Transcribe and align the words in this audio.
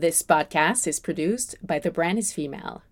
This 0.00 0.22
podcast 0.22 0.86
is 0.86 1.00
produced 1.00 1.56
by 1.60 1.80
The 1.80 1.90
Brand 1.90 2.20
is 2.20 2.32
Female. 2.32 2.82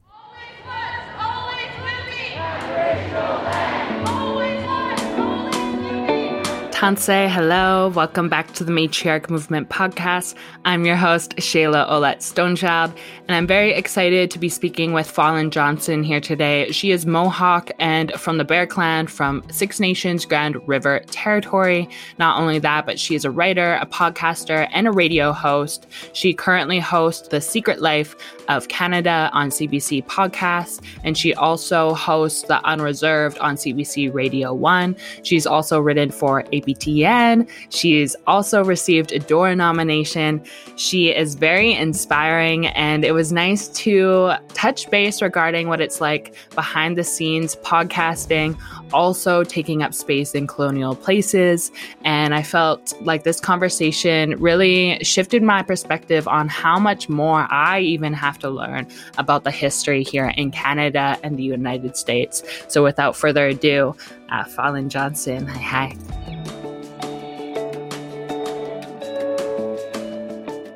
Tanse, 6.86 7.28
hello. 7.28 7.88
Welcome 7.88 8.28
back 8.28 8.54
to 8.54 8.62
the 8.62 8.70
Matriarch 8.70 9.28
Movement 9.28 9.68
podcast. 9.68 10.36
I'm 10.64 10.86
your 10.86 10.94
host, 10.94 11.34
Shayla 11.34 11.90
Oulette 11.90 12.20
Stonechild, 12.20 12.96
and 13.26 13.34
I'm 13.34 13.44
very 13.44 13.72
excited 13.72 14.30
to 14.30 14.38
be 14.38 14.48
speaking 14.48 14.92
with 14.92 15.12
Falen 15.12 15.50
Johnson 15.50 16.04
here 16.04 16.20
today. 16.20 16.70
She 16.70 16.92
is 16.92 17.04
Mohawk 17.04 17.72
and 17.80 18.12
from 18.12 18.38
the 18.38 18.44
Bear 18.44 18.68
Clan 18.68 19.08
from 19.08 19.42
Six 19.50 19.80
Nations 19.80 20.24
Grand 20.24 20.56
River 20.68 21.00
Territory. 21.08 21.88
Not 22.20 22.40
only 22.40 22.60
that, 22.60 22.86
but 22.86 23.00
she 23.00 23.16
is 23.16 23.24
a 23.24 23.32
writer, 23.32 23.80
a 23.82 23.86
podcaster, 23.86 24.68
and 24.70 24.86
a 24.86 24.92
radio 24.92 25.32
host. 25.32 25.88
She 26.12 26.34
currently 26.34 26.78
hosts 26.78 27.26
The 27.26 27.40
Secret 27.40 27.80
Life 27.80 28.14
of 28.48 28.68
Canada 28.68 29.30
on 29.32 29.50
CBC 29.50 30.04
Podcasts, 30.06 30.82
and 31.04 31.16
she 31.16 31.32
also 31.34 31.94
hosts 31.94 32.42
The 32.42 32.62
Unreserved 32.64 33.38
on 33.38 33.56
CBC 33.56 34.12
Radio 34.12 34.52
1. 34.52 34.96
She's 35.22 35.46
also 35.46 35.80
written 35.80 36.10
for 36.10 36.40
a 36.40 36.56
APTN. 36.56 37.48
She's 37.70 38.16
also 38.26 38.64
received 38.64 39.12
a 39.12 39.18
Dora 39.18 39.54
nomination. 39.56 40.42
She 40.76 41.14
is 41.14 41.34
very 41.34 41.72
inspiring, 41.72 42.66
and 42.68 43.04
it 43.04 43.12
was 43.12 43.32
nice 43.32 43.68
to 43.68 44.32
touch 44.54 44.90
base 44.90 45.22
regarding 45.22 45.68
what 45.68 45.80
it's 45.80 46.00
like 46.00 46.34
behind 46.54 46.96
the 46.98 47.04
scenes 47.04 47.56
podcasting, 47.56 48.58
also 48.92 49.44
taking 49.44 49.82
up 49.82 49.94
space 49.94 50.34
in 50.34 50.46
colonial 50.46 50.94
places. 50.94 51.70
And 52.04 52.34
I 52.34 52.42
felt 52.42 52.94
like 53.00 53.24
this 53.24 53.40
conversation 53.40 54.40
really 54.40 55.02
shifted 55.02 55.42
my 55.42 55.62
perspective 55.62 56.26
on 56.28 56.48
how 56.48 56.78
much 56.78 57.08
more 57.08 57.46
I 57.50 57.80
even 57.80 58.12
have 58.12 58.38
to 58.40 58.50
learn 58.50 58.86
about 59.18 59.44
the 59.44 59.50
history 59.50 60.02
here 60.02 60.32
in 60.36 60.50
Canada 60.50 61.18
and 61.22 61.38
the 61.38 61.42
United 61.42 61.96
States. 61.96 62.42
So 62.68 62.82
without 62.82 63.16
further 63.16 63.48
ado, 63.48 63.94
uh, 64.30 64.44
Falen 64.44 64.88
Johnson, 64.88 65.46
hi, 65.46 65.94
hi. 65.94 66.25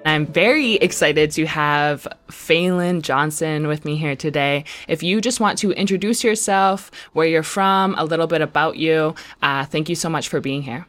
I'm 0.05 0.27
very 0.27 0.75
excited 0.77 1.31
to 1.33 1.45
have 1.45 2.09
Falen 2.29 3.03
Johnson 3.03 3.67
with 3.67 3.85
me 3.85 3.97
here 3.97 4.17
today. 4.17 4.65
If 4.89 5.03
you 5.03 5.21
just 5.21 5.41
want 5.41 5.59
to 5.59 5.73
introduce 5.73 6.25
yourself, 6.25 6.91
where 7.13 7.27
you're 7.27 7.43
from, 7.43 7.95
a 7.99 8.05
little 8.05 8.27
bit 8.27 8.41
about 8.41 8.77
you, 8.77 9.15
uh, 9.43 9.67
thank 9.67 9.91
you 9.91 9.95
so 9.95 10.09
much 10.09 10.29
for 10.29 10.41
being 10.41 10.63
here. 10.63 10.87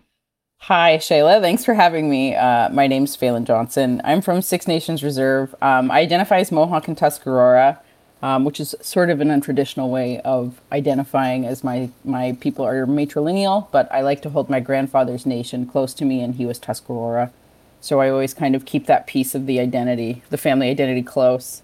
Hi, 0.62 0.98
Shayla. 0.98 1.42
Thanks 1.42 1.66
for 1.66 1.74
having 1.74 2.10
me. 2.10 2.36
Uh, 2.36 2.70
my 2.70 2.88
name's 2.88 3.18
Falen 3.18 3.44
Johnson. 3.44 4.00
I'm 4.06 4.22
from 4.22 4.42
Six 4.42 4.66
Nations 4.66 5.04
Reserve. 5.04 5.54
Um, 5.62 5.92
I 5.92 6.00
identify 6.00 6.38
as 6.40 6.52
Mohawk 6.52 6.88
and 6.88 6.98
Tuscarora, 6.98 7.80
um, 8.22 8.46
which 8.46 8.62
is 8.62 8.76
sort 8.80 9.10
of 9.10 9.20
an 9.20 9.28
untraditional 9.28 9.90
way 9.90 10.22
of 10.22 10.62
identifying 10.72 11.46
as 11.46 11.66
my, 11.66 11.90
my 12.06 12.38
people 12.40 12.66
are 12.66 12.86
matrilineal, 12.86 13.68
but 13.72 13.92
I 13.92 14.02
like 14.02 14.22
to 14.22 14.30
hold 14.30 14.50
my 14.50 14.62
grandfather's 14.62 15.26
nation 15.26 15.66
close 15.66 15.94
to 15.96 16.06
me, 16.06 16.22
and 16.22 16.36
he 16.36 16.46
was 16.46 16.60
Tuscarora. 16.60 17.34
So 17.82 18.00
I 18.00 18.10
always 18.10 18.34
kind 18.36 18.56
of 18.56 18.66
keep 18.66 18.86
that 18.86 19.08
piece 19.08 19.34
of 19.34 19.48
the 19.48 19.60
identity, 19.60 20.22
the 20.30 20.38
family 20.38 20.70
identity 20.70 21.02
close. 21.02 21.64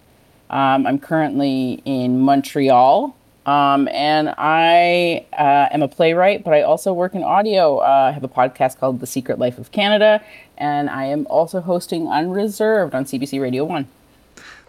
Um, 0.49 0.87
I'm 0.87 0.97
currently 0.97 1.81
in 1.85 2.21
Montreal, 2.21 3.15
um, 3.45 3.87
and 3.89 4.33
I 4.37 5.25
uh, 5.37 5.67
am 5.71 5.83
a 5.83 5.87
playwright, 5.87 6.43
but 6.43 6.55
I 6.55 6.63
also 6.63 6.91
work 6.91 7.13
in 7.13 7.23
audio. 7.23 7.77
Uh, 7.77 8.07
I 8.09 8.11
have 8.11 8.23
a 8.23 8.27
podcast 8.27 8.79
called 8.79 8.99
The 8.99 9.05
Secret 9.05 9.37
Life 9.37 9.59
of 9.59 9.71
Canada, 9.71 10.23
and 10.57 10.89
I 10.89 11.05
am 11.05 11.27
also 11.27 11.61
hosting 11.61 12.07
Unreserved 12.07 12.95
on 12.95 13.05
CBC 13.05 13.39
Radio 13.39 13.63
1. 13.63 13.87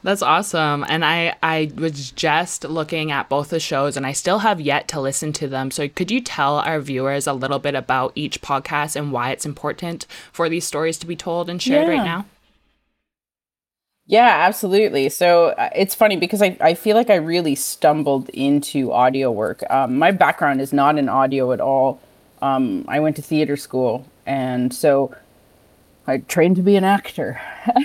That's 0.02 0.22
awesome. 0.22 0.84
And 0.88 1.04
I 1.04 1.34
I 1.42 1.72
was 1.76 2.10
just 2.10 2.64
looking 2.64 3.10
at 3.10 3.28
both 3.28 3.50
the 3.50 3.60
shows 3.60 3.96
and 3.96 4.06
I 4.06 4.12
still 4.12 4.40
have 4.40 4.60
yet 4.60 4.88
to 4.88 5.00
listen 5.00 5.32
to 5.34 5.48
them. 5.48 5.70
So 5.70 5.88
could 5.88 6.10
you 6.10 6.20
tell 6.20 6.58
our 6.60 6.80
viewers 6.80 7.26
a 7.26 7.32
little 7.32 7.58
bit 7.58 7.74
about 7.74 8.12
each 8.14 8.40
podcast 8.40 8.96
and 8.96 9.12
why 9.12 9.30
it's 9.30 9.46
important 9.46 10.06
for 10.32 10.48
these 10.48 10.66
stories 10.66 10.98
to 10.98 11.06
be 11.06 11.16
told 11.16 11.50
and 11.50 11.60
shared 11.60 11.88
yeah. 11.88 11.94
right 11.94 12.04
now? 12.04 12.26
Yeah, 14.06 14.46
absolutely. 14.46 15.10
So 15.10 15.48
uh, 15.48 15.68
it's 15.76 15.94
funny 15.94 16.16
because 16.16 16.40
I, 16.40 16.56
I 16.62 16.72
feel 16.72 16.96
like 16.96 17.10
I 17.10 17.16
really 17.16 17.54
stumbled 17.54 18.30
into 18.30 18.90
audio 18.90 19.30
work. 19.30 19.62
Um, 19.68 19.98
my 19.98 20.12
background 20.12 20.62
is 20.62 20.72
not 20.72 20.96
in 20.96 21.10
audio 21.10 21.52
at 21.52 21.60
all. 21.60 22.00
Um, 22.40 22.86
I 22.88 23.00
went 23.00 23.16
to 23.16 23.22
theater 23.22 23.56
school. 23.56 24.06
And 24.24 24.72
so 24.72 25.14
I 26.08 26.18
trained 26.18 26.56
to 26.56 26.62
be 26.62 26.74
an 26.76 26.84
actor. 26.84 27.38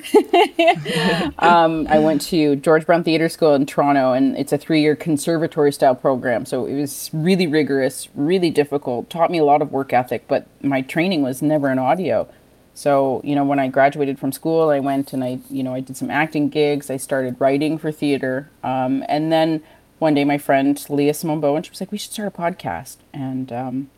um, 1.40 1.86
I 1.90 2.00
went 2.00 2.22
to 2.22 2.56
George 2.56 2.86
Brown 2.86 3.04
Theatre 3.04 3.28
School 3.28 3.54
in 3.54 3.66
Toronto, 3.66 4.14
and 4.14 4.38
it's 4.38 4.54
a 4.54 4.58
three-year 4.58 4.96
conservatory 4.96 5.74
style 5.74 5.94
program. 5.94 6.46
So 6.46 6.66
it 6.66 6.74
was 6.80 7.10
really 7.12 7.48
rigorous, 7.48 8.08
really 8.16 8.50
difficult. 8.50 9.10
Taught 9.10 9.30
me 9.30 9.40
a 9.40 9.44
lot 9.44 9.62
of 9.62 9.74
work 9.74 9.92
ethic, 9.92 10.24
but 10.30 10.48
my 10.62 10.82
training 10.82 11.22
was 11.22 11.42
never 11.42 11.70
in 11.70 11.78
audio. 11.78 12.30
So 12.74 13.20
you 13.26 13.36
know, 13.36 13.44
when 13.44 13.60
I 13.60 13.68
graduated 13.68 14.18
from 14.18 14.32
school, 14.32 14.70
I 14.70 14.80
went 14.80 15.12
and 15.12 15.22
I, 15.22 15.40
you 15.50 15.62
know, 15.62 15.74
I 15.74 15.82
did 15.82 15.98
some 15.98 16.10
acting 16.10 16.48
gigs. 16.48 16.90
I 16.90 16.96
started 16.96 17.36
writing 17.40 17.78
for 17.78 17.92
theater, 17.92 18.50
um, 18.64 19.04
and 19.10 19.34
then 19.34 19.62
one 20.00 20.14
day 20.14 20.24
my 20.24 20.38
friend 20.38 20.82
Leah 20.90 21.14
Simone 21.14 21.42
Bowen, 21.42 21.62
she 21.62 21.72
was 21.72 21.82
like, 21.82 21.92
"We 21.92 21.98
should 21.98 22.14
start 22.14 22.34
a 22.34 22.42
podcast," 22.42 22.98
and 23.14 23.52
um, 23.52 23.90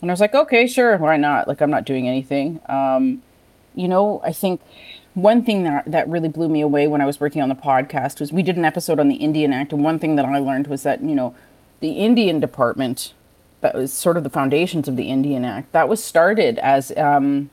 and 0.00 0.08
I 0.08 0.12
was 0.12 0.20
like, 0.20 0.36
"Okay, 0.36 0.68
sure, 0.68 0.96
why 0.98 1.16
not?" 1.16 1.48
Like 1.48 1.60
I'm 1.60 1.70
not 1.70 1.84
doing 1.84 2.06
anything. 2.06 2.60
Um, 2.68 3.22
you 3.74 3.88
know, 3.88 4.20
I 4.24 4.32
think 4.32 4.60
one 5.14 5.44
thing 5.44 5.64
that 5.64 5.84
that 5.86 6.08
really 6.08 6.28
blew 6.28 6.48
me 6.48 6.60
away 6.60 6.86
when 6.86 7.00
I 7.00 7.06
was 7.06 7.20
working 7.20 7.42
on 7.42 7.48
the 7.48 7.54
podcast 7.54 8.20
was 8.20 8.32
we 8.32 8.42
did 8.42 8.56
an 8.56 8.64
episode 8.64 8.98
on 8.98 9.08
the 9.08 9.16
Indian 9.16 9.52
Act, 9.52 9.72
and 9.72 9.84
one 9.84 9.98
thing 9.98 10.16
that 10.16 10.24
I 10.24 10.38
learned 10.38 10.66
was 10.66 10.82
that 10.82 11.02
you 11.02 11.14
know, 11.14 11.34
the 11.80 11.92
Indian 11.92 12.40
Department, 12.40 13.12
that 13.60 13.74
was 13.74 13.92
sort 13.92 14.16
of 14.16 14.24
the 14.24 14.30
foundations 14.30 14.88
of 14.88 14.96
the 14.96 15.10
Indian 15.10 15.44
Act, 15.44 15.72
that 15.72 15.88
was 15.88 16.02
started 16.02 16.58
as 16.58 16.96
um, 16.96 17.50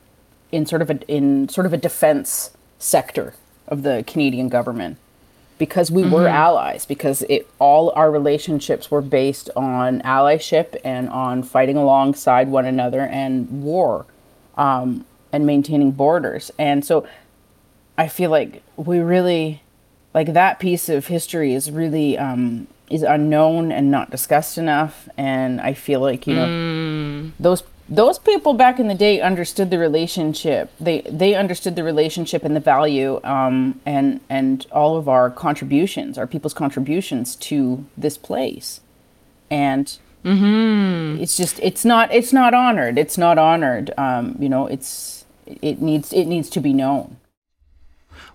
in 0.52 0.66
sort 0.66 0.82
of 0.82 0.90
a 0.90 1.00
in 1.12 1.50
sort 1.50 1.66
of 1.66 1.74
a 1.74 1.78
defense 1.78 2.52
sector 2.78 3.34
of 3.68 3.84
the 3.84 4.04
Canadian 4.08 4.50
government 4.50 4.98
because 5.60 5.92
we 5.92 6.02
mm-hmm. 6.02 6.14
were 6.14 6.28
allies 6.28 6.86
because 6.86 7.22
it 7.24 7.48
all 7.60 7.92
our 7.92 8.10
relationships 8.10 8.90
were 8.90 9.02
based 9.02 9.50
on 9.56 10.02
allyship 10.02 10.76
and 10.84 11.10
on 11.10 11.44
fighting 11.44 11.78
alongside 11.78 12.48
one 12.48 12.66
another 12.66 13.02
and 13.02 13.62
war 13.62 14.06
um, 14.58 15.06
and 15.32 15.46
maintaining 15.46 15.92
borders. 15.92 16.52
And 16.58 16.84
so 16.84 17.08
I 17.98 18.08
feel 18.08 18.30
like 18.30 18.64
we 18.76 19.00
really 19.00 19.62
like 20.14 20.34
that 20.34 20.60
piece 20.60 20.90
of 20.90 21.08
history 21.08 21.54
is 21.54 21.70
really 21.70 22.18
um, 22.18 22.68
is 22.90 23.04
unknown 23.04 23.72
and 23.72 23.92
not 23.92 24.10
discussed 24.10 24.58
enough. 24.58 25.08
And 25.18 25.62
I 25.62 25.74
feel 25.74 26.00
like 26.00 26.26
you 26.26 26.36
know 26.36 26.48
mm. 26.48 27.32
those 27.40 27.64
those 27.90 28.20
people 28.20 28.54
back 28.54 28.80
in 28.80 28.88
the 28.88 28.96
day 28.96 29.20
understood 29.20 29.72
the 29.72 29.80
relationship. 29.80 30.72
They 30.80 31.02
they 31.02 31.34
understood 31.36 31.76
the 31.76 31.84
relationship 31.84 32.44
and 32.44 32.56
the 32.56 32.60
value 32.60 33.20
um, 33.24 33.82
and 33.86 34.22
and 34.30 34.66
all 34.72 34.98
of 34.98 35.10
our 35.10 35.30
contributions, 35.30 36.18
our 36.18 36.28
people's 36.28 36.54
contributions 36.54 37.36
to 37.38 37.86
this 37.98 38.18
place. 38.18 38.82
And 39.50 39.98
mm-hmm. 40.24 41.22
it's 41.22 41.36
just 41.36 41.60
it's 41.62 41.84
not 41.84 42.14
it's 42.14 42.32
not 42.32 42.54
honored. 42.54 42.98
It's 42.98 43.18
not 43.18 43.38
honored. 43.40 43.92
Um, 43.98 44.36
you 44.40 44.50
know, 44.50 44.68
it's 44.68 45.19
it 45.62 45.82
needs 45.82 46.14
it 46.14 46.26
needs 46.26 46.50
to 46.50 46.60
be 46.60 46.74
known 46.74 47.18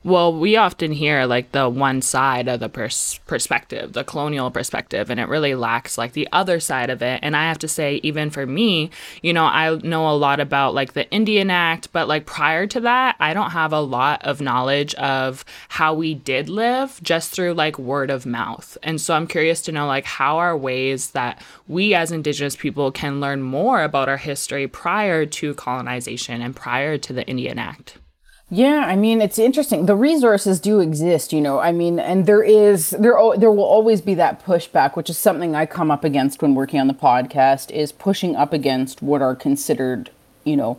well, 0.05 0.39
we 0.39 0.55
often 0.57 0.93
hear 0.93 1.25
like 1.25 1.53
the 1.53 1.67
one 1.67 2.03
side 2.03 2.47
of 2.47 2.61
the 2.61 2.69
pers- 2.69 3.19
perspective, 3.27 3.95
the 3.95 4.05
colonial 4.05 4.51
perspective, 4.51 5.09
and 5.09 5.19
it 5.19 5.29
really 5.29 5.55
lacks 5.55 5.97
like 5.97 6.13
the 6.13 6.29
other 6.31 6.61
side 6.61 6.91
of 6.91 7.01
it. 7.01 7.21
And 7.23 7.35
I 7.35 7.45
have 7.45 7.59
to 7.61 7.69
say, 7.69 8.01
even 8.03 8.29
for 8.29 8.45
me, 8.45 8.91
you 9.23 9.33
know, 9.33 9.47
I 9.47 9.75
know 9.77 10.11
a 10.11 10.13
lot 10.13 10.41
about 10.41 10.75
like 10.75 10.93
the 10.93 11.11
Indian 11.11 11.51
Act, 11.51 11.91
but 11.93 12.07
like 12.07 12.27
prior 12.27 12.67
to 12.67 12.81
that, 12.81 13.17
I 13.19 13.33
don't 13.33 13.53
have 13.53 13.73
a 13.73 13.81
lot 13.81 14.23
of 14.23 14.43
knowledge 14.43 14.95
of 14.97 15.43
how 15.71 15.95
we 15.95 16.13
did 16.13 16.51
live 16.51 17.01
just 17.03 17.33
through 17.33 17.55
like 17.55 17.79
word 17.79 18.11
of 18.11 18.27
mouth. 18.27 18.77
And 18.83 19.01
so 19.01 19.15
I'm 19.15 19.27
curious 19.27 19.63
to 19.63 19.73
know 19.73 19.87
like 19.87 20.05
how 20.05 20.37
are 20.37 20.55
ways 20.55 21.13
that 21.13 21.43
we 21.67 21.95
as 21.95 22.13
Indigenous 22.13 22.57
people 22.57 22.93
can 22.93 23.21
learn 23.21 23.41
more 23.41 23.83
about 23.83 24.11
our 24.11 24.19
history 24.19 24.69
prior 24.69 25.25
to 25.25 25.55
colonization 25.55 26.43
and 26.43 26.55
prior 26.55 26.99
to 26.99 27.15
the 27.15 27.27
Indian 27.27 27.59
Act. 27.59 27.97
Yeah, 28.51 28.85
I 28.87 28.95
mean 28.95 29.23
it's 29.23 29.39
interesting. 29.39 29.87
The 29.87 29.97
resources 29.97 30.61
do 30.61 30.81
exist, 30.81 31.33
you 31.33 31.41
know. 31.41 31.61
I 31.61 31.73
mean, 31.73 31.99
and 31.99 32.27
there 32.27 32.43
is 32.43 32.91
there 32.91 33.19
there 33.37 33.51
will 33.51 33.65
always 33.65 34.01
be 34.03 34.15
that 34.15 34.45
pushback, 34.45 34.97
which 34.97 35.09
is 35.09 35.17
something 35.17 35.55
I 35.55 35.65
come 35.67 35.91
up 35.91 36.05
against 36.05 36.43
when 36.43 36.55
working 36.55 36.79
on 36.79 36.87
the 36.87 36.95
podcast 36.95 37.71
is 37.71 37.91
pushing 37.91 38.37
up 38.37 38.53
against 38.53 39.01
what 39.03 39.23
are 39.23 39.35
considered, 39.35 40.11
you 40.45 40.57
know, 40.57 40.79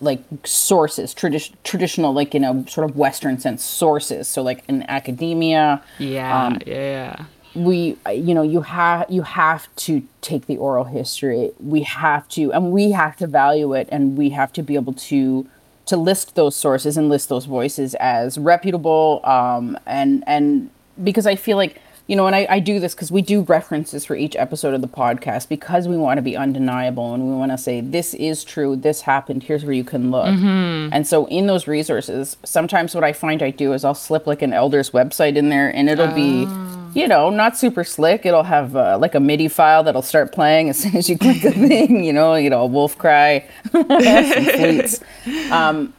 like 0.00 0.22
sources, 0.44 1.14
tradi- 1.14 1.54
traditional 1.62 2.12
like 2.12 2.34
in 2.34 2.42
a 2.42 2.68
sort 2.68 2.90
of 2.90 2.96
western 2.96 3.38
sense 3.38 3.64
sources. 3.64 4.26
So 4.26 4.42
like 4.42 4.64
in 4.68 4.82
academia, 4.88 5.82
yeah, 5.98 6.46
um, 6.46 6.58
yeah. 6.66 7.24
We 7.54 7.98
you 8.12 8.34
know, 8.34 8.42
you 8.42 8.62
have 8.62 9.08
you 9.08 9.22
have 9.22 9.74
to 9.76 10.02
take 10.22 10.46
the 10.46 10.56
oral 10.56 10.84
history. 10.84 11.52
We 11.60 11.82
have 11.82 12.28
to 12.30 12.52
and 12.52 12.72
we 12.72 12.90
have 12.90 13.16
to 13.18 13.28
value 13.28 13.74
it 13.74 13.88
and 13.92 14.18
we 14.18 14.30
have 14.30 14.52
to 14.54 14.62
be 14.62 14.74
able 14.74 14.94
to 14.94 15.46
to 15.90 15.96
list 15.96 16.34
those 16.34 16.56
sources 16.56 16.96
and 16.96 17.08
list 17.08 17.28
those 17.28 17.44
voices 17.44 17.94
as 17.96 18.38
reputable 18.38 19.20
um, 19.24 19.78
and 19.86 20.24
and 20.26 20.70
because 21.02 21.26
I 21.26 21.36
feel 21.36 21.56
like 21.56 21.80
you 22.10 22.16
know, 22.16 22.26
and 22.26 22.34
I, 22.34 22.44
I 22.50 22.58
do 22.58 22.80
this 22.80 22.92
because 22.92 23.12
we 23.12 23.22
do 23.22 23.42
references 23.42 24.04
for 24.04 24.16
each 24.16 24.34
episode 24.34 24.74
of 24.74 24.80
the 24.80 24.88
podcast 24.88 25.48
because 25.48 25.86
we 25.86 25.96
want 25.96 26.18
to 26.18 26.22
be 26.22 26.36
undeniable 26.36 27.14
and 27.14 27.28
we 27.28 27.36
want 27.36 27.52
to 27.52 27.56
say 27.58 27.80
this 27.80 28.14
is 28.14 28.42
true, 28.42 28.74
this 28.74 29.02
happened, 29.02 29.44
here's 29.44 29.64
where 29.64 29.74
you 29.74 29.84
can 29.84 30.10
look. 30.10 30.26
Mm-hmm. 30.26 30.92
And 30.92 31.06
so 31.06 31.26
in 31.26 31.46
those 31.46 31.68
resources, 31.68 32.36
sometimes 32.42 32.96
what 32.96 33.04
I 33.04 33.12
find 33.12 33.44
I 33.44 33.50
do 33.50 33.74
is 33.74 33.84
I'll 33.84 33.94
slip 33.94 34.26
like 34.26 34.42
an 34.42 34.52
elder's 34.52 34.90
website 34.90 35.36
in 35.36 35.50
there 35.50 35.72
and 35.72 35.88
it'll 35.88 36.12
be 36.12 36.46
oh. 36.48 36.79
You 36.94 37.08
know, 37.08 37.30
not 37.30 37.56
super 37.56 37.84
slick. 37.84 38.26
It'll 38.26 38.42
have 38.42 38.76
uh, 38.76 38.98
like 38.98 39.14
a 39.14 39.20
MIDI 39.20 39.48
file 39.48 39.82
that'll 39.82 40.02
start 40.02 40.32
playing 40.32 40.68
as 40.68 40.78
soon 40.82 40.96
as 40.96 41.08
you 41.08 41.18
click 41.18 41.42
the 41.42 41.52
thing, 41.52 42.04
you 42.04 42.12
know, 42.12 42.34
you 42.34 42.50
know, 42.50 42.62
a 42.62 42.66
wolf 42.66 42.96
cry, 42.98 43.46
fleets. 43.70 45.02
Um, 45.50 45.94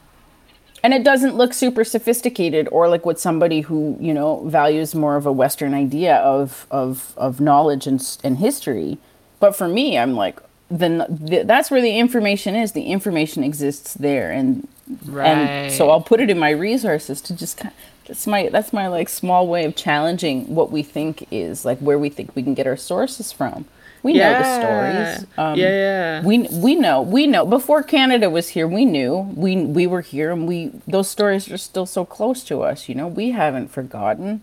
and 0.84 0.94
it 0.94 1.04
doesn't 1.04 1.36
look 1.36 1.54
super 1.54 1.84
sophisticated 1.84 2.68
or 2.72 2.90
like 2.90 3.06
what 3.06 3.20
somebody 3.20 3.62
who 3.62 3.98
you 4.00 4.14
know 4.14 4.44
values 4.48 4.96
more 4.96 5.16
of 5.16 5.26
a 5.26 5.32
western 5.32 5.74
idea 5.74 6.18
of 6.18 6.66
of 6.72 7.14
of 7.18 7.40
knowledge 7.40 7.88
and, 7.88 8.18
and 8.24 8.38
history 8.38 8.98
but 9.40 9.56
for 9.56 9.68
me 9.68 9.98
i'm 9.98 10.16
like 10.16 10.40
then 10.70 11.00
the, 11.10 11.44
that's 11.44 11.70
where 11.70 11.82
the 11.82 11.98
information 11.98 12.56
is 12.56 12.72
the 12.72 12.86
information 12.86 13.44
exists 13.44 13.94
there 13.96 14.32
and 14.32 14.68
right. 15.06 15.28
and 15.28 15.72
so 15.72 15.90
i'll 15.90 16.02
put 16.02 16.20
it 16.20 16.30
in 16.30 16.40
my 16.40 16.50
resources 16.50 17.22
to 17.22 17.36
just 17.36 17.58
kind 17.58 17.74
of, 17.74 17.91
that's 18.12 18.28
my 18.28 18.50
that's 18.50 18.74
my 18.74 18.88
like 18.88 19.08
small 19.08 19.48
way 19.48 19.63
of 19.63 19.74
challenging 19.74 20.54
what 20.54 20.69
we 20.69 20.84
think 20.84 21.25
is 21.31 21.63
like 21.63 21.80
where 21.80 21.98
we 21.98 22.10
think 22.10 22.36
we 22.36 22.44
can 22.44 22.54
get 22.54 22.68
our 22.68 22.75
sources 22.75 23.31
from 23.31 23.66
we 24.04 24.13
yeah. 24.13 24.31
know 24.31 24.40
the 24.40 25.13
stories. 25.13 25.28
Um, 25.38 25.60
yeah, 25.60 25.69
yeah. 25.69 26.25
We 26.25 26.40
we 26.48 26.74
know 26.74 27.02
we 27.04 27.28
know 27.28 27.46
before 27.46 27.84
Canada 27.84 28.31
was 28.31 28.50
here. 28.50 28.68
We 28.68 28.84
knew 28.84 29.31
we 29.36 29.58
we 29.58 29.86
were 29.86 30.02
here, 30.02 30.31
and 30.31 30.48
we 30.48 30.72
those 30.88 31.08
stories 31.08 31.52
are 31.52 31.58
still 31.58 31.86
so 31.86 32.04
close 32.04 32.44
to 32.46 32.63
us. 32.63 32.90
You 32.90 32.96
know, 32.96 33.08
we 33.08 33.30
haven't 33.30 33.68
forgotten. 33.68 34.42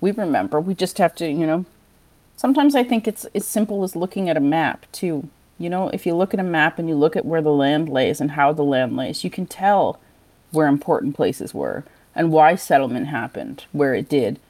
We 0.00 0.12
remember. 0.12 0.60
We 0.60 0.74
just 0.74 0.96
have 0.96 1.14
to, 1.16 1.28
you 1.28 1.46
know. 1.46 1.66
Sometimes 2.36 2.74
I 2.74 2.84
think 2.84 3.06
it's 3.06 3.26
as 3.34 3.46
simple 3.46 3.84
as 3.84 3.96
looking 3.96 4.30
at 4.30 4.36
a 4.38 4.40
map 4.40 4.86
too. 4.92 5.28
You 5.58 5.68
know, 5.68 5.90
if 5.90 6.06
you 6.06 6.14
look 6.14 6.32
at 6.32 6.40
a 6.40 6.42
map 6.44 6.78
and 6.78 6.88
you 6.88 6.94
look 6.94 7.16
at 7.16 7.26
where 7.26 7.42
the 7.42 7.52
land 7.52 7.90
lays 7.90 8.18
and 8.18 8.30
how 8.30 8.54
the 8.54 8.64
land 8.64 8.96
lays, 8.96 9.24
you 9.24 9.30
can 9.30 9.46
tell 9.46 10.00
where 10.52 10.68
important 10.68 11.14
places 11.14 11.52
were 11.52 11.84
and 12.16 12.32
why 12.32 12.56
settlement 12.56 13.06
happened 13.08 13.64
where 13.72 13.94
it 13.94 14.08
did. 14.08 14.40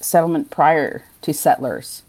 Settlement 0.00 0.50
prior 0.50 1.04
to 1.22 1.32
settlers. 1.32 2.02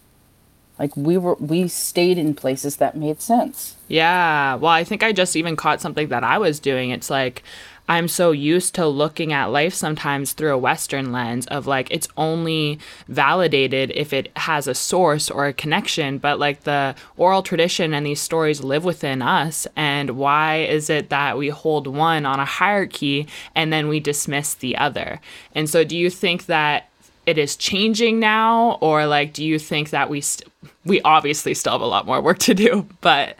Like 0.79 0.97
we 0.97 1.17
were 1.17 1.35
we 1.35 1.67
stayed 1.67 2.17
in 2.17 2.33
places 2.33 2.77
that 2.77 2.97
made 2.97 3.21
sense. 3.21 3.75
Yeah. 3.87 4.55
Well 4.55 4.71
i 4.71 4.83
think 4.83 5.03
i 5.03 5.11
just 5.13 5.35
even 5.35 5.55
caught 5.55 5.79
something 5.79 6.09
that 6.09 6.23
i 6.23 6.37
was 6.37 6.59
doing. 6.59 6.89
It's 6.89 7.09
like 7.11 7.43
i'm 7.93 8.07
so 8.07 8.31
used 8.31 8.75
to 8.75 8.85
looking 8.87 9.33
at 9.33 9.45
life 9.45 9.73
sometimes 9.73 10.33
through 10.33 10.53
a 10.53 10.57
western 10.57 11.11
lens 11.11 11.47
of 11.47 11.67
like 11.67 11.89
it's 11.91 12.07
only 12.17 12.79
validated 13.07 13.91
if 13.95 14.13
it 14.13 14.31
has 14.35 14.67
a 14.67 14.75
source 14.75 15.29
or 15.29 15.47
a 15.47 15.53
connection 15.53 16.17
but 16.17 16.39
like 16.39 16.63
the 16.63 16.95
oral 17.17 17.41
tradition 17.41 17.93
and 17.93 18.05
these 18.05 18.21
stories 18.21 18.63
live 18.63 18.83
within 18.83 19.21
us 19.21 19.67
and 19.75 20.11
why 20.11 20.57
is 20.57 20.89
it 20.89 21.09
that 21.09 21.37
we 21.37 21.49
hold 21.49 21.87
one 21.87 22.25
on 22.25 22.39
a 22.39 22.45
hierarchy 22.45 23.27
and 23.55 23.71
then 23.71 23.87
we 23.87 23.99
dismiss 23.99 24.53
the 24.55 24.77
other? 24.77 25.19
And 25.53 25.69
so 25.69 25.83
do 25.83 25.97
you 25.97 26.09
think 26.09 26.45
that 26.45 26.89
it 27.25 27.37
is 27.37 27.55
changing 27.55 28.19
now 28.19 28.77
or 28.81 29.05
like 29.05 29.33
do 29.33 29.43
you 29.43 29.57
think 29.57 29.89
that 29.91 30.09
we 30.09 30.21
st- 30.21 30.49
we 30.85 31.01
obviously 31.01 31.53
still 31.53 31.73
have 31.73 31.81
a 31.81 31.85
lot 31.85 32.05
more 32.05 32.21
work 32.21 32.39
to 32.39 32.53
do 32.53 32.87
but 33.01 33.35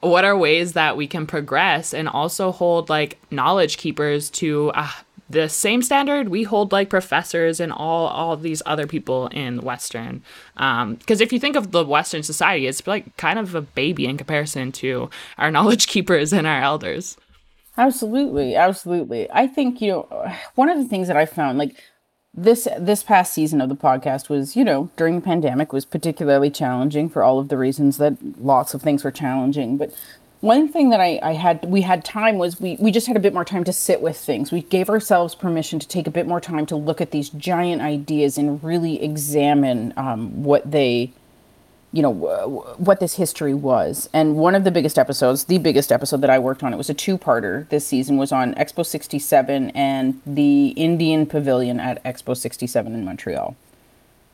what 0.00 0.24
are 0.24 0.36
ways 0.36 0.72
that 0.72 0.96
we 0.96 1.06
can 1.06 1.26
progress 1.26 1.92
and 1.92 2.08
also 2.08 2.52
hold 2.52 2.88
like 2.88 3.18
knowledge 3.30 3.76
keepers 3.76 4.30
to 4.30 4.70
uh, 4.74 4.90
the 5.28 5.48
same 5.48 5.82
standard 5.82 6.28
we 6.28 6.44
hold 6.44 6.70
like 6.70 6.88
professors 6.88 7.58
and 7.58 7.72
all 7.72 8.06
all 8.08 8.36
these 8.36 8.62
other 8.64 8.86
people 8.86 9.26
in 9.28 9.60
western? 9.60 10.22
Because 10.54 11.20
um, 11.20 11.24
if 11.24 11.32
you 11.32 11.40
think 11.40 11.56
of 11.56 11.72
the 11.72 11.84
western 11.84 12.22
society 12.22 12.66
it's 12.66 12.86
like 12.86 13.16
kind 13.16 13.38
of 13.38 13.54
a 13.54 13.60
baby 13.60 14.06
in 14.06 14.16
comparison 14.16 14.72
to 14.72 15.10
our 15.38 15.50
knowledge 15.56 15.86
keepers 15.88 16.32
and 16.32 16.46
our 16.46 16.62
elders. 16.62 17.16
Absolutely 17.78 18.54
absolutely. 18.54 19.30
I 19.30 19.46
think 19.46 19.82
you 19.82 19.90
know 19.90 20.32
one 20.54 20.68
of 20.68 20.78
the 20.78 20.86
things 20.86 21.08
that 21.08 21.16
i 21.16 21.26
found 21.26 21.58
like 21.58 21.82
this 22.36 22.68
this 22.78 23.02
past 23.02 23.32
season 23.32 23.60
of 23.60 23.68
the 23.68 23.76
podcast 23.76 24.28
was 24.28 24.56
you 24.56 24.64
know 24.64 24.90
during 24.96 25.16
the 25.16 25.24
pandemic 25.24 25.72
was 25.72 25.84
particularly 25.84 26.50
challenging 26.50 27.08
for 27.08 27.22
all 27.22 27.38
of 27.38 27.48
the 27.48 27.56
reasons 27.56 27.96
that 27.96 28.16
lots 28.40 28.74
of 28.74 28.82
things 28.82 29.04
were 29.04 29.10
challenging. 29.10 29.76
But 29.76 29.94
one 30.40 30.68
thing 30.68 30.90
that 30.90 31.00
I, 31.00 31.18
I 31.22 31.32
had 31.32 31.64
we 31.64 31.80
had 31.80 32.04
time 32.04 32.36
was 32.36 32.60
we, 32.60 32.76
we 32.78 32.92
just 32.92 33.06
had 33.06 33.16
a 33.16 33.20
bit 33.20 33.32
more 33.32 33.44
time 33.44 33.64
to 33.64 33.72
sit 33.72 34.02
with 34.02 34.18
things. 34.18 34.52
We 34.52 34.62
gave 34.62 34.90
ourselves 34.90 35.34
permission 35.34 35.78
to 35.78 35.88
take 35.88 36.06
a 36.06 36.10
bit 36.10 36.26
more 36.26 36.40
time 36.40 36.66
to 36.66 36.76
look 36.76 37.00
at 37.00 37.10
these 37.10 37.30
giant 37.30 37.80
ideas 37.80 38.36
and 38.36 38.62
really 38.62 39.02
examine 39.02 39.94
um, 39.96 40.42
what 40.44 40.70
they 40.70 41.12
you 41.96 42.02
know 42.02 42.12
what 42.76 43.00
this 43.00 43.14
history 43.14 43.54
was. 43.54 44.10
And 44.12 44.36
one 44.36 44.54
of 44.54 44.64
the 44.64 44.70
biggest 44.70 44.98
episodes 44.98 45.44
the 45.44 45.56
biggest 45.56 45.90
episode 45.90 46.20
that 46.20 46.28
i 46.28 46.38
worked 46.38 46.62
on 46.62 46.74
it 46.74 46.76
was 46.76 46.90
a 46.90 46.94
two-parter 46.94 47.66
this 47.70 47.86
season 47.86 48.18
was 48.18 48.32
on 48.32 48.54
expo 48.54 48.84
67 48.84 49.70
and 49.70 50.20
the 50.26 50.68
indian 50.68 51.24
pavilion 51.24 51.80
at 51.80 52.02
expo 52.04 52.36
67 52.36 52.94
in 52.94 53.04
montreal. 53.04 53.56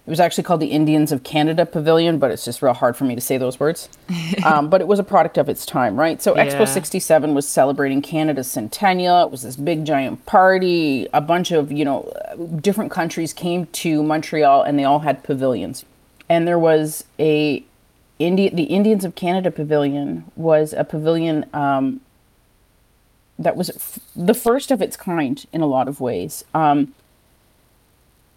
It 0.04 0.10
was 0.10 0.18
actually 0.18 0.42
called 0.42 0.58
the 0.58 0.72
indians 0.72 1.12
of 1.12 1.22
canada 1.22 1.64
pavilion 1.64 2.18
but 2.18 2.32
it's 2.32 2.44
just 2.44 2.62
real 2.62 2.72
hard 2.72 2.96
for 2.96 3.04
me 3.04 3.14
to 3.14 3.20
say 3.20 3.38
those 3.38 3.60
words. 3.60 3.88
Um, 4.44 4.70
but 4.70 4.80
it 4.80 4.88
was 4.88 4.98
a 4.98 5.04
product 5.04 5.38
of 5.38 5.48
its 5.48 5.64
time 5.64 5.94
right? 5.94 6.20
So 6.20 6.34
yeah. 6.34 6.46
expo 6.46 6.66
67 6.66 7.32
was 7.32 7.46
celebrating 7.46 8.02
canada's 8.02 8.50
centennial. 8.50 9.22
It 9.22 9.30
was 9.30 9.42
this 9.42 9.54
big 9.54 9.84
giant 9.84 10.26
party. 10.26 11.06
A 11.12 11.20
bunch 11.20 11.52
of 11.52 11.70
you 11.70 11.84
know 11.84 12.12
different 12.60 12.90
countries 12.90 13.32
came 13.32 13.66
to 13.66 14.02
montreal 14.02 14.62
and 14.62 14.76
they 14.76 14.84
all 14.84 15.00
had 15.00 15.22
pavilions 15.22 15.84
and 16.32 16.48
there 16.48 16.58
was 16.58 17.04
a 17.18 17.62
Indi- 18.18 18.48
the 18.48 18.64
Indians 18.64 19.04
of 19.04 19.14
Canada 19.14 19.50
Pavilion 19.50 20.24
was 20.34 20.72
a 20.72 20.82
pavilion 20.82 21.44
um, 21.52 22.00
that 23.38 23.54
was 23.54 23.68
f- 23.68 23.98
the 24.16 24.32
first 24.32 24.70
of 24.70 24.80
its 24.80 24.96
kind 24.96 25.44
in 25.52 25.60
a 25.60 25.66
lot 25.66 25.88
of 25.88 26.00
ways. 26.00 26.42
Um, 26.54 26.94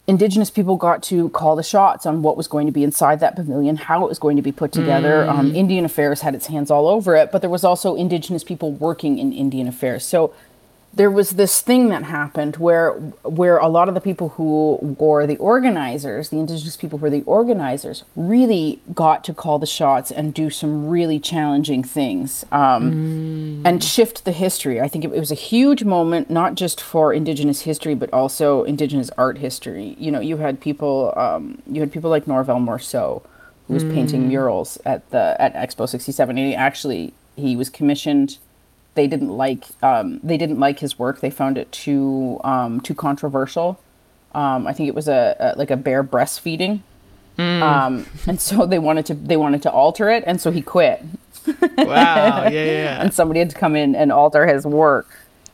Indigenous 0.08 0.50
people 0.50 0.76
got 0.76 1.02
to 1.04 1.30
call 1.30 1.56
the 1.56 1.64
shots 1.64 2.06
on 2.06 2.22
what 2.22 2.36
was 2.36 2.48
going 2.48 2.66
to 2.66 2.72
be 2.74 2.84
inside 2.84 3.22
that 3.22 3.36
pavilion, 3.36 3.78
how 3.78 4.04
it 4.04 4.10
was 4.10 4.20
going 4.20 4.36
to 4.36 4.42
be 4.42 4.52
put 4.52 4.74
together. 4.74 5.26
Mm. 5.26 5.30
Um, 5.30 5.56
Indian 5.56 5.86
Affairs 5.86 6.20
had 6.22 6.36
its 6.36 6.48
hands 6.48 6.70
all 6.70 6.90
over 6.90 7.16
it, 7.16 7.32
but 7.32 7.40
there 7.40 7.50
was 7.50 7.64
also 7.64 7.96
Indigenous 7.96 8.44
people 8.44 8.74
working 8.74 9.18
in 9.18 9.32
Indian 9.32 9.68
Affairs. 9.68 10.04
So 10.04 10.34
there 10.96 11.12
was 11.12 11.32
this 11.32 11.62
thing 11.62 11.90
that 11.90 12.04
happened 12.04 12.56
where 12.56 12.92
where 13.24 13.58
a 13.58 13.68
lot 13.68 13.90
of 13.90 13.94
the 13.94 14.02
people 14.02 14.30
who 14.30 14.80
were 14.98 15.28
the 15.28 15.36
organizers, 15.38 16.30
the 16.30 16.38
indigenous 16.38 16.78
people 16.78 17.00
who 17.00 17.04
were 17.04 17.10
the 17.10 17.24
organizers, 17.24 18.04
really 18.16 18.80
got 18.94 19.24
to 19.26 19.34
call 19.34 19.60
the 19.60 19.66
shots 19.66 20.10
and 20.10 20.34
do 20.34 20.50
some 20.50 20.88
really 20.88 21.20
challenging 21.20 21.84
things 21.84 22.46
um, 22.52 23.62
mm. 23.62 23.62
and 23.66 23.84
shift 23.84 24.24
the 24.24 24.32
history. 24.32 24.80
I 24.80 24.88
think 24.88 25.04
it, 25.04 25.12
it, 25.12 25.20
was 25.20 25.32
a 25.32 25.36
huge 25.36 25.84
moment, 25.84 26.30
not 26.30 26.56
just 26.56 26.80
for 26.80 27.14
indigenous 27.14 27.62
history, 27.62 27.94
but 27.94 28.12
also 28.14 28.64
indigenous 28.64 29.10
art 29.18 29.38
history. 29.40 29.96
You 30.00 30.12
know, 30.12 30.22
you 30.22 30.38
had 30.38 30.62
people, 30.62 31.14
um, 31.18 31.62
you 31.68 31.82
had 31.82 31.92
people 31.92 32.10
like 32.10 32.26
Norval 32.26 32.60
Morrisseau, 32.60 33.22
who 33.68 33.74
was 33.74 33.84
mm. 33.84 33.94
painting 33.94 34.30
murals 34.30 34.78
at 34.86 35.10
the 35.12 35.36
at 35.40 35.54
Expo 35.56 35.90
'67, 35.90 36.38
and 36.38 36.48
he 36.48 36.56
actually 36.56 37.14
he 37.36 37.58
was 37.58 37.70
commissioned 37.70 38.38
they 38.96 39.08
didn't 39.08 39.30
like 39.30 39.66
um, 39.84 40.20
they 40.24 40.38
didn't 40.38 40.60
like 40.60 40.80
his 40.80 40.98
work. 40.98 41.20
They 41.20 41.30
found 41.30 41.58
it 41.58 41.72
too 41.72 42.40
um, 42.44 42.82
too 42.82 42.96
controversial. 42.96 43.80
Um, 44.34 44.68
I 44.68 44.74
think 44.74 44.90
it 44.90 44.96
was 44.96 45.08
a, 45.08 45.36
a, 45.40 45.58
like 45.58 45.72
a 45.72 45.78
bear 45.78 46.04
breastfeeding, 46.04 46.82
mm. 47.38 47.62
Um, 47.62 48.06
and 48.28 48.42
so 48.42 48.66
they 48.66 48.80
wanted 48.80 49.06
to 49.08 49.14
they 49.14 49.38
wanted 49.38 49.62
to 49.64 49.72
alter 49.72 50.10
it, 50.10 50.24
and 50.26 50.42
so 50.42 50.52
he 50.52 50.62
quit. 50.62 51.04
wow! 51.62 52.48
Yeah, 52.48 52.50
yeah. 52.50 53.02
and 53.02 53.14
somebody 53.14 53.40
had 53.40 53.52
to 53.52 53.56
come 53.56 53.76
in 53.76 53.96
and 53.96 54.12
alter 54.12 54.48
his 54.48 54.66
work. 54.66 55.08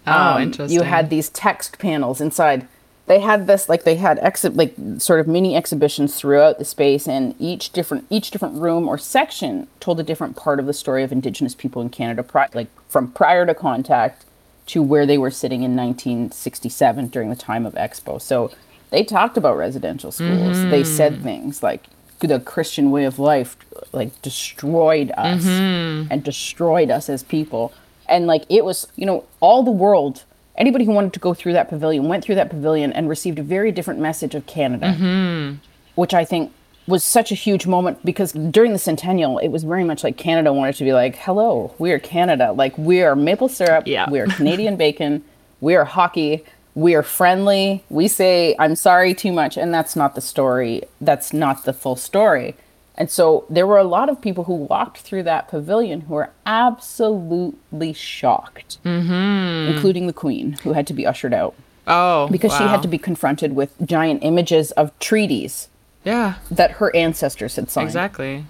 Oh, 0.08 0.40
interesting. 0.40 0.78
Um, 0.80 0.84
you 0.84 0.90
had 0.90 1.10
these 1.10 1.30
text 1.30 1.78
panels 1.78 2.22
inside 2.22 2.68
they 3.08 3.20
had 3.20 3.48
this 3.48 3.68
like 3.68 3.84
they 3.84 3.96
had 3.96 4.20
exi- 4.20 4.56
like 4.56 4.74
sort 5.00 5.20
of 5.20 5.28
mini 5.28 5.56
exhibitions 5.56 6.16
throughout 6.16 6.58
the 6.58 6.66
space 6.66 7.08
and 7.08 7.36
each 7.40 7.72
different 7.72 8.06
each 8.10 8.32
different 8.32 8.56
room 8.56 8.88
or 8.88 8.98
section 8.98 9.68
told 9.80 10.00
a 10.00 10.04
different 10.04 10.36
part 10.36 10.60
of 10.60 10.66
the 10.66 10.74
story 10.74 11.04
of 11.04 11.12
indigenous 11.12 11.56
people 11.56 11.82
in 11.82 11.90
canada 11.90 12.24
pri- 12.24 12.50
like 12.54 12.68
from 12.88 13.12
prior 13.12 13.46
to 13.46 13.54
contact 13.54 14.26
to 14.66 14.82
where 14.82 15.06
they 15.06 15.18
were 15.18 15.32
sitting 15.32 15.64
in 15.64 15.76
1967 15.76 17.08
during 17.08 17.30
the 17.30 17.36
time 17.36 17.66
of 17.66 17.74
expo 17.76 18.22
so 18.22 18.52
they 18.92 19.04
talked 19.04 19.38
about 19.38 19.58
residential 19.58 20.12
schools 20.12 20.58
mm-hmm. 20.58 20.70
they 20.70 20.84
said 20.84 21.22
things 21.22 21.64
like 21.64 21.84
the 22.20 22.40
christian 22.40 22.92
way 22.92 23.04
of 23.04 23.18
life 23.18 23.58
like 23.94 24.22
destroyed 24.22 25.12
us 25.18 25.44
mm-hmm. 25.44 26.08
and 26.12 26.24
destroyed 26.24 26.92
us 26.92 27.10
as 27.10 27.24
people 27.24 27.74
and 28.08 28.28
like 28.28 28.44
it 28.48 28.64
was 28.64 28.88
you 28.96 29.06
know 29.06 29.26
all 29.40 29.64
the 29.64 29.72
world 29.72 30.24
anybody 30.56 30.86
who 30.86 30.92
wanted 30.92 31.14
to 31.14 31.20
go 31.20 31.34
through 31.34 31.54
that 31.54 31.70
pavilion 31.70 32.08
went 32.08 32.24
through 32.24 32.36
that 32.36 32.50
pavilion 32.50 32.92
and 32.94 33.10
received 33.10 33.40
a 33.40 33.44
very 33.44 33.72
different 33.72 34.00
message 34.00 34.36
of 34.36 34.46
Canada, 34.46 34.96
mm-hmm. 34.98 35.56
which 35.96 36.14
I 36.14 36.26
think 36.26 36.52
was 36.88 37.04
such 37.04 37.32
a 37.32 37.36
huge 37.36 37.68
moment 37.68 38.04
because 38.06 38.32
during 38.34 38.74
the 38.74 38.80
centennial, 38.80 39.38
it 39.38 39.50
was 39.50 39.64
very 39.64 39.84
much 39.84 40.04
like 40.04 40.18
Canada 40.18 40.52
wanted 40.52 40.76
to 40.76 40.84
be 40.84 40.94
like, 40.94 41.16
hello, 41.16 41.74
we 41.80 41.92
are 41.92 42.00
Canada. 42.00 42.52
Like, 42.52 42.78
we 42.78 43.02
are 43.02 43.16
maple 43.16 43.50
syrup, 43.50 43.88
yeah. 43.88 44.10
we 44.10 44.20
are 44.20 44.28
Canadian 44.38 44.78
bacon, 44.78 45.24
we 45.62 45.76
are 45.76 45.86
hockey, 45.86 46.44
we 46.74 46.96
are 46.96 47.04
friendly, 47.04 47.84
we 47.90 48.08
say 48.08 48.56
I'm 48.58 48.76
sorry 48.76 49.14
too 49.14 49.32
much, 49.32 49.58
and 49.58 49.74
that's 49.74 49.96
not 49.96 50.16
the 50.16 50.22
story. 50.22 50.84
That's 51.00 51.34
not 51.34 51.66
the 51.66 51.74
full 51.74 51.96
story. 51.96 52.56
And 52.96 53.10
so 53.10 53.46
there 53.50 53.66
were 53.66 53.78
a 53.78 53.84
lot 53.84 54.10
of 54.10 54.22
people 54.22 54.44
who 54.44 54.54
walked 54.54 55.00
through 55.00 55.24
that 55.24 55.48
pavilion 55.48 56.02
who 56.02 56.14
were 56.16 56.30
absolutely 56.46 57.94
shocked, 57.94 58.78
mm-hmm. 58.84 59.74
including 59.74 60.08
the 60.08 60.14
queen, 60.14 60.54
who 60.64 60.74
had 60.74 60.86
to 60.88 60.94
be 60.94 61.06
ushered 61.06 61.34
out. 61.34 61.56
Oh, 61.88 62.28
because 62.30 62.52
wow. 62.52 62.58
she 62.60 62.64
had 62.66 62.82
to 62.84 62.88
be 62.88 62.98
confronted 62.98 63.56
with 63.56 63.74
giant 63.86 64.24
images 64.24 64.72
of 64.74 64.98
treaties 65.00 65.68
Yeah, 66.04 66.36
that 66.52 66.72
her 66.74 66.96
ancestors 66.96 67.56
had 67.56 67.72
signed. 67.72 67.88
exactly. 67.88 68.46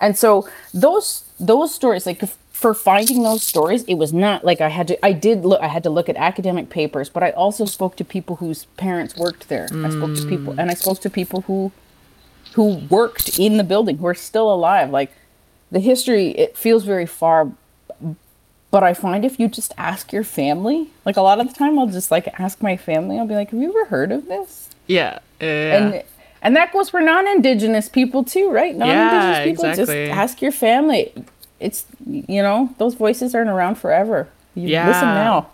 And 0.00 0.18
so 0.18 0.48
those 0.74 1.24
those 1.38 1.74
stories, 1.74 2.04
like 2.04 2.22
for 2.50 2.74
finding 2.74 3.22
those 3.22 3.42
stories, 3.42 3.84
it 3.84 3.94
was 3.94 4.12
not 4.12 4.44
like 4.44 4.60
I 4.60 4.68
had 4.68 4.88
to. 4.88 5.04
I 5.04 5.12
did 5.12 5.44
look. 5.44 5.60
I 5.62 5.68
had 5.68 5.82
to 5.84 5.90
look 5.90 6.08
at 6.08 6.16
academic 6.16 6.68
papers, 6.70 7.08
but 7.08 7.22
I 7.22 7.30
also 7.30 7.64
spoke 7.64 7.96
to 7.96 8.04
people 8.04 8.36
whose 8.36 8.64
parents 8.76 9.16
worked 9.16 9.48
there. 9.48 9.68
I 9.72 9.90
spoke 9.90 10.14
to 10.16 10.26
people, 10.26 10.54
and 10.58 10.70
I 10.70 10.74
spoke 10.74 11.00
to 11.00 11.10
people 11.10 11.42
who 11.42 11.72
who 12.54 12.74
worked 12.90 13.38
in 13.38 13.56
the 13.56 13.64
building 13.64 13.98
who 13.98 14.06
are 14.06 14.14
still 14.14 14.52
alive. 14.52 14.90
Like 14.90 15.12
the 15.70 15.80
history, 15.80 16.28
it 16.30 16.56
feels 16.56 16.84
very 16.84 17.06
far. 17.06 17.50
But 18.70 18.82
I 18.82 18.94
find 18.94 19.24
if 19.24 19.38
you 19.38 19.48
just 19.48 19.74
ask 19.76 20.12
your 20.12 20.24
family, 20.24 20.88
like 21.04 21.16
a 21.18 21.20
lot 21.22 21.40
of 21.40 21.48
the 21.48 21.54
time, 21.54 21.78
I'll 21.78 21.86
just 21.88 22.10
like 22.10 22.28
ask 22.40 22.62
my 22.62 22.76
family. 22.76 23.18
I'll 23.18 23.26
be 23.26 23.34
like, 23.34 23.50
"Have 23.50 23.60
you 23.60 23.68
ever 23.68 23.84
heard 23.86 24.12
of 24.12 24.26
this?" 24.28 24.70
Yeah, 24.86 25.18
yeah. 25.40 25.76
and 25.76 26.02
and 26.40 26.56
that 26.56 26.72
goes 26.72 26.88
for 26.90 27.00
non-indigenous 27.00 27.88
people 27.88 28.24
too 28.24 28.50
right 28.50 28.74
non-indigenous 28.74 29.38
Yeah, 29.38 29.44
people 29.44 29.64
exactly. 29.66 30.06
just 30.06 30.18
ask 30.18 30.42
your 30.42 30.50
family 30.50 31.12
it's 31.60 31.86
you 32.04 32.42
know 32.42 32.74
those 32.78 32.94
voices 32.94 33.32
aren't 33.32 33.48
around 33.48 33.76
forever 33.76 34.28
you 34.56 34.66
Yeah. 34.68 34.88
listen 34.88 35.04
now 35.08 35.46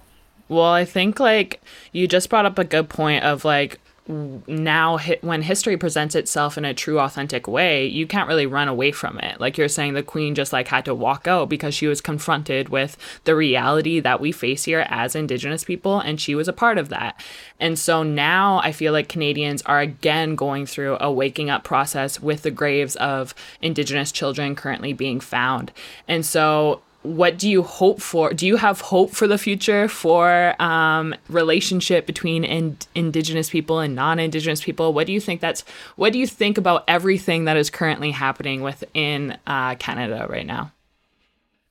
Well, 0.49 0.65
I 0.73 0.87
think 0.87 1.21
like 1.21 1.61
you 1.93 2.09
just 2.09 2.31
brought 2.31 2.47
up 2.47 2.59
a 2.59 2.65
good 2.65 2.89
point 2.89 3.23
of 3.23 3.45
like 3.45 3.79
now 4.09 4.99
when 5.21 5.43
history 5.43 5.77
presents 5.77 6.15
itself 6.15 6.57
in 6.57 6.65
a 6.65 6.73
true 6.73 6.99
authentic 6.99 7.47
way, 7.47 7.87
you 7.87 8.07
can't 8.07 8.27
really 8.27 8.47
run 8.47 8.67
away 8.67 8.91
from 8.91 9.19
it. 9.19 9.39
Like 9.39 9.59
you're 9.59 9.69
saying 9.69 9.93
the 9.93 10.03
queen 10.03 10.35
just 10.35 10.53
like 10.53 10.69
had 10.69 10.87
to 10.87 10.95
walk 10.95 11.27
out 11.29 11.51
because 11.51 11.75
she 11.75 11.87
was 11.87 12.01
confronted 12.01 12.71
with 12.71 12.97
the 13.25 13.37
reality 13.37 14.01
that 14.01 14.21
we 14.21 14.33
face 14.33 14.65
here 14.65 14.87
as 14.89 15.15
indigenous 15.15 15.63
people 15.63 16.01
and 16.01 16.19
she 16.19 16.35
was 16.35 16.49
a 16.49 16.55
part 16.55 16.79
of 16.79 16.89
that. 16.89 17.23
And 17.61 17.79
so 17.79 18.03
now 18.03 18.61
I 18.65 18.73
feel 18.73 18.95
like 18.95 19.09
Canadians 19.11 19.61
are 19.63 19.81
again 19.81 20.37
going 20.37 20.65
through 20.65 20.97
a 21.01 21.13
waking 21.13 21.51
up 21.51 21.63
process 21.63 22.19
with 22.19 22.43
the 22.43 22.51
graves 22.51 22.97
of 22.97 23.35
indigenous 23.61 24.11
children 24.11 24.57
currently 24.57 24.95
being 24.95 25.21
found. 25.21 25.71
And 26.07 26.25
so 26.25 26.81
what 27.03 27.39
do 27.39 27.49
you 27.49 27.63
hope 27.63 28.01
for? 28.01 28.33
Do 28.33 28.47
you 28.47 28.57
have 28.57 28.81
hope 28.81 29.11
for 29.11 29.27
the 29.27 29.39
future 29.39 29.89
for 29.89 30.61
um, 30.61 31.15
relationship 31.29 32.07
between 32.07 32.45
in- 32.45 32.77
Indigenous 32.95 33.51
people 33.51 33.79
and 33.79 33.95
non-Indigenous 33.95 34.63
people? 34.63 34.93
What 34.93 35.07
do 35.07 35.13
you 35.13 35.21
think 35.21 35.41
that's? 35.41 35.65
What 35.97 36.13
do 36.13 36.19
you 36.19 36.27
think 36.27 36.59
about 36.59 36.85
everything 36.89 37.45
that 37.45 37.57
is 37.57 37.71
currently 37.71 38.11
happening 38.11 38.63
within 38.63 39.39
uh, 39.47 39.77
Canada 39.77 40.27
right 40.29 40.47
now? 40.47 40.73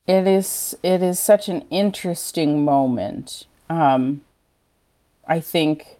it 0.08 0.26
is 0.26 0.76
it 0.82 1.02
is 1.02 1.20
such 1.20 1.48
an 1.48 1.62
interesting 1.70 2.64
moment 2.64 3.44
um 3.70 4.22
i 5.28 5.38
think 5.38 5.94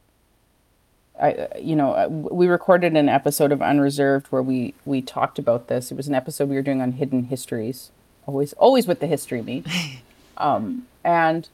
I, 1.21 1.49
you 1.61 1.75
know, 1.75 1.95
uh, 1.95 2.07
we 2.09 2.47
recorded 2.47 2.97
an 2.97 3.09
episode 3.09 3.51
of 3.51 3.61
Unreserved 3.61 4.29
where 4.29 4.41
we 4.41 4.75
we 4.85 5.03
talked 5.03 5.37
about 5.37 5.67
this. 5.67 5.91
It 5.91 5.97
was 5.97 6.07
an 6.07 6.15
episode 6.15 6.49
we 6.49 6.55
were 6.55 6.63
doing 6.63 6.81
on 6.81 6.93
hidden 6.93 7.25
histories, 7.25 7.91
always 8.29 8.53
always 8.55 8.87
with 8.87 9.01
the 9.01 9.07
history 9.07 9.43
me, 9.43 9.65
um, 10.37 10.87
and 11.03 11.49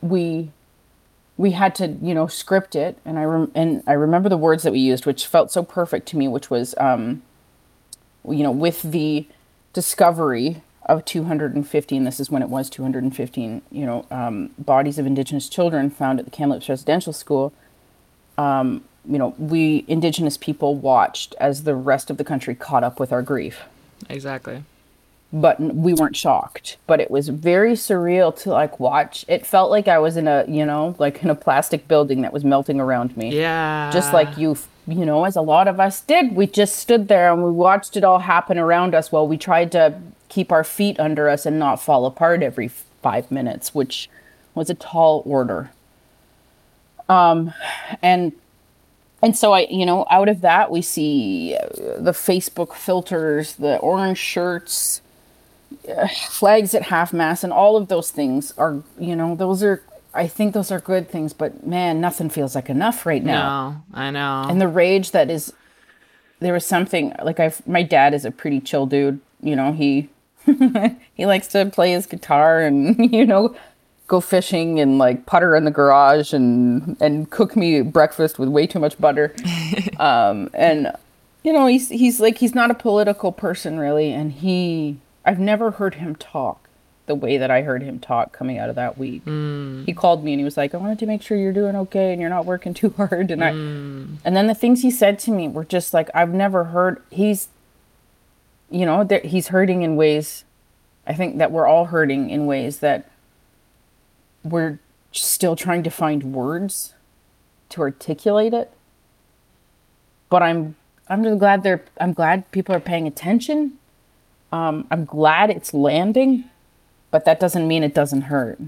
we 0.00 0.50
we 1.36 1.50
had 1.50 1.74
to 1.74 1.88
you 2.00 2.14
know 2.14 2.26
script 2.26 2.74
it, 2.74 2.96
and 3.04 3.18
I 3.18 3.24
rem- 3.24 3.52
and 3.54 3.82
I 3.86 3.92
remember 3.92 4.28
the 4.28 4.38
words 4.38 4.62
that 4.62 4.72
we 4.72 4.78
used, 4.78 5.04
which 5.04 5.26
felt 5.26 5.50
so 5.50 5.62
perfect 5.62 6.06
to 6.08 6.16
me, 6.16 6.28
which 6.28 6.48
was 6.48 6.74
um, 6.78 7.22
you 8.26 8.42
know 8.42 8.52
with 8.52 8.82
the 8.82 9.26
discovery 9.72 10.62
of 10.86 11.04
215 11.04 12.02
this 12.02 12.18
is 12.18 12.28
when 12.28 12.42
it 12.42 12.48
was 12.48 12.68
215 12.68 13.62
you 13.70 13.86
know 13.86 14.04
um, 14.10 14.50
bodies 14.58 14.98
of 14.98 15.06
indigenous 15.06 15.48
children 15.48 15.88
found 15.88 16.18
at 16.18 16.24
the 16.24 16.30
kamloops 16.30 16.68
residential 16.68 17.12
school 17.12 17.52
um, 18.36 18.82
you 19.08 19.18
know 19.18 19.34
we 19.38 19.84
indigenous 19.88 20.36
people 20.36 20.74
watched 20.74 21.34
as 21.40 21.64
the 21.64 21.74
rest 21.74 22.10
of 22.10 22.16
the 22.16 22.24
country 22.24 22.54
caught 22.54 22.84
up 22.84 23.00
with 23.00 23.12
our 23.12 23.22
grief. 23.22 23.62
Exactly. 24.08 24.64
But 25.32 25.58
we 25.60 25.94
weren't 25.94 26.16
shocked. 26.16 26.76
But 26.86 27.00
it 27.00 27.10
was 27.10 27.28
very 27.28 27.72
surreal 27.72 28.36
to 28.42 28.50
like 28.50 28.78
watch. 28.78 29.24
It 29.28 29.46
felt 29.46 29.70
like 29.70 29.88
i 29.88 29.98
was 29.98 30.16
in 30.16 30.28
a 30.28 30.44
you 30.46 30.66
know 30.66 30.94
like 30.98 31.22
in 31.22 31.30
a 31.30 31.34
plastic 31.34 31.88
building 31.88 32.20
that 32.22 32.32
was 32.32 32.44
melting 32.44 32.80
around 32.80 33.16
me. 33.16 33.36
Yeah. 33.36 33.90
just 33.92 34.12
like 34.12 34.36
you 34.36 34.56
you 34.86 35.06
know 35.06 35.24
as 35.24 35.36
a 35.36 35.40
lot 35.40 35.68
of 35.68 35.80
us 35.80 36.00
did. 36.02 36.36
We 36.36 36.46
just 36.46 36.76
stood 36.76 37.08
there 37.08 37.32
and 37.32 37.42
we 37.42 37.50
watched 37.50 37.96
it 37.96 38.04
all 38.04 38.20
happen 38.20 38.58
around 38.58 38.94
us 38.94 39.10
while 39.10 39.26
we 39.26 39.38
tried 39.38 39.72
to 39.72 39.98
keep 40.28 40.52
our 40.52 40.64
feet 40.64 40.98
under 41.00 41.28
us 41.28 41.46
and 41.46 41.58
not 41.58 41.76
fall 41.80 42.04
apart 42.06 42.42
every 42.42 42.68
five 42.68 43.30
minutes 43.30 43.74
which 43.74 44.08
was 44.54 44.68
a 44.68 44.74
tall 44.74 45.22
order. 45.24 45.70
Um 47.08 47.54
and 48.02 48.32
and 49.22 49.36
so 49.36 49.52
i 49.52 49.66
you 49.70 49.86
know 49.86 50.04
out 50.10 50.28
of 50.28 50.40
that 50.40 50.70
we 50.70 50.82
see 50.82 51.56
uh, 51.56 51.68
the 51.98 52.12
facebook 52.12 52.74
filters 52.74 53.54
the 53.54 53.76
orange 53.78 54.18
shirts 54.18 55.01
flags 56.28 56.74
at 56.74 56.82
half 56.82 57.12
mast 57.12 57.44
and 57.44 57.52
all 57.52 57.76
of 57.76 57.88
those 57.88 58.10
things 58.10 58.52
are 58.58 58.82
you 58.98 59.14
know 59.14 59.34
those 59.34 59.62
are 59.62 59.82
i 60.14 60.26
think 60.26 60.54
those 60.54 60.70
are 60.70 60.80
good 60.80 61.08
things 61.08 61.32
but 61.32 61.66
man 61.66 62.00
nothing 62.00 62.28
feels 62.28 62.54
like 62.54 62.68
enough 62.68 63.06
right 63.06 63.24
now 63.24 63.82
no, 63.92 64.00
I 64.00 64.10
know. 64.10 64.46
and 64.48 64.60
the 64.60 64.68
rage 64.68 65.10
that 65.12 65.30
is 65.30 65.52
there 66.40 66.52
was 66.52 66.66
something 66.66 67.14
like 67.22 67.40
i 67.40 67.52
my 67.66 67.82
dad 67.82 68.14
is 68.14 68.24
a 68.24 68.30
pretty 68.30 68.60
chill 68.60 68.86
dude 68.86 69.20
you 69.40 69.56
know 69.56 69.72
he 69.72 70.08
he 71.14 71.26
likes 71.26 71.46
to 71.48 71.66
play 71.66 71.92
his 71.92 72.06
guitar 72.06 72.60
and 72.60 73.12
you 73.12 73.24
know 73.24 73.54
go 74.08 74.20
fishing 74.20 74.78
and 74.80 74.98
like 74.98 75.24
putter 75.24 75.56
in 75.56 75.64
the 75.64 75.70
garage 75.70 76.32
and 76.32 76.96
and 77.00 77.30
cook 77.30 77.56
me 77.56 77.80
breakfast 77.80 78.38
with 78.38 78.48
way 78.48 78.66
too 78.66 78.78
much 78.78 78.98
butter 79.00 79.34
um 79.98 80.50
and 80.52 80.92
you 81.44 81.52
know 81.52 81.66
he's 81.66 81.88
he's 81.88 82.20
like 82.20 82.38
he's 82.38 82.54
not 82.54 82.70
a 82.70 82.74
political 82.74 83.32
person 83.32 83.78
really 83.78 84.12
and 84.12 84.32
he 84.32 84.98
i've 85.24 85.38
never 85.38 85.72
heard 85.72 85.96
him 85.96 86.14
talk 86.14 86.68
the 87.06 87.14
way 87.14 87.36
that 87.36 87.50
i 87.50 87.62
heard 87.62 87.82
him 87.82 87.98
talk 87.98 88.32
coming 88.32 88.58
out 88.58 88.68
of 88.68 88.76
that 88.76 88.96
week. 88.96 89.24
Mm. 89.24 89.84
He 89.86 89.92
called 89.92 90.22
me 90.22 90.32
and 90.32 90.40
he 90.40 90.44
was 90.44 90.56
like 90.56 90.74
i 90.74 90.78
wanted 90.78 90.98
to 91.00 91.06
make 91.06 91.22
sure 91.22 91.36
you're 91.36 91.52
doing 91.52 91.74
okay 91.76 92.12
and 92.12 92.20
you're 92.20 92.30
not 92.30 92.46
working 92.46 92.74
too 92.74 92.90
hard. 92.96 93.30
And 93.30 93.42
i 93.42 93.50
mm. 93.52 94.16
and 94.24 94.36
then 94.36 94.46
the 94.46 94.54
things 94.54 94.82
he 94.82 94.90
said 94.90 95.18
to 95.20 95.30
me 95.30 95.48
were 95.48 95.64
just 95.64 95.92
like 95.92 96.10
i've 96.14 96.32
never 96.32 96.64
heard 96.64 97.02
he's 97.10 97.48
you 98.70 98.86
know 98.86 99.04
there, 99.04 99.20
he's 99.20 99.48
hurting 99.48 99.82
in 99.82 99.96
ways 99.96 100.44
i 101.06 101.12
think 101.12 101.38
that 101.38 101.50
we're 101.50 101.66
all 101.66 101.86
hurting 101.86 102.30
in 102.30 102.46
ways 102.46 102.78
that 102.78 103.10
we're 104.44 104.78
still 105.12 105.56
trying 105.56 105.82
to 105.82 105.90
find 105.90 106.34
words 106.34 106.94
to 107.68 107.80
articulate 107.80 108.54
it. 108.54 108.70
But 110.30 110.42
i'm 110.42 110.76
i'm 111.08 111.22
just 111.22 111.38
glad 111.38 111.62
they're 111.62 111.84
i'm 112.00 112.12
glad 112.12 112.50
people 112.52 112.74
are 112.74 112.80
paying 112.80 113.06
attention 113.06 113.78
um, 114.52 114.86
i'm 114.90 115.04
glad 115.04 115.50
it's 115.50 115.74
landing 115.74 116.44
but 117.10 117.24
that 117.24 117.40
doesn't 117.40 117.66
mean 117.66 117.82
it 117.82 117.94
doesn't 117.94 118.22
hurt 118.22 118.58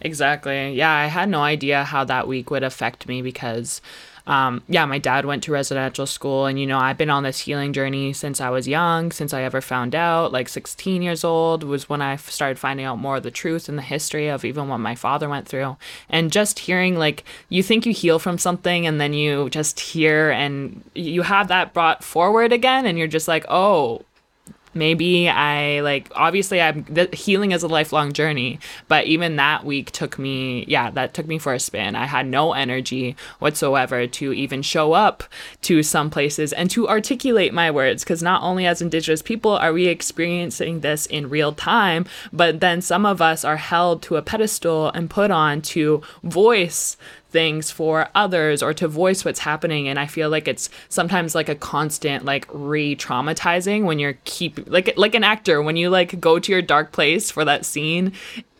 Exactly. 0.00 0.72
Yeah, 0.72 0.92
I 0.92 1.06
had 1.06 1.28
no 1.28 1.42
idea 1.42 1.84
how 1.84 2.04
that 2.04 2.26
week 2.26 2.50
would 2.50 2.62
affect 2.62 3.06
me 3.06 3.20
because, 3.20 3.82
um, 4.26 4.62
yeah, 4.66 4.86
my 4.86 4.98
dad 4.98 5.26
went 5.26 5.42
to 5.44 5.52
residential 5.52 6.06
school, 6.06 6.46
and 6.46 6.58
you 6.58 6.66
know, 6.66 6.78
I've 6.78 6.96
been 6.96 7.10
on 7.10 7.22
this 7.22 7.40
healing 7.40 7.74
journey 7.74 8.14
since 8.14 8.40
I 8.40 8.48
was 8.48 8.66
young, 8.66 9.12
since 9.12 9.34
I 9.34 9.42
ever 9.42 9.60
found 9.60 9.94
out. 9.94 10.32
Like 10.32 10.48
16 10.48 11.02
years 11.02 11.22
old 11.22 11.62
was 11.64 11.88
when 11.88 12.00
I 12.00 12.16
started 12.16 12.58
finding 12.58 12.86
out 12.86 12.98
more 12.98 13.16
of 13.16 13.24
the 13.24 13.30
truth 13.30 13.68
and 13.68 13.76
the 13.76 13.82
history 13.82 14.28
of 14.28 14.44
even 14.44 14.68
what 14.68 14.78
my 14.78 14.94
father 14.94 15.28
went 15.28 15.46
through. 15.46 15.76
And 16.08 16.32
just 16.32 16.60
hearing, 16.60 16.96
like, 16.96 17.24
you 17.50 17.62
think 17.62 17.84
you 17.84 17.92
heal 17.92 18.18
from 18.18 18.38
something, 18.38 18.86
and 18.86 19.00
then 19.00 19.12
you 19.12 19.50
just 19.50 19.80
hear 19.80 20.30
and 20.30 20.82
you 20.94 21.22
have 21.22 21.48
that 21.48 21.74
brought 21.74 22.02
forward 22.02 22.52
again, 22.52 22.86
and 22.86 22.96
you're 22.96 23.06
just 23.06 23.28
like, 23.28 23.44
oh, 23.50 24.02
maybe 24.74 25.28
I 25.28 25.80
like 25.80 26.10
obviously 26.14 26.60
I'm 26.60 26.84
the 26.88 27.08
healing 27.12 27.52
is 27.52 27.62
a 27.62 27.68
lifelong 27.68 28.12
journey, 28.12 28.58
but 28.88 29.06
even 29.06 29.36
that 29.36 29.64
week 29.64 29.90
took 29.90 30.18
me 30.18 30.64
yeah, 30.66 30.90
that 30.90 31.14
took 31.14 31.26
me 31.26 31.38
for 31.38 31.52
a 31.52 31.60
spin. 31.60 31.96
I 31.96 32.06
had 32.06 32.26
no 32.26 32.52
energy 32.52 33.16
whatsoever 33.38 34.06
to 34.06 34.32
even 34.32 34.62
show 34.62 34.92
up 34.92 35.24
to 35.62 35.82
some 35.82 36.10
places 36.10 36.52
and 36.52 36.70
to 36.70 36.88
articulate 36.88 37.52
my 37.52 37.70
words 37.70 38.04
because 38.04 38.22
not 38.22 38.42
only 38.42 38.66
as 38.66 38.80
indigenous 38.80 39.22
people 39.22 39.52
are 39.52 39.72
we 39.72 39.86
experiencing 39.86 40.80
this 40.80 41.06
in 41.06 41.30
real 41.30 41.52
time, 41.52 42.06
but 42.32 42.60
then 42.60 42.80
some 42.80 43.04
of 43.06 43.20
us 43.20 43.44
are 43.44 43.56
held 43.56 44.02
to 44.02 44.16
a 44.16 44.22
pedestal 44.22 44.90
and 44.90 45.10
put 45.10 45.30
on 45.30 45.62
to 45.62 46.02
voice 46.22 46.96
things 47.30 47.70
for 47.70 48.08
others 48.14 48.62
or 48.62 48.74
to 48.74 48.88
voice 48.88 49.24
what's 49.24 49.40
happening. 49.40 49.88
And 49.88 49.98
i 49.98 50.06
feel 50.06 50.30
like 50.30 50.48
it's 50.48 50.68
sometimes 50.88 51.34
like 51.34 51.48
a 51.48 51.54
constant 51.54 52.24
like 52.24 52.46
re-traumatizing 52.52 53.84
when 53.84 53.98
you're 53.98 54.18
keep 54.24 54.68
like 54.68 54.92
like 54.96 55.14
an 55.14 55.24
actor 55.24 55.62
when 55.62 55.76
you 55.76 55.90
like 55.90 56.20
go 56.20 56.38
to 56.38 56.52
your 56.52 56.62
dark 56.62 56.92
place 56.92 57.30
for 57.30 57.44
that 57.44 57.64
scene 57.64 58.12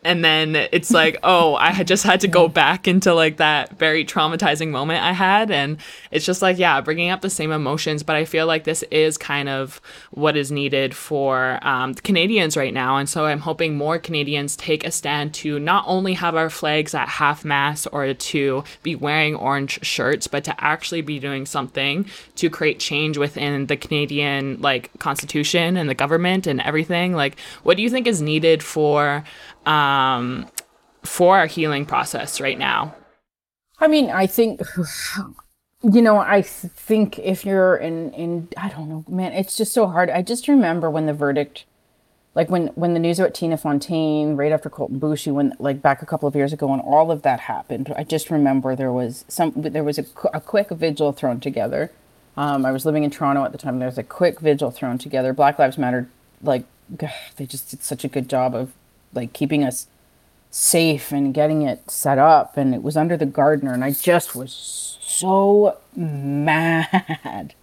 and 0.03 0.23
then 0.23 0.55
it's 0.55 0.91
like 1.01 1.17
oh 1.23 1.55
i 1.55 1.71
had 1.71 1.87
just 1.87 2.03
had 2.03 2.21
to 2.21 2.27
go 2.27 2.47
back 2.47 2.87
into 2.87 3.13
like 3.13 3.37
that 3.37 3.77
very 3.77 4.03
traumatizing 4.05 4.69
moment 4.69 5.03
i 5.03 5.11
had. 5.11 5.51
And 5.51 5.77
it's 6.11 6.25
just 6.25 6.41
like 6.41 6.57
yeah 6.57 6.81
bringing 6.81 7.09
up 7.09 7.21
the 7.21 7.29
same 7.29 7.51
emotions. 7.51 8.03
But 8.03 8.15
i 8.15 8.25
feel 8.25 8.45
like 8.45 8.63
this 8.63 8.83
is 8.83 9.17
kind 9.17 9.49
of 9.49 9.81
what 10.11 10.35
is 10.35 10.51
needed 10.51 10.95
for 10.95 11.59
um, 11.61 11.93
canadians 11.93 12.57
right 12.57 12.73
now. 12.73 12.97
And 12.97 13.07
so 13.07 13.25
i'm 13.25 13.39
hoping 13.39 13.75
more 13.75 13.99
canadians 13.99 14.55
take 14.55 14.85
a 14.85 14.91
stand 14.91 15.33
to 15.35 15.59
not 15.59 15.83
only 15.87 16.13
have 16.13 16.35
our 16.35 16.49
flags 16.49 16.93
at 16.93 17.07
half 17.07 17.45
mast 17.45 17.87
or 17.91 18.13
to 18.13 18.63
be 18.83 18.95
wearing 18.95 19.35
orange 19.35 19.83
shirts 19.85 20.27
but 20.27 20.43
to 20.43 20.63
actually 20.63 21.01
be 21.01 21.19
doing 21.19 21.45
something 21.45 22.05
to 22.35 22.49
create 22.49 22.79
change 22.79 23.17
within 23.17 23.67
the 23.67 23.77
canadian 23.77 24.59
like 24.61 24.89
constitution 24.99 25.77
and 25.77 25.89
the 25.89 25.95
government 25.95 26.47
and 26.47 26.61
everything. 26.61 27.13
Like 27.13 27.39
what 27.63 27.77
do 27.77 27.83
you 27.83 27.89
think 27.89 28.07
is 28.07 28.21
needed 28.21 28.63
for 28.63 29.23
um, 29.65 30.47
for 31.03 31.37
our 31.37 31.47
healing 31.47 31.85
process 31.85 32.39
right 32.41 32.57
now? 32.57 32.95
I 33.79 33.87
mean, 33.87 34.11
I 34.11 34.27
think, 34.27 34.61
you 35.81 36.01
know, 36.01 36.19
I 36.19 36.43
think 36.43 37.17
if 37.17 37.43
you're 37.43 37.75
in, 37.75 38.13
in, 38.13 38.47
I 38.55 38.69
don't 38.69 38.89
know, 38.89 39.03
man, 39.07 39.33
it's 39.33 39.57
just 39.57 39.73
so 39.73 39.87
hard. 39.87 40.09
I 40.09 40.21
just 40.21 40.47
remember 40.47 40.89
when 40.89 41.07
the 41.07 41.13
verdict, 41.13 41.65
like 42.35 42.49
when, 42.51 42.67
when 42.69 42.93
the 42.93 42.99
news 42.99 43.19
about 43.19 43.33
Tina 43.33 43.57
Fontaine, 43.57 44.35
right 44.35 44.51
after 44.51 44.69
Colten 44.69 44.99
Boushie, 44.99 45.33
when 45.33 45.53
like 45.57 45.81
back 45.81 46.03
a 46.03 46.05
couple 46.05 46.27
of 46.27 46.35
years 46.35 46.53
ago, 46.53 46.67
when 46.67 46.79
all 46.79 47.11
of 47.11 47.23
that 47.23 47.41
happened, 47.41 47.91
I 47.97 48.03
just 48.03 48.29
remember 48.29 48.75
there 48.75 48.91
was 48.91 49.25
some, 49.27 49.53
there 49.55 49.83
was 49.83 49.97
a, 49.97 50.05
a 50.31 50.39
quick 50.39 50.69
vigil 50.69 51.11
thrown 51.11 51.39
together. 51.39 51.91
Um, 52.37 52.65
I 52.65 52.71
was 52.71 52.85
living 52.85 53.03
in 53.03 53.09
Toronto 53.09 53.43
at 53.43 53.51
the 53.51 53.57
time. 53.57 53.79
There 53.79 53.87
was 53.87 53.97
a 53.97 54.03
quick 54.03 54.39
vigil 54.39 54.69
thrown 54.69 54.99
together. 54.99 55.33
Black 55.33 55.57
Lives 55.57 55.79
Matter, 55.79 56.07
like, 56.41 56.65
they 57.37 57.47
just 57.47 57.71
did 57.71 57.81
such 57.81 58.03
a 58.03 58.07
good 58.07 58.29
job 58.29 58.53
of 58.53 58.73
like 59.13 59.33
keeping 59.33 59.63
us 59.63 59.87
safe 60.51 61.11
and 61.11 61.33
getting 61.33 61.61
it 61.61 61.89
set 61.89 62.17
up 62.17 62.57
and 62.57 62.75
it 62.75 62.83
was 62.83 62.97
under 62.97 63.15
the 63.15 63.25
Gardiner 63.25 63.73
and 63.73 63.83
I 63.83 63.91
just 63.91 64.35
was 64.35 64.97
so 65.01 65.77
mad. 65.95 67.53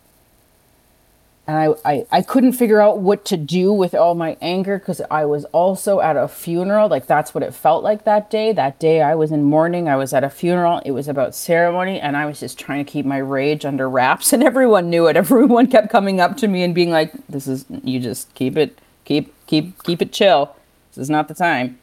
And 1.46 1.56
I, 1.56 1.90
I, 1.90 2.06
I 2.12 2.20
couldn't 2.20 2.52
figure 2.52 2.78
out 2.78 2.98
what 2.98 3.24
to 3.26 3.38
do 3.38 3.72
with 3.72 3.94
all 3.94 4.14
my 4.14 4.36
anger 4.42 4.78
because 4.78 5.00
I 5.10 5.24
was 5.24 5.46
also 5.46 5.98
at 6.00 6.14
a 6.14 6.28
funeral. 6.28 6.90
Like 6.90 7.06
that's 7.06 7.34
what 7.34 7.42
it 7.42 7.54
felt 7.54 7.82
like 7.82 8.04
that 8.04 8.30
day. 8.30 8.52
That 8.52 8.78
day 8.78 9.00
I 9.00 9.14
was 9.14 9.32
in 9.32 9.44
mourning. 9.44 9.88
I 9.88 9.96
was 9.96 10.12
at 10.12 10.24
a 10.24 10.28
funeral. 10.28 10.82
It 10.84 10.90
was 10.90 11.08
about 11.08 11.34
ceremony 11.34 12.00
and 12.00 12.18
I 12.18 12.26
was 12.26 12.38
just 12.38 12.58
trying 12.58 12.84
to 12.84 12.90
keep 12.90 13.06
my 13.06 13.16
rage 13.16 13.64
under 13.64 13.88
wraps 13.88 14.32
and 14.34 14.42
everyone 14.42 14.90
knew 14.90 15.06
it. 15.06 15.16
Everyone 15.16 15.68
kept 15.68 15.88
coming 15.88 16.20
up 16.20 16.36
to 16.38 16.48
me 16.48 16.62
and 16.62 16.74
being 16.74 16.90
like, 16.90 17.12
This 17.28 17.48
is 17.48 17.64
you 17.82 17.98
just 17.98 18.34
keep 18.34 18.58
it 18.58 18.78
keep 19.06 19.34
keep 19.46 19.82
keep 19.84 20.02
it 20.02 20.12
chill 20.12 20.54
this 20.98 21.04
is 21.04 21.10
not 21.10 21.28
the 21.28 21.34
time. 21.34 21.78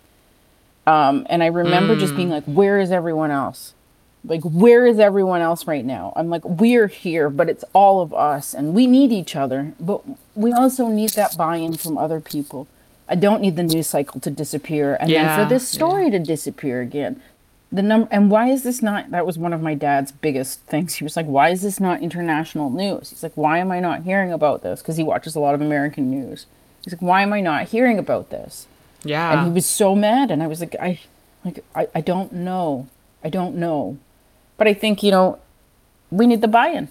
Um, 0.85 1.25
and 1.29 1.41
I 1.41 1.47
remember 1.47 1.95
mm. 1.95 1.99
just 1.99 2.17
being 2.17 2.27
mm. 2.27 2.31
like, 2.31 2.43
where 2.43 2.79
is 2.79 2.91
everyone 2.91 3.31
else? 3.31 3.73
Like, 4.25 4.41
where 4.41 4.85
is 4.85 4.99
everyone 4.99 5.39
else 5.41 5.65
right 5.67 5.85
now? 5.85 6.11
I'm 6.17 6.29
like, 6.29 6.43
we're 6.43 6.87
here, 6.87 7.29
but 7.29 7.47
it's 7.47 7.63
all 7.71 8.01
of 8.01 8.13
us 8.13 8.53
and 8.53 8.73
we 8.73 8.87
need 8.87 9.13
each 9.13 9.35
other, 9.35 9.73
but 9.79 10.01
we 10.35 10.51
also 10.51 10.89
need 10.89 11.11
that 11.11 11.37
buy 11.37 11.57
in 11.57 11.77
from 11.77 11.97
other 11.97 12.19
people. 12.19 12.67
I 13.07 13.15
don't 13.15 13.41
need 13.41 13.55
the 13.55 13.63
news 13.63 13.87
cycle 13.87 14.19
to 14.19 14.29
disappear 14.29 14.97
and 14.99 15.09
yeah, 15.09 15.37
then 15.37 15.45
for 15.45 15.53
this 15.53 15.67
story 15.67 16.05
yeah. 16.05 16.11
to 16.11 16.19
disappear 16.19 16.81
again. 16.81 17.21
The 17.71 17.81
number 17.81 18.07
and 18.11 18.29
why 18.29 18.49
is 18.49 18.63
this 18.63 18.81
not 18.81 19.11
that 19.11 19.25
was 19.25 19.37
one 19.37 19.53
of 19.53 19.61
my 19.61 19.75
dad's 19.75 20.11
biggest 20.11 20.61
things. 20.61 20.95
He 20.95 21.03
was 21.03 21.15
like, 21.15 21.25
Why 21.25 21.49
is 21.49 21.61
this 21.61 21.79
not 21.79 22.01
international 22.01 22.69
news? 22.69 23.11
He's 23.11 23.23
like, 23.23 23.35
Why 23.35 23.59
am 23.59 23.71
I 23.71 23.79
not 23.79 24.03
hearing 24.03 24.31
about 24.31 24.63
this? 24.63 24.81
Because 24.81 24.97
he 24.97 25.03
watches 25.03 25.35
a 25.35 25.39
lot 25.39 25.55
of 25.55 25.61
American 25.61 26.09
news. 26.09 26.45
He's 26.83 26.93
like, 26.93 27.01
Why 27.01 27.21
am 27.21 27.33
I 27.33 27.41
not 27.41 27.69
hearing 27.69 27.99
about 27.99 28.29
this? 28.29 28.67
Yeah. 29.05 29.31
And 29.31 29.47
he 29.47 29.53
was 29.53 29.65
so 29.65 29.95
mad 29.95 30.31
and 30.31 30.43
I 30.43 30.47
was 30.47 30.59
like 30.59 30.75
I 30.75 30.99
like 31.45 31.63
I, 31.73 31.87
I 31.95 32.01
don't 32.01 32.33
know. 32.33 32.87
I 33.23 33.29
don't 33.29 33.55
know. 33.55 33.97
But 34.57 34.67
I 34.67 34.73
think, 34.73 35.03
you 35.03 35.11
know, 35.11 35.39
we 36.11 36.27
need 36.27 36.41
the 36.41 36.47
buy-in. 36.47 36.89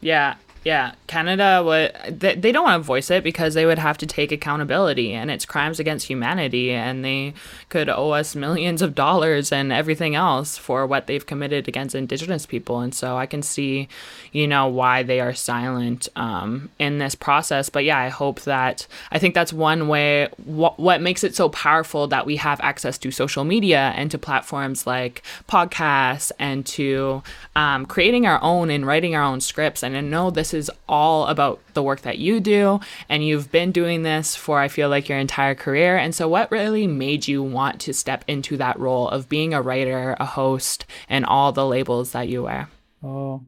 Yeah. 0.00 0.36
Yeah, 0.64 0.92
Canada 1.08 1.62
would 1.62 2.20
they, 2.20 2.34
they 2.36 2.50
don't 2.50 2.64
want 2.64 2.82
to 2.82 2.86
voice 2.86 3.10
it 3.10 3.22
because 3.22 3.52
they 3.52 3.66
would 3.66 3.78
have 3.78 3.98
to 3.98 4.06
take 4.06 4.32
accountability 4.32 5.12
and 5.12 5.30
it's 5.30 5.44
crimes 5.44 5.78
against 5.78 6.06
humanity 6.06 6.72
and 6.72 7.04
they 7.04 7.34
could 7.68 7.90
owe 7.90 8.12
us 8.12 8.34
millions 8.34 8.80
of 8.80 8.94
dollars 8.94 9.52
and 9.52 9.70
everything 9.70 10.14
else 10.14 10.56
for 10.56 10.86
what 10.86 11.06
they've 11.06 11.26
committed 11.26 11.68
against 11.68 11.94
indigenous 11.94 12.46
people 12.46 12.80
and 12.80 12.94
so 12.94 13.18
I 13.18 13.26
can 13.26 13.42
see, 13.42 13.88
you 14.32 14.48
know, 14.48 14.66
why 14.66 15.02
they 15.02 15.20
are 15.20 15.34
silent 15.34 16.08
um, 16.16 16.70
in 16.78 16.96
this 16.96 17.14
process. 17.14 17.68
But 17.68 17.84
yeah, 17.84 17.98
I 17.98 18.08
hope 18.08 18.40
that 18.42 18.86
I 19.12 19.18
think 19.18 19.34
that's 19.34 19.52
one 19.52 19.86
way 19.86 20.28
what 20.44 20.80
what 20.80 21.02
makes 21.02 21.24
it 21.24 21.36
so 21.36 21.50
powerful 21.50 22.06
that 22.06 22.24
we 22.24 22.36
have 22.36 22.58
access 22.62 22.96
to 22.98 23.10
social 23.10 23.44
media 23.44 23.92
and 23.96 24.10
to 24.10 24.18
platforms 24.18 24.86
like 24.86 25.22
podcasts 25.46 26.32
and 26.38 26.64
to 26.66 27.22
um, 27.54 27.84
creating 27.84 28.26
our 28.26 28.42
own 28.42 28.70
and 28.70 28.86
writing 28.86 29.14
our 29.14 29.22
own 29.22 29.42
scripts 29.42 29.82
and 29.82 29.94
I 29.94 30.00
know 30.00 30.30
this 30.30 30.53
is 30.54 30.70
all 30.88 31.26
about 31.26 31.60
the 31.74 31.82
work 31.82 32.02
that 32.02 32.18
you 32.18 32.40
do. 32.40 32.80
And 33.08 33.26
you've 33.26 33.50
been 33.50 33.72
doing 33.72 34.02
this 34.02 34.36
for, 34.36 34.60
I 34.60 34.68
feel 34.68 34.88
like, 34.88 35.08
your 35.08 35.18
entire 35.18 35.54
career. 35.54 35.96
And 35.96 36.14
so, 36.14 36.28
what 36.28 36.50
really 36.50 36.86
made 36.86 37.28
you 37.28 37.42
want 37.42 37.80
to 37.82 37.92
step 37.92 38.24
into 38.26 38.56
that 38.56 38.78
role 38.78 39.08
of 39.08 39.28
being 39.28 39.52
a 39.52 39.62
writer, 39.62 40.16
a 40.18 40.24
host, 40.24 40.86
and 41.08 41.24
all 41.24 41.52
the 41.52 41.66
labels 41.66 42.12
that 42.12 42.28
you 42.28 42.44
wear? 42.44 42.68
Oh, 43.02 43.42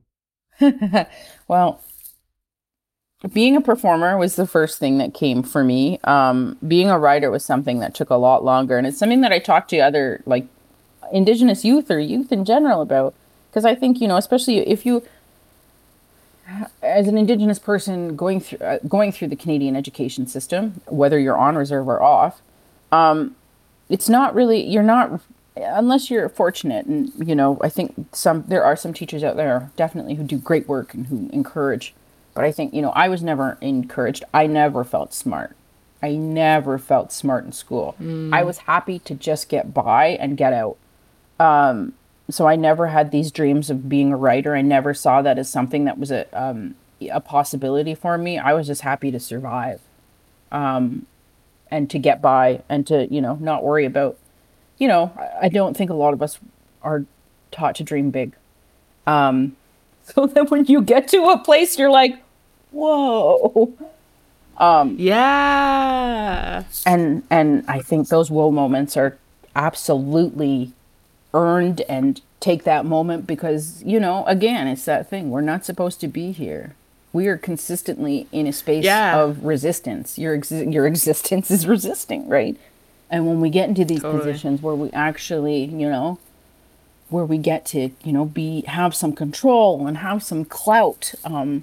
well, 1.49 1.81
being 3.33 3.57
a 3.57 3.61
performer 3.61 4.17
was 4.19 4.37
the 4.37 4.47
first 4.47 4.79
thing 4.79 4.99
that 4.99 5.15
came 5.15 5.43
for 5.43 5.65
me. 5.65 5.99
Um, 6.05 6.59
being 6.67 6.91
a 6.91 6.99
writer 6.99 7.31
was 7.31 7.45
something 7.45 7.79
that 7.81 7.95
took 7.95 8.11
a 8.11 8.17
lot 8.17 8.45
longer, 8.45 8.77
and 8.77 8.87
it's 8.87 8.99
something 8.99 9.23
that 9.23 9.33
I 9.33 9.39
talk 9.39 9.69
to 9.69 9.79
other 9.79 10.23
like 10.27 10.47
Indigenous 11.13 11.65
youth 11.65 11.91
or 11.91 11.99
youth 11.99 12.33
in 12.33 12.45
general 12.45 12.83
about. 12.83 13.15
Because 13.51 13.65
I 13.65 13.75
think 13.75 14.01
you 14.01 14.09
know, 14.09 14.17
especially 14.17 14.59
if 14.59 14.85
you 14.85 15.03
as 16.83 17.09
an 17.09 17.19
indigenous 17.19 17.59
person 17.59 18.17
going 18.17 18.41
through 18.41 18.59
uh, 18.59 18.79
going 18.89 19.13
through 19.13 19.29
the 19.29 19.37
Canadian 19.37 19.77
education 19.77 20.27
system, 20.27 20.81
whether 20.87 21.19
you're 21.19 21.37
on 21.37 21.57
reserve 21.57 21.89
or 21.89 22.03
off, 22.03 22.41
um, 22.93 23.37
it's 23.89 24.09
not 24.09 24.35
really 24.35 24.63
you're 24.63 24.83
not 24.83 25.21
unless 25.57 26.11
you're 26.11 26.29
fortunate 26.29 26.85
and 26.87 27.11
you 27.17 27.35
know 27.35 27.59
I 27.63 27.69
think 27.69 27.95
some 28.13 28.45
there 28.47 28.65
are 28.65 28.77
some 28.77 28.93
teachers 28.93 29.25
out 29.25 29.37
there 29.37 29.71
definitely 29.77 30.15
who 30.15 30.25
do 30.25 30.39
great 30.39 30.69
work 30.69 30.95
and 30.95 31.07
who 31.07 31.29
encourage, 31.33 31.95
but 32.35 32.45
I 32.45 32.53
think 32.53 32.73
you 32.75 32.83
know 32.83 32.91
I 32.91 33.09
was 33.09 33.23
never 33.23 33.59
encouraged. 33.61 34.25
I 34.33 34.47
never 34.47 34.85
felt 34.85 35.15
smart. 35.15 35.57
I 36.03 36.13
never 36.13 36.79
felt 36.79 37.11
smart 37.11 37.45
in 37.45 37.53
school. 37.53 37.97
Mm. 38.01 38.33
I 38.33 38.45
was 38.45 38.59
happy 38.59 38.99
to 39.01 39.15
just 39.15 39.49
get 39.49 39.73
by 39.73 40.09
and 40.09 40.37
get 40.37 40.53
out. 40.53 40.77
Um, 41.41 41.95
so 42.31 42.47
I 42.47 42.57
never 42.57 42.89
had 42.89 43.11
these 43.11 43.31
dreams 43.31 43.71
of 43.71 43.89
being 43.89 44.13
a 44.13 44.17
writer. 44.17 44.57
I 44.57 44.63
never 44.63 44.95
saw 44.95 45.23
that 45.23 45.39
as 45.39 45.49
something 45.49 45.85
that 45.85 45.99
was 45.99 46.11
a 46.11 46.27
um, 46.33 46.75
a 47.11 47.21
possibility 47.21 47.95
for 47.95 48.19
me. 48.19 48.39
I 48.39 48.53
was 48.53 48.67
just 48.67 48.83
happy 48.83 49.11
to 49.11 49.21
survive, 49.21 49.81
um, 50.51 51.07
and 51.71 51.89
to 51.91 51.99
get 51.99 52.21
by, 52.21 52.63
and 52.69 52.87
to 52.89 53.07
you 53.13 53.21
know 53.21 53.37
not 53.41 53.63
worry 53.63 53.85
about, 53.85 54.19
you 54.79 54.89
know. 54.89 55.13
I 55.41 55.49
don't 55.49 55.77
think 55.77 55.91
a 55.91 55.95
lot 55.95 56.15
of 56.15 56.23
us 56.23 56.39
are 56.83 57.05
taught 57.53 57.77
to 57.77 57.85
dream 57.85 58.11
big. 58.11 58.33
Um, 59.07 59.57
so 60.03 60.27
then 60.27 60.47
when 60.47 60.65
you 60.67 60.83
get 60.83 61.09
to 61.09 61.25
a 61.29 61.39
place, 61.39 61.79
you're 61.79 61.91
like, 61.91 62.21
whoa. 62.73 63.73
Um, 64.59 64.97
yeah. 64.99 66.65
And 66.85 67.23
and 67.31 67.65
I 67.69 67.81
think 67.81 68.09
those 68.09 68.31
whoa 68.31 68.51
moments 68.51 68.97
are 68.97 69.19
absolutely 69.55 70.73
earned 71.37 71.83
and 71.83 72.21
take 72.41 72.65
that 72.65 72.85
moment 72.85 73.27
because, 73.27 73.83
you 73.85 74.01
know, 74.01 74.25
again, 74.27 74.67
it's 74.67 74.87
that 74.87 75.09
thing. 75.09 75.31
We're 75.31 75.43
not 75.43 75.65
supposed 75.65 76.01
to 76.01 76.09
be 76.09 76.33
here. 76.33 76.75
We 77.13 77.29
are 77.29 77.37
consistently 77.37 78.27
in 78.33 78.47
a 78.47 78.53
space 78.53 78.85
yeah. 78.85 79.21
of 79.21 79.45
resistance. 79.45 80.19
Your 80.19 80.35
ex- 80.35 80.51
your 80.51 80.87
existence 80.93 81.51
is 81.51 81.67
resisting, 81.67 82.29
right? 82.29 82.57
And 83.11 83.27
when 83.27 83.41
we 83.41 83.51
get 83.51 83.69
into 83.69 83.85
these 83.85 84.03
totally. 84.03 84.25
positions 84.25 84.63
where 84.63 84.75
we 84.75 84.91
actually, 84.91 85.65
you 85.65 85.89
know, 85.89 86.19
where 87.09 87.25
we 87.25 87.39
get 87.39 87.65
to, 87.67 87.91
you 88.03 88.13
know, 88.13 88.25
be 88.25 88.63
have 88.63 88.95
some 88.95 89.13
control 89.13 89.87
and 89.87 89.99
have 89.99 90.23
some 90.23 90.45
clout, 90.45 91.15
um, 91.25 91.63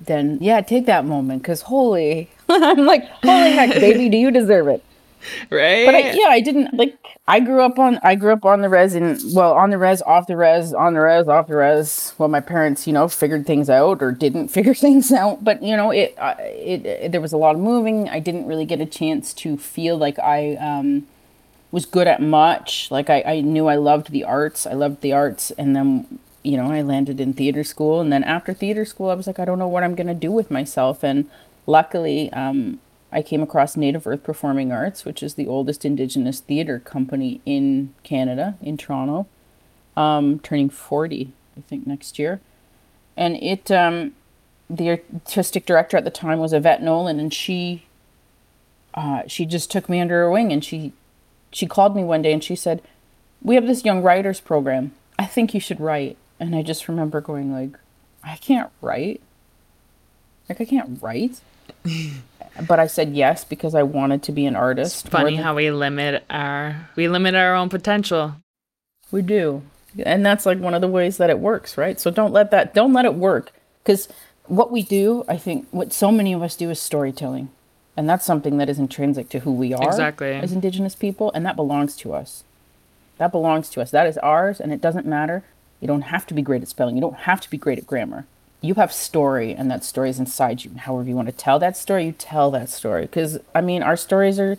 then 0.00 0.38
yeah, 0.40 0.60
take 0.60 0.86
that 0.86 1.04
moment 1.04 1.42
because 1.42 1.62
holy, 1.62 2.30
I'm 2.48 2.86
like, 2.86 3.06
holy 3.22 3.52
heck, 3.52 3.74
baby, 3.74 4.08
do 4.08 4.16
you 4.16 4.30
deserve 4.30 4.68
it? 4.68 4.82
right? 5.50 5.86
But 5.86 5.94
I, 5.94 6.10
yeah, 6.12 6.28
I 6.28 6.40
didn't 6.40 6.74
like. 6.74 6.96
I 7.26 7.40
grew 7.40 7.62
up 7.62 7.78
on. 7.78 7.98
I 8.02 8.14
grew 8.14 8.32
up 8.32 8.44
on 8.44 8.60
the 8.60 8.68
res 8.68 8.94
and 8.94 9.20
well, 9.34 9.52
on 9.52 9.70
the 9.70 9.78
res, 9.78 10.02
off 10.02 10.26
the 10.26 10.36
res, 10.36 10.72
on 10.72 10.94
the 10.94 11.00
res, 11.00 11.28
off 11.28 11.46
the 11.46 11.56
res. 11.56 12.14
Well, 12.18 12.28
my 12.28 12.40
parents, 12.40 12.86
you 12.86 12.92
know, 12.92 13.08
figured 13.08 13.46
things 13.46 13.68
out 13.68 14.02
or 14.02 14.12
didn't 14.12 14.48
figure 14.56 14.74
things 14.74 15.12
out. 15.12 15.44
But 15.44 15.62
you 15.62 15.76
know, 15.76 15.90
it, 15.90 16.14
it, 16.18 16.86
it 16.86 17.12
there 17.12 17.20
was 17.20 17.32
a 17.32 17.36
lot 17.38 17.54
of 17.54 17.60
moving. 17.60 18.08
I 18.08 18.18
didn't 18.20 18.46
really 18.46 18.64
get 18.64 18.80
a 18.80 18.86
chance 18.86 19.32
to 19.34 19.56
feel 19.56 19.96
like 19.96 20.18
I 20.18 20.56
um, 20.56 21.06
was 21.70 21.86
good 21.86 22.06
at 22.06 22.22
much. 22.22 22.90
Like 22.90 23.10
I, 23.10 23.22
I 23.22 23.40
knew 23.40 23.66
I 23.66 23.76
loved 23.76 24.10
the 24.10 24.24
arts. 24.24 24.66
I 24.66 24.72
loved 24.72 25.02
the 25.02 25.12
arts, 25.12 25.50
and 25.52 25.76
then 25.76 26.18
you 26.42 26.56
know, 26.56 26.72
I 26.72 26.80
landed 26.80 27.20
in 27.20 27.34
theater 27.34 27.64
school, 27.64 28.00
and 28.00 28.10
then 28.10 28.24
after 28.24 28.54
theater 28.54 28.86
school, 28.86 29.10
I 29.10 29.14
was 29.14 29.26
like, 29.26 29.38
I 29.38 29.44
don't 29.44 29.58
know 29.58 29.68
what 29.68 29.84
I'm 29.84 29.94
gonna 29.94 30.14
do 30.14 30.32
with 30.32 30.50
myself, 30.50 31.02
and 31.02 31.28
luckily. 31.66 32.32
Um, 32.32 32.80
I 33.12 33.22
came 33.22 33.42
across 33.42 33.76
Native 33.76 34.06
Earth 34.06 34.22
Performing 34.22 34.70
Arts, 34.72 35.04
which 35.04 35.22
is 35.22 35.34
the 35.34 35.48
oldest 35.48 35.84
Indigenous 35.84 36.40
theater 36.40 36.78
company 36.78 37.40
in 37.44 37.92
Canada, 38.04 38.56
in 38.60 38.76
Toronto, 38.76 39.26
um, 39.96 40.38
turning 40.40 40.70
40, 40.70 41.32
I 41.56 41.60
think, 41.62 41.86
next 41.86 42.18
year. 42.18 42.40
And 43.16 43.36
it, 43.36 43.70
um, 43.70 44.12
the 44.68 44.90
artistic 44.90 45.66
director 45.66 45.96
at 45.96 46.04
the 46.04 46.10
time 46.10 46.38
was 46.38 46.52
Yvette 46.52 46.82
Nolan, 46.82 47.18
and 47.18 47.34
she, 47.34 47.86
uh, 48.94 49.22
she 49.26 49.44
just 49.44 49.70
took 49.70 49.88
me 49.88 50.00
under 50.00 50.20
her 50.20 50.30
wing, 50.30 50.52
and 50.52 50.64
she, 50.64 50.92
she 51.50 51.66
called 51.66 51.96
me 51.96 52.04
one 52.04 52.22
day 52.22 52.32
and 52.32 52.44
she 52.44 52.54
said, 52.54 52.80
"We 53.42 53.56
have 53.56 53.66
this 53.66 53.84
young 53.84 54.02
writers 54.02 54.40
program. 54.40 54.92
I 55.18 55.26
think 55.26 55.52
you 55.52 55.60
should 55.60 55.80
write." 55.80 56.16
And 56.38 56.54
I 56.54 56.62
just 56.62 56.88
remember 56.88 57.20
going 57.20 57.52
like, 57.52 57.76
"I 58.22 58.36
can't 58.36 58.70
write. 58.80 59.20
Like 60.48 60.60
I 60.60 60.64
can't 60.64 61.02
write." 61.02 61.40
but 62.66 62.78
I 62.80 62.86
said 62.86 63.14
yes 63.14 63.44
because 63.44 63.74
I 63.74 63.82
wanted 63.82 64.22
to 64.24 64.32
be 64.32 64.46
an 64.46 64.56
artist. 64.56 65.04
It's 65.04 65.10
funny 65.10 65.36
than- 65.36 65.44
how 65.44 65.54
we 65.54 65.70
limit 65.70 66.24
our 66.30 66.88
we 66.96 67.08
limit 67.08 67.34
our 67.34 67.54
own 67.54 67.68
potential. 67.68 68.36
We 69.10 69.22
do. 69.22 69.62
And 70.04 70.24
that's 70.24 70.46
like 70.46 70.58
one 70.58 70.74
of 70.74 70.80
the 70.80 70.88
ways 70.88 71.16
that 71.16 71.30
it 71.30 71.40
works, 71.40 71.76
right? 71.76 71.98
So 71.98 72.10
don't 72.10 72.32
let 72.32 72.50
that 72.50 72.74
don't 72.74 72.92
let 72.92 73.04
it 73.04 73.14
work 73.14 73.52
cuz 73.84 74.08
what 74.46 74.72
we 74.72 74.82
do, 74.82 75.24
I 75.28 75.36
think 75.36 75.68
what 75.70 75.92
so 75.92 76.10
many 76.10 76.32
of 76.32 76.42
us 76.42 76.56
do 76.56 76.70
is 76.70 76.80
storytelling. 76.80 77.50
And 77.96 78.08
that's 78.08 78.24
something 78.24 78.56
that 78.58 78.68
is 78.68 78.78
intrinsic 78.78 79.28
to 79.30 79.40
who 79.40 79.52
we 79.52 79.74
are 79.74 79.88
exactly. 79.88 80.32
as 80.32 80.52
indigenous 80.52 80.94
people 80.94 81.30
and 81.34 81.44
that 81.44 81.56
belongs 81.56 81.96
to 81.98 82.14
us. 82.14 82.44
That 83.18 83.32
belongs 83.32 83.68
to 83.70 83.80
us. 83.80 83.90
That 83.90 84.06
is 84.06 84.16
ours 84.18 84.60
and 84.60 84.72
it 84.72 84.80
doesn't 84.80 85.06
matter. 85.06 85.44
You 85.80 85.88
don't 85.88 86.02
have 86.02 86.26
to 86.26 86.34
be 86.34 86.42
great 86.42 86.62
at 86.62 86.68
spelling. 86.68 86.94
You 86.94 87.00
don't 87.00 87.20
have 87.20 87.40
to 87.40 87.50
be 87.50 87.58
great 87.58 87.78
at 87.78 87.86
grammar 87.86 88.26
you 88.60 88.74
have 88.74 88.92
story 88.92 89.54
and 89.54 89.70
that 89.70 89.84
story 89.84 90.10
is 90.10 90.18
inside 90.18 90.64
you. 90.64 90.70
However 90.76 91.08
you 91.08 91.16
want 91.16 91.28
to 91.28 91.32
tell 91.32 91.58
that 91.58 91.76
story 91.76 92.06
you 92.06 92.12
tell 92.12 92.50
that 92.52 92.68
story. 92.68 93.02
Because 93.02 93.38
i 93.54 93.60
mean 93.60 93.82
our 93.82 93.96
stories 93.96 94.38
are 94.38 94.56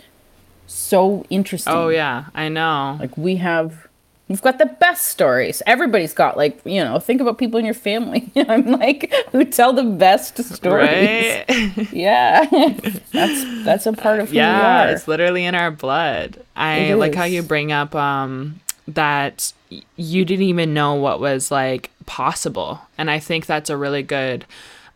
so 0.68 1.26
interesting. 1.30 1.74
Oh 1.74 1.90
yeah 1.90 2.26
i 2.34 2.50
know. 2.50 2.98
Like 3.00 3.18
we 3.18 3.38
have 3.38 3.88
we've 4.28 4.42
got 4.42 4.58
the 4.60 4.66
best 4.66 5.08
stories. 5.08 5.62
Everybody's 5.68 6.14
got 6.14 6.38
like 6.38 6.60
you 6.66 6.84
know 6.84 7.00
think 7.00 7.22
about 7.22 7.38
people 7.38 7.60
in 7.60 7.66
your 7.66 7.74
family 7.74 8.32
i'm 8.36 8.66
like 8.72 9.14
who 9.32 9.44
tell 9.46 9.74
the 9.74 9.84
best 9.84 10.42
stories. 10.44 10.98
Right? 10.98 11.46
yeah. 11.94 12.46
That's 13.12 13.64
that's 13.66 13.86
a 13.86 13.94
part 13.94 14.20
of 14.22 14.30
who 14.30 14.38
yeah 14.38 14.90
it's 14.90 15.08
literally 15.08 15.46
in 15.46 15.54
our 15.54 15.70
blood. 15.70 16.44
I 16.56 16.94
like 16.94 17.14
how 17.14 17.26
you 17.26 17.44
bring 17.44 17.72
up 17.72 17.94
um 17.94 18.60
that 18.88 19.54
you 19.96 20.26
didn't 20.26 20.46
even 20.46 20.74
know 20.74 20.96
what 20.96 21.20
was 21.20 21.52
like 21.52 21.92
possible. 22.12 22.82
And 22.98 23.10
I 23.10 23.20
think 23.20 23.46
that's 23.46 23.70
a 23.70 23.78
really 23.78 24.04
good 24.04 24.46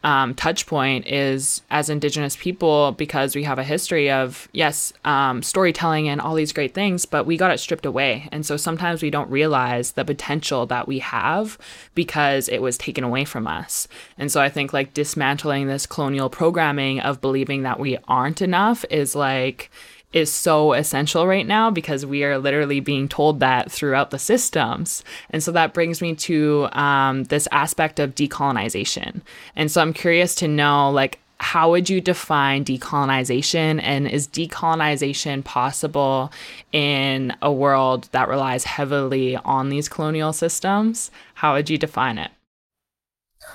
um, 0.03 0.35
touch 0.35 0.67
point 0.67 1.07
is 1.07 1.61
as 1.71 1.89
indigenous 1.89 2.35
people 2.35 2.91
because 2.91 3.35
we 3.35 3.43
have 3.43 3.57
a 3.57 3.63
history 3.63 4.11
of 4.11 4.49
yes 4.51 4.91
um, 5.05 5.41
storytelling 5.41 6.09
and 6.09 6.19
all 6.19 6.35
these 6.35 6.53
great 6.53 6.75
things 6.75 7.05
but 7.05 7.25
we 7.25 7.37
got 7.37 7.49
it 7.49 7.59
stripped 7.59 7.87
away 7.87 8.29
and 8.31 8.45
so 8.45 8.55
sometimes 8.55 9.01
we 9.01 9.09
don't 9.09 9.31
realize 9.31 9.93
the 9.93 10.05
potential 10.05 10.67
that 10.67 10.87
we 10.87 10.99
have 10.99 11.57
because 11.95 12.47
it 12.49 12.61
was 12.61 12.77
taken 12.77 13.03
away 13.03 13.25
from 13.25 13.47
us 13.47 13.87
and 14.15 14.31
so 14.31 14.39
i 14.39 14.47
think 14.47 14.73
like 14.73 14.93
dismantling 14.93 15.65
this 15.65 15.87
colonial 15.87 16.29
programming 16.29 16.99
of 16.99 17.19
believing 17.19 17.63
that 17.63 17.79
we 17.79 17.97
aren't 18.07 18.43
enough 18.43 18.85
is 18.91 19.15
like 19.15 19.71
is 20.15 20.31
so 20.31 20.71
essential 20.71 21.27
right 21.27 21.45
now 21.45 21.69
because 21.69 22.05
we 22.05 22.23
are 22.23 22.39
literally 22.39 22.79
being 22.79 23.07
told 23.09 23.41
that 23.41 23.69
throughout 23.69 24.11
the 24.11 24.17
systems. 24.17 25.03
And 25.29 25.43
so 25.43 25.51
that 25.51 25.73
brings 25.73 26.01
me 26.01 26.15
to 26.15 26.69
um, 26.71 27.25
this 27.25 27.49
aspect 27.51 27.99
of 27.99 28.15
decolonization. 28.15 29.21
And 29.57 29.69
so 29.69 29.81
I'm 29.81 29.93
curious 29.93 30.33
to 30.35 30.47
know, 30.47 30.89
like, 30.89 31.19
how 31.41 31.69
would 31.69 31.89
you 31.89 31.99
define 31.99 32.63
decolonization 32.63 33.81
and 33.83 34.07
is 34.07 34.25
decolonization 34.25 35.43
possible 35.43 36.31
in 36.71 37.35
a 37.41 37.51
world 37.51 38.07
that 38.13 38.29
relies 38.29 38.63
heavily 38.63 39.35
on 39.35 39.67
these 39.67 39.89
colonial 39.89 40.31
systems 40.31 41.11
how 41.33 41.53
would 41.53 41.69
you 41.69 41.77
define 41.77 42.17
it 42.17 42.31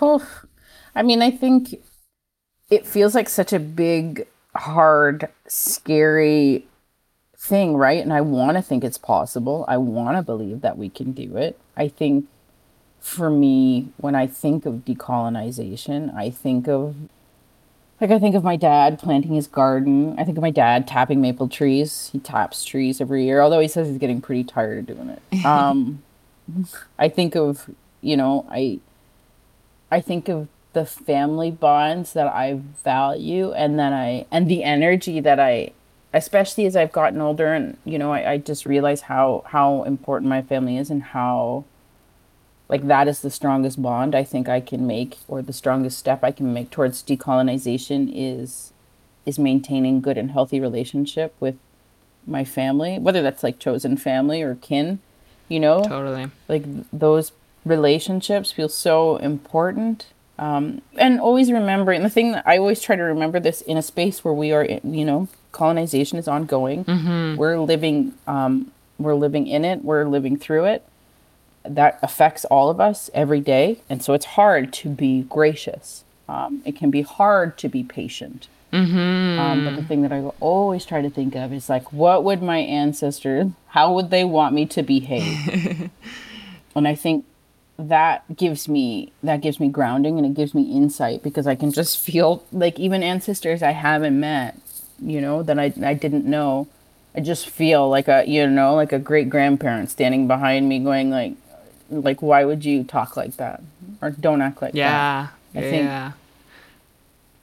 oh 0.02 0.42
i 0.94 1.02
mean 1.02 1.22
i 1.22 1.30
think 1.30 1.74
it 2.68 2.84
feels 2.84 3.14
like 3.14 3.30
such 3.30 3.54
a 3.54 3.58
big 3.58 4.26
hard, 4.54 5.28
scary 5.46 6.66
thing, 7.36 7.76
right? 7.76 8.02
And 8.02 8.12
I 8.12 8.20
want 8.20 8.56
to 8.56 8.62
think 8.62 8.84
it's 8.84 8.98
possible. 8.98 9.64
I 9.68 9.76
want 9.76 10.16
to 10.16 10.22
believe 10.22 10.60
that 10.60 10.76
we 10.76 10.88
can 10.88 11.12
do 11.12 11.36
it. 11.36 11.58
I 11.76 11.88
think 11.88 12.26
for 13.00 13.30
me, 13.30 13.88
when 13.96 14.14
I 14.14 14.26
think 14.26 14.66
of 14.66 14.84
decolonization, 14.84 16.14
I 16.14 16.30
think 16.30 16.68
of 16.68 16.94
like 18.00 18.10
I 18.10 18.18
think 18.18 18.34
of 18.34 18.44
my 18.44 18.56
dad 18.56 18.98
planting 18.98 19.34
his 19.34 19.46
garden. 19.46 20.14
I 20.18 20.24
think 20.24 20.38
of 20.38 20.42
my 20.42 20.50
dad 20.50 20.86
tapping 20.86 21.20
maple 21.20 21.48
trees. 21.48 22.08
He 22.12 22.18
taps 22.18 22.64
trees 22.64 23.00
every 23.00 23.24
year, 23.24 23.40
although 23.40 23.60
he 23.60 23.68
says 23.68 23.88
he's 23.88 23.98
getting 23.98 24.20
pretty 24.20 24.44
tired 24.44 24.78
of 24.78 24.96
doing 24.96 25.08
it. 25.10 25.22
Um, 25.44 26.02
I 26.98 27.08
think 27.08 27.36
of 27.36 27.70
you 28.00 28.16
know 28.16 28.46
I 28.50 28.80
I 29.90 30.00
think 30.00 30.28
of 30.28 30.48
the 30.72 30.86
family 30.86 31.50
bonds 31.50 32.12
that 32.12 32.26
I 32.26 32.60
value 32.84 33.52
and 33.52 33.78
then 33.78 33.92
I 33.92 34.26
and 34.30 34.48
the 34.48 34.64
energy 34.64 35.20
that 35.20 35.40
I 35.40 35.72
especially 36.12 36.66
as 36.66 36.76
I've 36.76 36.92
gotten 36.92 37.20
older 37.20 37.52
and 37.52 37.76
you 37.84 37.98
know 37.98 38.12
I, 38.12 38.32
I 38.32 38.38
just 38.38 38.66
realize 38.66 39.02
how 39.02 39.44
how 39.46 39.82
important 39.84 40.28
my 40.28 40.42
family 40.42 40.76
is 40.76 40.90
and 40.90 41.02
how 41.02 41.64
like 42.68 42.86
that 42.86 43.08
is 43.08 43.20
the 43.20 43.30
strongest 43.30 43.82
bond 43.82 44.14
I 44.14 44.24
think 44.24 44.48
I 44.48 44.60
can 44.60 44.86
make 44.86 45.18
or 45.26 45.42
the 45.42 45.52
strongest 45.52 45.98
step 45.98 46.22
I 46.22 46.30
can 46.30 46.52
make 46.52 46.70
towards 46.70 47.02
decolonization 47.02 48.10
is 48.14 48.72
is 49.26 49.38
maintaining 49.38 50.00
good 50.00 50.16
and 50.16 50.30
healthy 50.30 50.60
relationship 50.60 51.34
with 51.40 51.56
my 52.26 52.44
family 52.44 52.98
whether 52.98 53.22
that's 53.22 53.42
like 53.42 53.58
chosen 53.58 53.96
family 53.96 54.40
or 54.42 54.54
kin 54.54 55.00
you 55.50 55.60
know? 55.60 55.82
Totally. 55.82 56.30
Like 56.48 56.64
those 56.90 57.32
relationships 57.66 58.52
feel 58.52 58.70
so 58.70 59.18
important 59.18 60.06
um, 60.40 60.80
and 60.96 61.20
always 61.20 61.52
remembering 61.52 62.02
the 62.02 62.08
thing 62.08 62.32
that 62.32 62.46
I 62.46 62.56
always 62.56 62.80
try 62.80 62.96
to 62.96 63.02
remember 63.02 63.38
this 63.38 63.60
in 63.60 63.76
a 63.76 63.82
space 63.82 64.24
where 64.24 64.32
we 64.32 64.52
are, 64.52 64.64
you 64.64 65.04
know, 65.04 65.28
colonization 65.52 66.18
is 66.18 66.26
ongoing. 66.26 66.86
Mm-hmm. 66.86 67.36
We're 67.36 67.60
living, 67.60 68.14
um, 68.26 68.72
we're 68.98 69.14
living 69.14 69.46
in 69.46 69.66
it. 69.66 69.84
We're 69.84 70.06
living 70.06 70.38
through 70.38 70.64
it. 70.64 70.82
That 71.62 71.98
affects 72.02 72.46
all 72.46 72.70
of 72.70 72.80
us 72.80 73.10
every 73.12 73.40
day, 73.40 73.82
and 73.90 74.02
so 74.02 74.14
it's 74.14 74.24
hard 74.24 74.72
to 74.74 74.88
be 74.88 75.24
gracious. 75.24 76.04
Um, 76.26 76.62
it 76.64 76.74
can 76.74 76.90
be 76.90 77.02
hard 77.02 77.58
to 77.58 77.68
be 77.68 77.84
patient. 77.84 78.48
Mm-hmm. 78.72 79.38
Um, 79.38 79.64
but 79.66 79.76
the 79.76 79.82
thing 79.82 80.00
that 80.02 80.12
I 80.12 80.20
always 80.40 80.86
try 80.86 81.02
to 81.02 81.10
think 81.10 81.34
of 81.34 81.52
is 81.52 81.68
like, 81.68 81.92
what 81.92 82.24
would 82.24 82.40
my 82.40 82.58
ancestors? 82.58 83.48
How 83.68 83.92
would 83.92 84.08
they 84.08 84.24
want 84.24 84.54
me 84.54 84.64
to 84.66 84.82
behave? 84.82 85.90
and 86.74 86.88
I 86.88 86.94
think 86.94 87.26
that 87.88 88.36
gives 88.36 88.68
me 88.68 89.12
that 89.22 89.40
gives 89.40 89.58
me 89.60 89.68
grounding 89.68 90.16
and 90.16 90.26
it 90.26 90.34
gives 90.34 90.54
me 90.54 90.62
insight 90.72 91.22
because 91.22 91.46
I 91.46 91.54
can 91.54 91.72
just 91.72 91.98
feel 91.98 92.44
like 92.52 92.78
even 92.78 93.02
ancestors 93.02 93.62
I 93.62 93.72
haven't 93.72 94.18
met, 94.18 94.58
you 95.00 95.20
know, 95.20 95.42
that 95.42 95.58
I 95.58 95.72
I 95.82 95.94
didn't 95.94 96.24
know. 96.24 96.68
I 97.14 97.20
just 97.20 97.48
feel 97.48 97.88
like 97.88 98.08
a 98.08 98.24
you 98.26 98.46
know, 98.46 98.74
like 98.74 98.92
a 98.92 98.98
great 98.98 99.28
grandparent 99.28 99.90
standing 99.90 100.26
behind 100.26 100.68
me 100.68 100.78
going 100.78 101.10
like 101.10 101.34
like 101.90 102.22
why 102.22 102.44
would 102.44 102.64
you 102.64 102.84
talk 102.84 103.16
like 103.16 103.36
that? 103.36 103.62
Or 104.02 104.10
don't 104.10 104.42
act 104.42 104.62
like 104.62 104.74
yeah, 104.74 105.28
that. 105.54 105.60
I 105.60 105.64
yeah. 105.64 105.70
think 105.70 106.14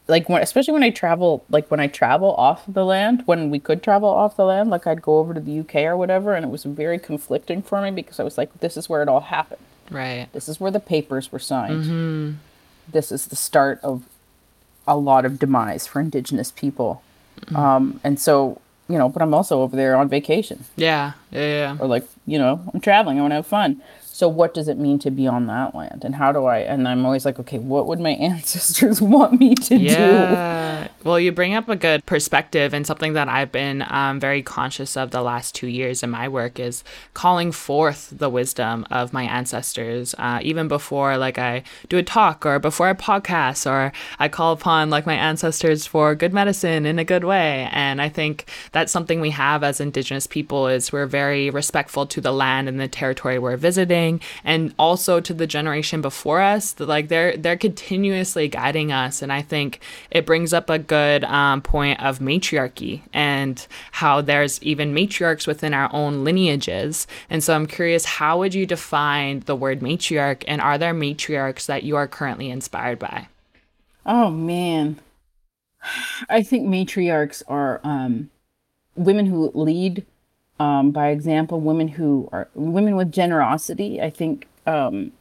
like 0.08 0.30
when 0.30 0.42
especially 0.42 0.74
when 0.74 0.84
I 0.84 0.90
travel 0.90 1.44
like 1.50 1.70
when 1.70 1.80
I 1.80 1.88
travel 1.88 2.34
off 2.36 2.64
the 2.68 2.86
land, 2.86 3.24
when 3.26 3.50
we 3.50 3.60
could 3.60 3.84
travel 3.84 4.10
off 4.10 4.36
the 4.36 4.46
land, 4.46 4.70
like 4.70 4.88
I'd 4.88 5.02
go 5.02 5.18
over 5.20 5.34
to 5.34 5.40
the 5.40 5.60
UK 5.60 5.76
or 5.78 5.98
whatever 5.98 6.34
and 6.34 6.46
it 6.46 6.50
was 6.50 6.64
very 6.64 7.00
conflicting 7.00 7.62
for 7.62 7.82
me 7.82 7.92
because 7.92 8.20
I 8.20 8.24
was 8.24 8.38
like, 8.38 8.60
this 8.60 8.78
is 8.78 8.88
where 8.88 9.02
it 9.02 9.10
all 9.10 9.22
happened 9.22 9.62
Right. 9.90 10.28
This 10.34 10.50
is 10.50 10.60
where 10.60 10.72
the 10.72 10.80
papers 10.80 11.32
were 11.32 11.40
signed. 11.40 11.86
Mm-hmm. 11.86 12.32
This 12.92 13.12
is 13.12 13.28
the 13.28 13.36
start 13.36 13.80
of 13.84 14.04
a 14.88 14.98
lot 14.98 15.26
of 15.26 15.40
demise 15.40 15.88
for 15.88 16.00
Indigenous 16.00 16.52
people. 16.52 17.02
Mm-hmm. 17.42 17.56
Um, 17.56 18.00
and 18.04 18.20
so, 18.20 18.62
you 18.90 18.98
know, 18.98 19.10
but 19.10 19.22
I'm 19.22 19.34
also 19.34 19.62
over 19.62 19.76
there 19.76 19.96
on 19.96 20.10
vacation. 20.10 20.66
Yeah. 20.76 21.14
Yeah. 21.32 21.42
Yeah. 21.42 21.78
Or 21.80 21.88
like, 21.88 22.08
you 22.26 22.40
know, 22.40 22.62
I'm 22.74 22.80
traveling. 22.80 23.18
I 23.18 23.22
want 23.22 23.32
to 23.32 23.36
have 23.36 23.48
fun. 23.48 23.82
So 24.02 24.28
what 24.28 24.54
does 24.56 24.68
it 24.68 24.80
mean 24.80 24.98
to 25.00 25.12
be 25.12 25.28
on 25.28 25.46
that 25.46 25.76
land? 25.76 26.04
And 26.04 26.16
how 26.16 26.32
do 26.32 26.46
I 26.46 26.60
and 26.60 26.88
I'm 26.88 27.06
always 27.06 27.24
like, 27.24 27.38
okay, 27.40 27.60
what 27.60 27.86
would 27.86 28.00
my 28.00 28.10
ancestors 28.32 29.02
want 29.02 29.40
me 29.40 29.54
to 29.56 29.78
yeah. 29.78 30.88
do? 30.88 30.90
Well, 31.04 31.20
you 31.20 31.32
bring 31.32 31.54
up 31.54 31.70
a 31.70 31.76
good 31.76 32.06
perspective 32.06 32.74
and 32.74 32.86
something 32.86 33.14
that 33.14 33.30
I've 33.30 33.52
been 33.52 33.86
um, 33.88 34.20
very 34.20 34.42
conscious 34.42 34.98
of 34.98 35.12
the 35.12 35.22
last 35.22 35.56
two 35.56 35.68
years 35.68 36.04
in 36.04 36.10
my 36.10 36.28
work 36.28 36.60
is 36.60 36.84
calling 37.14 37.52
forth 37.52 38.12
the 38.12 38.30
wisdom 38.30 38.86
of 38.90 39.14
my 39.14 39.24
ancestors. 39.24 40.16
Uh, 40.18 40.40
even 40.42 40.68
before 40.68 41.18
like 41.18 41.38
I 41.38 41.64
do 41.88 41.98
a 41.98 42.04
talk 42.04 42.46
or 42.46 42.60
before 42.60 42.88
I 42.88 42.94
podcast 42.94 43.70
or 43.70 43.94
I 44.20 44.28
call 44.28 44.52
upon 44.52 44.90
like 44.90 45.06
my 45.06 45.14
ancestors 45.14 45.86
for 45.86 46.14
good 46.14 46.34
medicine 46.34 46.86
in 46.86 47.00
a 47.00 47.06
good 47.06 47.24
way. 47.24 47.70
And 47.72 48.02
I 48.02 48.10
think 48.10 48.50
that's 48.74 48.92
something 48.92 49.22
we 49.22 49.30
have 49.30 49.64
as 49.64 49.80
indigenous 49.80 50.28
people 50.28 50.68
is 50.68 50.92
we're 50.92 51.06
very 51.06 51.50
respectful 51.50 52.06
to 52.08 52.20
the 52.20 52.34
land 52.34 52.68
and 52.68 52.80
the 52.80 52.88
territory 52.88 53.40
we're 53.40 53.56
visiting 53.56 54.20
and 54.44 54.74
also 54.78 55.22
to 55.22 55.34
the 55.34 55.48
generation 55.48 56.02
before 56.02 56.42
us 56.42 56.74
that 56.74 56.88
like 56.88 57.08
they're 57.08 57.38
they're 57.38 57.56
continuously 57.56 58.48
guiding 58.48 58.92
us 58.92 59.22
and 59.22 59.32
i 59.32 59.42
think 59.42 59.80
it 60.12 60.26
brings 60.26 60.54
up 60.54 60.70
a 60.70 60.80
good 60.80 60.97
good 60.98 61.24
um, 61.26 61.62
point 61.62 62.02
of 62.02 62.20
matriarchy 62.20 63.04
and 63.14 63.68
how 63.92 64.22
there's 64.22 64.62
even 64.64 64.94
matriarchs 64.94 65.46
within 65.46 65.74
our 65.74 65.90
own 65.94 66.24
lineages. 66.24 67.08
And 67.30 67.44
so 67.44 67.54
I'm 67.54 67.68
curious, 67.68 68.06
how 68.06 68.40
would 68.40 68.54
you 68.54 68.66
define 68.66 69.42
the 69.42 69.56
word 69.56 69.82
matriarch, 69.82 70.44
and 70.48 70.60
are 70.60 70.78
there 70.78 70.94
matriarchs 70.94 71.66
that 71.68 71.84
you 71.84 71.96
are 71.96 72.08
currently 72.08 72.50
inspired 72.50 73.00
by? 73.00 73.28
Oh 74.06 74.30
man, 74.32 75.00
I 76.30 76.42
think 76.42 76.68
matriarchs 76.68 77.44
are 77.48 77.80
um, 77.84 78.30
women 78.96 79.26
who 79.28 79.52
lead 79.54 80.06
um, 80.60 80.90
by 80.90 81.10
example, 81.10 81.60
women 81.62 81.88
who 81.88 82.30
are 82.32 82.48
women 82.56 82.96
with 82.96 83.12
generosity. 83.12 84.02
I 84.02 84.10
think 84.10 84.48
um, 84.66 85.12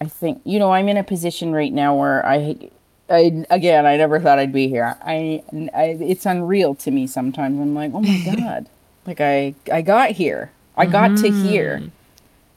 I 0.00 0.06
think 0.06 0.40
you 0.44 0.58
know 0.58 0.72
I'm 0.72 0.88
in 0.88 0.96
a 0.96 1.04
position 1.04 1.52
right 1.52 1.72
now 1.72 1.94
where 1.94 2.24
I, 2.24 2.70
I 3.08 3.44
again 3.50 3.86
I 3.86 3.96
never 3.96 4.20
thought 4.20 4.38
I'd 4.38 4.52
be 4.52 4.68
here. 4.68 4.96
I, 5.02 5.42
I 5.74 5.96
it's 6.00 6.26
unreal 6.26 6.74
to 6.76 6.90
me 6.90 7.06
sometimes. 7.06 7.58
I'm 7.58 7.74
like, 7.74 7.92
oh 7.94 8.00
my 8.00 8.36
god, 8.36 8.68
like 9.06 9.20
I 9.20 9.54
I 9.72 9.82
got 9.82 10.12
here. 10.12 10.50
I 10.76 10.86
got 10.86 11.10
mm-hmm. 11.10 11.22
to 11.24 11.48
here, 11.48 11.82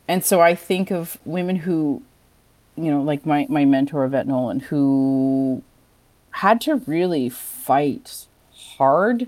and 0.07 0.23
so 0.23 0.41
I 0.41 0.53
think 0.53 0.91
of 0.91 1.17
women 1.25 1.55
who, 1.55 2.03
you 2.75 2.91
know, 2.91 3.01
like 3.01 3.25
my 3.25 3.47
my 3.49 3.65
mentor 3.65 4.05
Yvette 4.05 4.27
Nolan, 4.27 4.59
who 4.59 5.63
had 6.31 6.61
to 6.61 6.75
really 6.75 7.29
fight 7.29 8.27
hard 8.77 9.27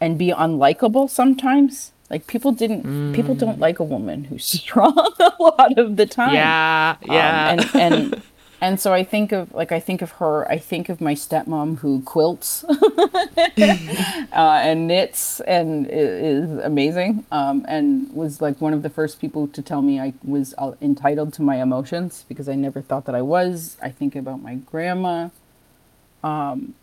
and 0.00 0.18
be 0.18 0.30
unlikable 0.30 1.08
sometimes 1.08 1.92
like 2.10 2.26
people 2.26 2.50
didn't 2.50 2.84
mm. 2.84 3.14
people 3.14 3.36
don't 3.36 3.58
mm. 3.58 3.60
like 3.60 3.78
a 3.78 3.84
woman 3.84 4.24
who's 4.24 4.44
strong 4.60 4.92
a 5.20 5.32
lot 5.38 5.78
of 5.78 5.96
the 5.96 6.06
time. 6.06 6.34
Yeah, 6.34 6.96
yeah. 7.02 7.50
Um, 7.52 7.60
and 7.60 7.74
and 7.76 8.22
and 8.60 8.78
so 8.78 8.92
I 8.92 9.04
think 9.04 9.32
of 9.32 9.52
like 9.54 9.72
I 9.72 9.80
think 9.80 10.02
of 10.02 10.12
her. 10.12 10.48
I 10.50 10.58
think 10.58 10.88
of 10.90 11.00
my 11.00 11.14
stepmom 11.14 11.78
who 11.78 12.02
quilts 12.02 12.62
uh, 12.68 12.74
and 14.32 14.86
knits 14.86 15.40
and 15.40 15.86
is, 15.90 16.50
amazing. 16.62 17.24
Um, 17.32 17.64
and 17.68 18.12
was 18.12 18.42
like 18.42 18.60
one 18.60 18.74
of 18.74 18.82
the 18.82 18.90
first 18.90 19.20
people 19.20 19.48
to 19.48 19.62
tell 19.62 19.80
me 19.80 19.98
I 19.98 20.12
was 20.22 20.54
uh, 20.58 20.72
entitled 20.82 21.32
to 21.34 21.42
my 21.42 21.62
emotions 21.62 22.26
because 22.28 22.48
I 22.48 22.54
never 22.54 22.82
thought 22.82 23.06
that 23.06 23.14
I 23.14 23.22
was. 23.22 23.78
I 23.82 23.90
think 23.90 24.14
about 24.14 24.42
my 24.42 24.56
grandma. 24.56 25.30
Um, 26.22 26.74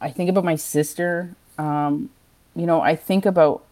I 0.00 0.10
think 0.10 0.30
about 0.30 0.44
my 0.44 0.56
sister. 0.56 1.34
Um, 1.58 2.10
you 2.54 2.66
know, 2.66 2.80
I 2.80 2.94
think 2.94 3.26
about 3.26 3.64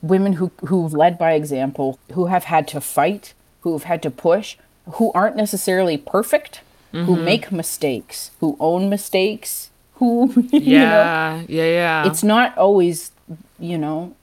women 0.00 0.34
who 0.34 0.52
who've 0.66 0.94
led 0.94 1.18
by 1.18 1.32
example, 1.32 1.98
who 2.12 2.26
have 2.26 2.44
had 2.44 2.66
to 2.68 2.80
fight, 2.80 3.34
who 3.60 3.72
have 3.72 3.84
had 3.84 4.02
to 4.04 4.10
push, 4.10 4.56
who 4.92 5.12
aren't 5.12 5.36
necessarily 5.36 5.98
perfect, 5.98 6.62
mm-hmm. 6.94 7.04
who 7.04 7.16
make 7.16 7.50
mistakes, 7.50 8.30
who 8.40 8.56
own 8.60 8.88
mistakes, 8.88 9.70
who 9.94 10.32
yeah, 10.52 11.40
know, 11.40 11.46
yeah, 11.48 11.64
yeah. 11.64 12.06
It's 12.06 12.22
not 12.22 12.56
always, 12.56 13.10
you 13.58 13.76
know, 13.76 14.14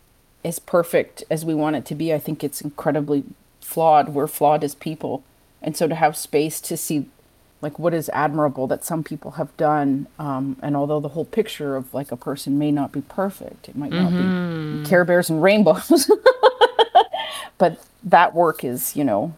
as 0.44 0.60
perfect 0.60 1.24
as 1.30 1.44
we 1.46 1.54
want 1.54 1.76
it 1.76 1.86
to 1.86 1.96
be. 1.96 2.14
I 2.14 2.20
think 2.20 2.44
it's 2.44 2.62
incredibly 2.62 3.24
flawed. 3.60 4.10
We're 4.10 4.28
flawed 4.28 4.64
as 4.64 4.76
people. 4.76 5.24
And 5.62 5.78
so 5.78 5.88
to 5.88 5.96
have 5.96 6.18
space 6.18 6.60
to 6.62 6.78
see 6.78 7.06
like 7.62 7.78
what 7.78 7.94
is 7.94 8.10
admirable 8.10 8.68
that 8.68 8.84
some 8.84 9.04
people 9.04 9.32
have 9.32 9.56
done 9.56 10.08
um, 10.18 10.58
and 10.62 10.76
although 10.76 11.00
the 11.00 11.10
whole 11.10 11.26
picture 11.26 11.76
of 11.76 11.94
like 11.94 12.12
a 12.12 12.18
person 12.18 12.58
may 12.58 12.72
not 12.72 12.92
be 12.92 13.02
perfect 13.02 13.70
it 13.70 13.76
might 13.76 13.92
not 13.92 14.12
mm-hmm. 14.12 14.84
be 14.84 14.90
care 14.90 15.06
bears 15.06 15.30
and 15.30 15.44
rainbows 15.44 16.10
but 17.60 17.84
that 18.04 18.34
work 18.34 18.64
is 18.64 18.96
you 18.96 19.04
know 19.04 19.36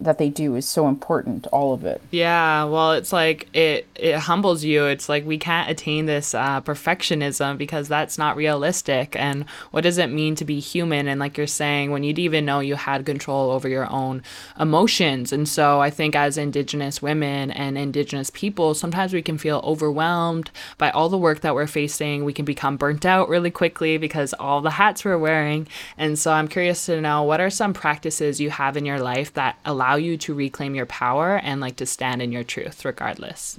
that 0.00 0.18
they 0.18 0.28
do 0.28 0.54
is 0.54 0.66
so 0.66 0.88
important 0.88 1.46
all 1.48 1.72
of 1.72 1.84
it. 1.84 2.00
Yeah 2.10 2.64
well 2.64 2.92
it's 2.92 3.12
like 3.12 3.48
it 3.54 3.86
it 3.94 4.16
humbles 4.16 4.64
you. 4.64 4.86
It's 4.86 5.08
like 5.08 5.26
we 5.26 5.38
can't 5.38 5.70
attain 5.70 6.06
this 6.06 6.34
uh, 6.34 6.60
perfectionism 6.60 7.58
because 7.58 7.88
that's 7.88 8.16
not 8.16 8.36
realistic. 8.36 9.16
And 9.16 9.44
what 9.70 9.82
does 9.82 9.98
it 9.98 10.08
mean 10.08 10.34
to 10.36 10.44
be 10.44 10.60
human? 10.60 11.08
And 11.08 11.18
like 11.18 11.36
you're 11.36 11.46
saying 11.46 11.90
when 11.90 12.04
you'd 12.04 12.18
even 12.18 12.44
know 12.44 12.60
you 12.60 12.76
had 12.76 13.04
control 13.04 13.50
over 13.50 13.68
your 13.68 13.90
own 13.90 14.22
emotions. 14.58 15.32
And 15.32 15.48
so 15.48 15.80
i 15.80 15.90
think 15.90 16.14
as 16.14 16.36
indigenous 16.38 17.02
women 17.02 17.50
and 17.50 17.76
indigenous 17.76 18.30
people 18.30 18.74
sometimes 18.74 19.12
we 19.12 19.22
can 19.22 19.38
feel 19.38 19.60
overwhelmed 19.64 20.50
by 20.76 20.90
all 20.90 21.08
the 21.08 21.18
work 21.18 21.40
that 21.40 21.54
we're 21.54 21.66
facing. 21.66 22.24
We 22.24 22.32
can 22.32 22.44
become 22.44 22.76
burnt 22.76 23.04
out 23.04 23.28
really 23.28 23.50
quickly 23.50 23.98
because 23.98 24.34
all 24.34 24.60
the 24.60 24.70
hats 24.70 25.04
we're 25.04 25.18
wearing. 25.18 25.66
And 25.96 26.18
so 26.18 26.32
i'm 26.32 26.48
curious 26.48 26.86
to 26.86 27.00
know 27.00 27.22
what 27.22 27.40
are 27.40 27.50
some 27.50 27.72
practices 27.72 28.40
you 28.40 28.50
have 28.50 28.76
in 28.76 28.84
your 28.84 29.00
life 29.00 29.32
that 29.34 29.58
allow 29.64 29.87
allow 29.88 29.96
you 29.96 30.18
to 30.18 30.34
reclaim 30.34 30.74
your 30.74 30.86
power 30.86 31.36
and 31.36 31.60
like 31.60 31.76
to 31.76 31.86
stand 31.86 32.20
in 32.20 32.30
your 32.30 32.44
truth 32.44 32.84
regardless? 32.84 33.58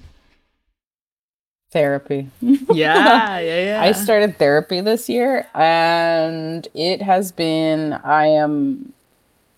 Therapy. 1.72 2.30
yeah, 2.42 3.40
yeah, 3.40 3.64
yeah. 3.64 3.82
I 3.82 3.92
started 3.94 4.38
therapy 4.38 4.82
this 4.82 5.10
year 5.10 5.48
and 5.56 6.68
it 6.74 7.02
has 7.02 7.32
been 7.32 7.94
I 7.94 8.28
am 8.28 8.94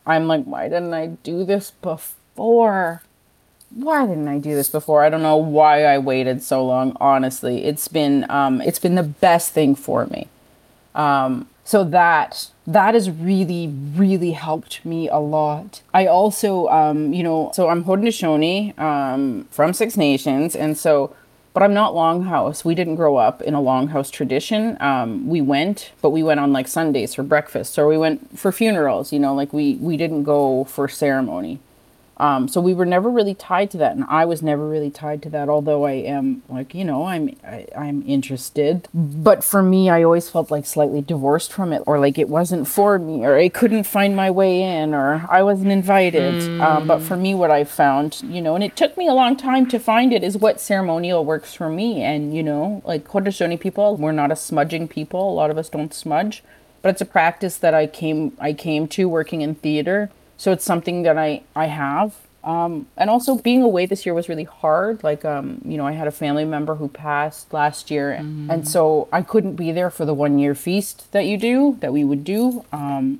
I'm 0.05 0.27
like 0.27 0.45
why 0.45 0.69
didn't 0.69 0.93
I 0.93 1.07
do 1.07 1.43
this 1.43 1.71
before? 1.71 3.03
Why 3.73 4.05
didn't 4.05 4.27
I 4.27 4.39
do 4.39 4.55
this 4.55 4.69
before? 4.69 5.03
I 5.03 5.09
don't 5.09 5.23
know 5.23 5.37
why 5.37 5.85
I 5.85 5.97
waited 5.97 6.43
so 6.43 6.65
long, 6.65 6.95
honestly. 6.99 7.65
It's 7.65 7.87
been 7.87 8.25
um 8.29 8.61
it's 8.61 8.79
been 8.79 8.95
the 8.95 9.03
best 9.03 9.51
thing 9.51 9.75
for 9.75 10.05
me. 10.05 10.27
Um 10.95 11.47
so 11.63 11.83
that 11.83 12.49
that 12.67 12.93
has 12.93 13.09
really 13.09 13.67
really 13.95 14.31
helped 14.31 14.83
me 14.85 15.09
a 15.09 15.17
lot. 15.17 15.81
I 15.93 16.05
also 16.07 16.67
um 16.69 17.13
you 17.13 17.23
know 17.23 17.51
so 17.53 17.69
i'm 17.69 17.83
haudenosaunee 17.83 18.77
um 18.79 19.45
from 19.51 19.73
six 19.73 19.97
nations 19.97 20.55
and 20.55 20.77
so 20.77 21.15
but 21.53 21.63
i'm 21.63 21.73
not 21.73 21.93
longhouse. 21.93 22.63
We 22.63 22.75
didn't 22.75 22.95
grow 22.95 23.17
up 23.17 23.41
in 23.41 23.53
a 23.53 23.59
longhouse 23.59 24.11
tradition. 24.11 24.77
Um 24.79 25.27
we 25.27 25.41
went 25.41 25.91
but 26.01 26.09
we 26.11 26.23
went 26.23 26.39
on 26.39 26.53
like 26.53 26.67
sundays 26.67 27.13
for 27.15 27.23
breakfast 27.23 27.77
or 27.77 27.87
we 27.87 27.97
went 27.97 28.37
for 28.39 28.51
funerals 28.51 29.11
you 29.13 29.19
know 29.19 29.33
like 29.33 29.51
we 29.53 29.75
we 29.75 29.97
didn't 29.97 30.23
go 30.23 30.63
for 30.65 30.87
ceremony 30.87 31.59
um, 32.21 32.47
so 32.47 32.61
we 32.61 32.75
were 32.75 32.85
never 32.85 33.09
really 33.09 33.33
tied 33.33 33.71
to 33.71 33.79
that, 33.79 33.95
and 33.95 34.05
I 34.07 34.25
was 34.25 34.43
never 34.43 34.69
really 34.69 34.91
tied 34.91 35.23
to 35.23 35.29
that. 35.31 35.49
Although 35.49 35.85
I 35.85 35.93
am 35.93 36.43
like, 36.49 36.75
you 36.75 36.85
know, 36.85 37.07
I'm 37.07 37.35
I, 37.43 37.65
I'm 37.75 38.03
interested, 38.07 38.87
but 38.93 39.43
for 39.43 39.63
me, 39.63 39.89
I 39.89 40.03
always 40.03 40.29
felt 40.29 40.51
like 40.51 40.67
slightly 40.67 41.01
divorced 41.01 41.51
from 41.51 41.73
it, 41.73 41.81
or 41.87 41.97
like 41.97 42.19
it 42.19 42.29
wasn't 42.29 42.67
for 42.67 42.99
me, 42.99 43.25
or 43.25 43.37
I 43.39 43.49
couldn't 43.49 43.85
find 43.85 44.15
my 44.15 44.29
way 44.29 44.61
in, 44.61 44.93
or 44.93 45.25
I 45.31 45.41
wasn't 45.41 45.71
invited. 45.71 46.43
Mm. 46.43 46.61
Um, 46.61 46.87
but 46.87 46.99
for 46.99 47.17
me, 47.17 47.33
what 47.33 47.49
I 47.49 47.63
found, 47.63 48.21
you 48.21 48.39
know, 48.39 48.53
and 48.53 48.63
it 48.63 48.75
took 48.75 48.95
me 48.97 49.07
a 49.07 49.13
long 49.13 49.35
time 49.35 49.65
to 49.69 49.79
find 49.79 50.13
it, 50.13 50.23
is 50.23 50.37
what 50.37 50.61
ceremonial 50.61 51.25
works 51.25 51.55
for 51.55 51.69
me. 51.69 52.03
And 52.03 52.35
you 52.35 52.43
know, 52.43 52.83
like 52.85 53.07
Haudenosaunee 53.07 53.59
people, 53.59 53.97
we're 53.97 54.11
not 54.11 54.31
a 54.31 54.35
smudging 54.35 54.87
people. 54.87 55.31
A 55.31 55.33
lot 55.33 55.49
of 55.49 55.57
us 55.57 55.69
don't 55.69 55.91
smudge, 55.91 56.43
but 56.83 56.89
it's 56.89 57.01
a 57.01 57.05
practice 57.05 57.57
that 57.57 57.73
I 57.73 57.87
came 57.87 58.37
I 58.39 58.53
came 58.53 58.87
to 58.89 59.09
working 59.09 59.41
in 59.41 59.55
theater 59.55 60.11
so 60.41 60.51
it's 60.51 60.65
something 60.65 61.03
that 61.03 61.19
I 61.19 61.43
I 61.55 61.67
have. 61.67 62.15
Um, 62.43 62.87
and 62.97 63.11
also 63.11 63.37
being 63.37 63.61
away 63.61 63.85
this 63.85 64.07
year 64.07 64.15
was 64.15 64.27
really 64.27 64.45
hard. 64.45 65.03
Like, 65.03 65.23
um, 65.23 65.61
you 65.63 65.77
know, 65.77 65.85
I 65.85 65.91
had 65.91 66.07
a 66.07 66.11
family 66.11 66.45
member 66.45 66.73
who 66.73 66.87
passed 66.87 67.53
last 67.53 67.91
year, 67.91 68.17
mm-hmm. 68.19 68.49
and 68.49 68.67
so 68.67 69.07
I 69.13 69.21
couldn't 69.21 69.55
be 69.55 69.71
there 69.71 69.91
for 69.91 70.03
the 70.03 70.15
one 70.15 70.39
year 70.39 70.55
feast 70.55 71.11
that 71.11 71.27
you 71.27 71.37
do, 71.37 71.77
that 71.81 71.93
we 71.93 72.03
would 72.03 72.23
do. 72.23 72.65
Um, 72.71 73.19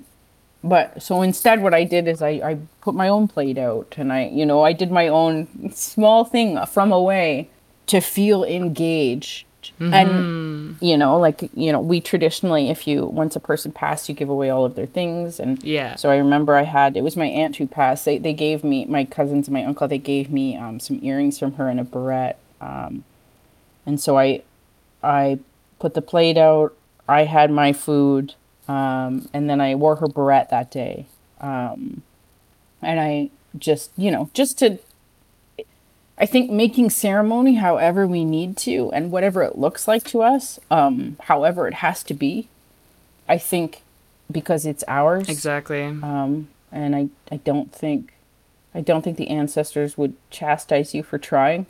but 0.64 1.04
so 1.04 1.22
instead, 1.22 1.62
what 1.62 1.76
I 1.76 1.84
did 1.84 2.08
is 2.08 2.24
I, 2.24 2.30
I 2.30 2.58
put 2.82 2.96
my 2.96 3.08
own 3.08 3.28
plate 3.28 3.60
out, 3.60 3.94
and 3.98 4.12
I, 4.12 4.26
you 4.30 4.44
know, 4.44 4.64
I 4.64 4.74
did 4.74 4.92
my 4.92 5.08
own 5.08 5.72
small 5.76 6.26
thing 6.26 6.58
from 6.66 6.92
away 6.92 7.50
to 7.86 8.00
feel 8.02 8.44
engaged 8.44 9.46
Mm-hmm. 9.80 9.94
And 9.94 10.78
you 10.82 10.98
know, 10.98 11.18
like 11.18 11.50
you 11.54 11.72
know, 11.72 11.80
we 11.80 12.02
traditionally, 12.02 12.70
if 12.70 12.88
you 12.88 13.06
once 13.06 13.36
a 13.36 13.40
person 13.40 13.72
passed, 13.72 14.10
you 14.10 14.16
give 14.16 14.30
away 14.30 14.50
all 14.50 14.66
of 14.66 14.76
their 14.76 14.86
things. 14.86 15.40
And 15.40 15.64
yeah. 15.64 15.96
So 15.96 16.10
I 16.10 16.18
remember 16.18 16.56
I 16.56 16.64
had 16.64 16.98
it 16.98 17.04
was 17.04 17.16
my 17.16 17.28
aunt 17.28 17.58
who 17.58 17.68
passed. 17.68 18.06
They 18.06 18.18
they 18.18 18.34
gave 18.34 18.64
me 18.64 18.86
my 18.86 19.06
cousins 19.06 19.48
and 19.48 19.54
my 19.54 19.64
uncle. 19.64 19.88
They 19.88 19.98
gave 19.98 20.32
me 20.32 20.58
um, 20.58 20.80
some 20.80 21.00
earrings 21.04 21.40
from 21.40 21.54
her 21.54 21.68
and 21.68 21.80
a 21.80 21.84
barrette. 21.84 22.40
Um, 22.60 23.04
and 23.86 24.00
so 24.00 24.18
I 24.18 24.44
I 25.04 25.40
put 25.80 25.94
the 25.94 26.02
plate 26.02 26.38
out. 26.38 26.74
I 27.08 27.26
had 27.26 27.52
my 27.52 27.74
food, 27.74 28.36
um, 28.68 29.28
and 29.34 29.50
then 29.50 29.60
I 29.60 29.76
wore 29.76 29.98
her 29.98 30.08
barrette 30.08 30.50
that 30.50 30.72
day. 30.72 31.08
Um, 31.40 32.04
and 32.82 33.00
I 33.00 33.30
just 33.58 33.92
you 33.98 34.12
know 34.12 34.30
just 34.34 34.58
to 34.60 34.80
I 36.22 36.28
think 36.28 36.52
making 36.52 36.92
ceremony 36.92 37.56
however 37.56 38.06
we 38.06 38.24
need 38.24 38.56
to 38.58 38.92
and 38.92 39.12
whatever 39.12 39.42
it 39.42 39.58
looks 39.58 39.88
like 39.88 40.04
to 40.06 40.22
us, 40.22 40.60
um, 40.70 41.18
however 41.22 41.68
it 41.68 41.74
has 41.76 42.04
to 42.04 42.14
be, 42.14 42.48
I 43.28 43.40
think 43.40 43.82
because 44.32 44.68
it's 44.68 44.84
ours. 44.88 45.28
Exactly. 45.28 45.84
Um, 45.84 46.50
and 46.72 46.96
I, 46.96 47.10
I 47.32 47.38
don't 47.38 47.74
think 47.74 48.14
I 48.74 48.82
don't 48.82 49.02
think 49.02 49.18
the 49.18 49.30
ancestors 49.30 49.98
would 49.98 50.16
chastise 50.30 50.94
you 50.94 51.02
for 51.02 51.18
trying. 51.18 51.66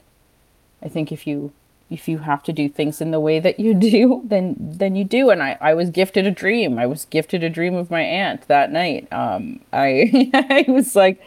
I 0.84 0.90
think 0.90 1.14
if 1.14 1.26
you 1.26 1.54
if 1.90 2.08
you 2.08 2.20
have 2.20 2.44
to 2.44 2.54
do 2.54 2.70
things 2.70 3.02
in 3.02 3.12
the 3.12 3.20
way 3.22 3.40
that 3.40 3.58
you 3.58 3.74
do, 3.92 4.22
then 4.26 4.58
then 4.60 4.98
you 4.98 5.06
do. 5.06 5.30
And 5.30 5.42
I, 5.42 5.58
I 5.62 5.74
was 5.74 5.90
gifted 5.90 6.28
a 6.28 6.32
dream. 6.32 6.78
I 6.78 6.88
was 6.88 7.06
gifted 7.06 7.42
a 7.42 7.50
dream 7.50 7.76
of 7.76 7.90
my 7.90 8.02
aunt 8.02 8.48
that 8.50 8.70
night. 8.70 9.08
Um, 9.14 9.62
I 9.72 10.30
I 10.34 10.66
was 10.68 10.94
like, 10.94 11.22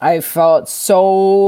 I 0.00 0.20
felt 0.20 0.68
so 0.68 1.06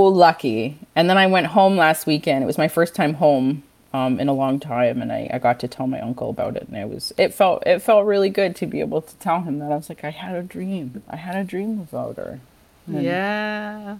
lucky. 0.09 0.79
And 0.95 1.09
then 1.09 1.17
I 1.19 1.27
went 1.27 1.49
home 1.49 1.77
last 1.77 2.07
weekend. 2.07 2.43
It 2.43 2.47
was 2.47 2.59
my 2.59 2.69
first 2.69 2.95
time 2.95 3.15
home 3.15 3.63
um, 3.95 4.19
in 4.19 4.29
a 4.29 4.33
long 4.33 4.59
time, 4.59 5.03
and 5.03 5.13
I, 5.13 5.29
I 5.33 5.39
got 5.39 5.61
to 5.61 5.69
tell 5.69 5.87
my 5.87 6.01
uncle 6.01 6.31
about 6.31 6.57
it, 6.57 6.67
and 6.69 6.77
it 6.77 6.89
was 6.89 7.13
it 7.19 7.35
felt 7.35 7.63
it 7.67 7.81
felt 7.81 8.07
really 8.07 8.31
good 8.31 8.57
to 8.57 8.67
be 8.67 8.81
able 8.81 9.03
to 9.03 9.15
tell 9.17 9.43
him 9.43 9.59
that 9.59 9.71
I 9.71 9.77
was 9.77 9.89
like 9.89 10.05
I 10.05 10.11
had 10.11 10.35
a 10.35 10.43
dream, 10.43 11.03
I 11.09 11.17
had 11.17 11.37
a 11.37 11.45
dream 11.45 11.81
about 11.81 12.17
her. 12.17 12.41
And 12.87 13.03
yeah. 13.03 13.99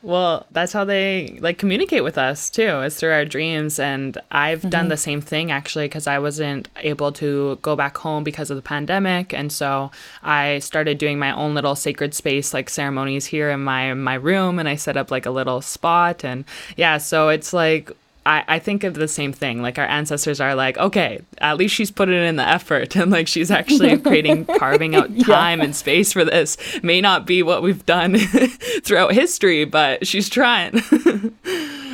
Well, 0.00 0.46
that's 0.52 0.72
how 0.72 0.84
they 0.84 1.38
like 1.40 1.58
communicate 1.58 2.04
with 2.04 2.18
us 2.18 2.50
too, 2.50 2.80
is 2.82 2.96
through 2.96 3.12
our 3.12 3.24
dreams. 3.24 3.80
And 3.80 4.16
I've 4.30 4.60
mm-hmm. 4.60 4.68
done 4.68 4.88
the 4.88 4.96
same 4.96 5.20
thing 5.20 5.50
actually 5.50 5.86
because 5.86 6.06
I 6.06 6.20
wasn't 6.20 6.68
able 6.76 7.10
to 7.12 7.58
go 7.62 7.74
back 7.74 7.98
home 7.98 8.22
because 8.22 8.50
of 8.50 8.56
the 8.56 8.62
pandemic, 8.62 9.34
and 9.34 9.50
so 9.52 9.90
I 10.22 10.60
started 10.60 10.98
doing 10.98 11.18
my 11.18 11.32
own 11.32 11.54
little 11.54 11.74
sacred 11.74 12.14
space 12.14 12.54
like 12.54 12.70
ceremonies 12.70 13.26
here 13.26 13.50
in 13.50 13.64
my 13.64 13.92
my 13.94 14.14
room, 14.14 14.60
and 14.60 14.68
I 14.68 14.76
set 14.76 14.96
up 14.96 15.10
like 15.10 15.26
a 15.26 15.30
little 15.30 15.60
spot, 15.60 16.24
and 16.24 16.44
yeah, 16.76 16.98
so 16.98 17.28
it's 17.28 17.52
like 17.52 17.90
I, 18.28 18.44
I 18.46 18.58
think 18.58 18.84
of 18.84 18.92
the 18.92 19.08
same 19.08 19.32
thing. 19.32 19.62
Like 19.62 19.78
our 19.78 19.86
ancestors 19.86 20.38
are 20.38 20.54
like, 20.54 20.76
okay, 20.76 21.20
at 21.38 21.56
least 21.56 21.74
she's 21.74 21.90
putting 21.90 22.22
in 22.22 22.36
the 22.36 22.46
effort 22.46 22.94
and 22.96 23.10
like 23.10 23.26
she's 23.26 23.50
actually 23.50 23.96
creating, 24.08 24.44
carving 24.44 24.94
out 24.94 25.08
time 25.20 25.60
yeah. 25.60 25.64
and 25.64 25.74
space 25.74 26.12
for 26.12 26.24
this. 26.24 26.58
May 26.82 27.00
not 27.00 27.26
be 27.26 27.42
what 27.42 27.62
we've 27.62 27.84
done 27.86 28.18
throughout 28.84 29.14
history, 29.14 29.64
but 29.64 30.06
she's 30.06 30.28
trying. 30.28 30.82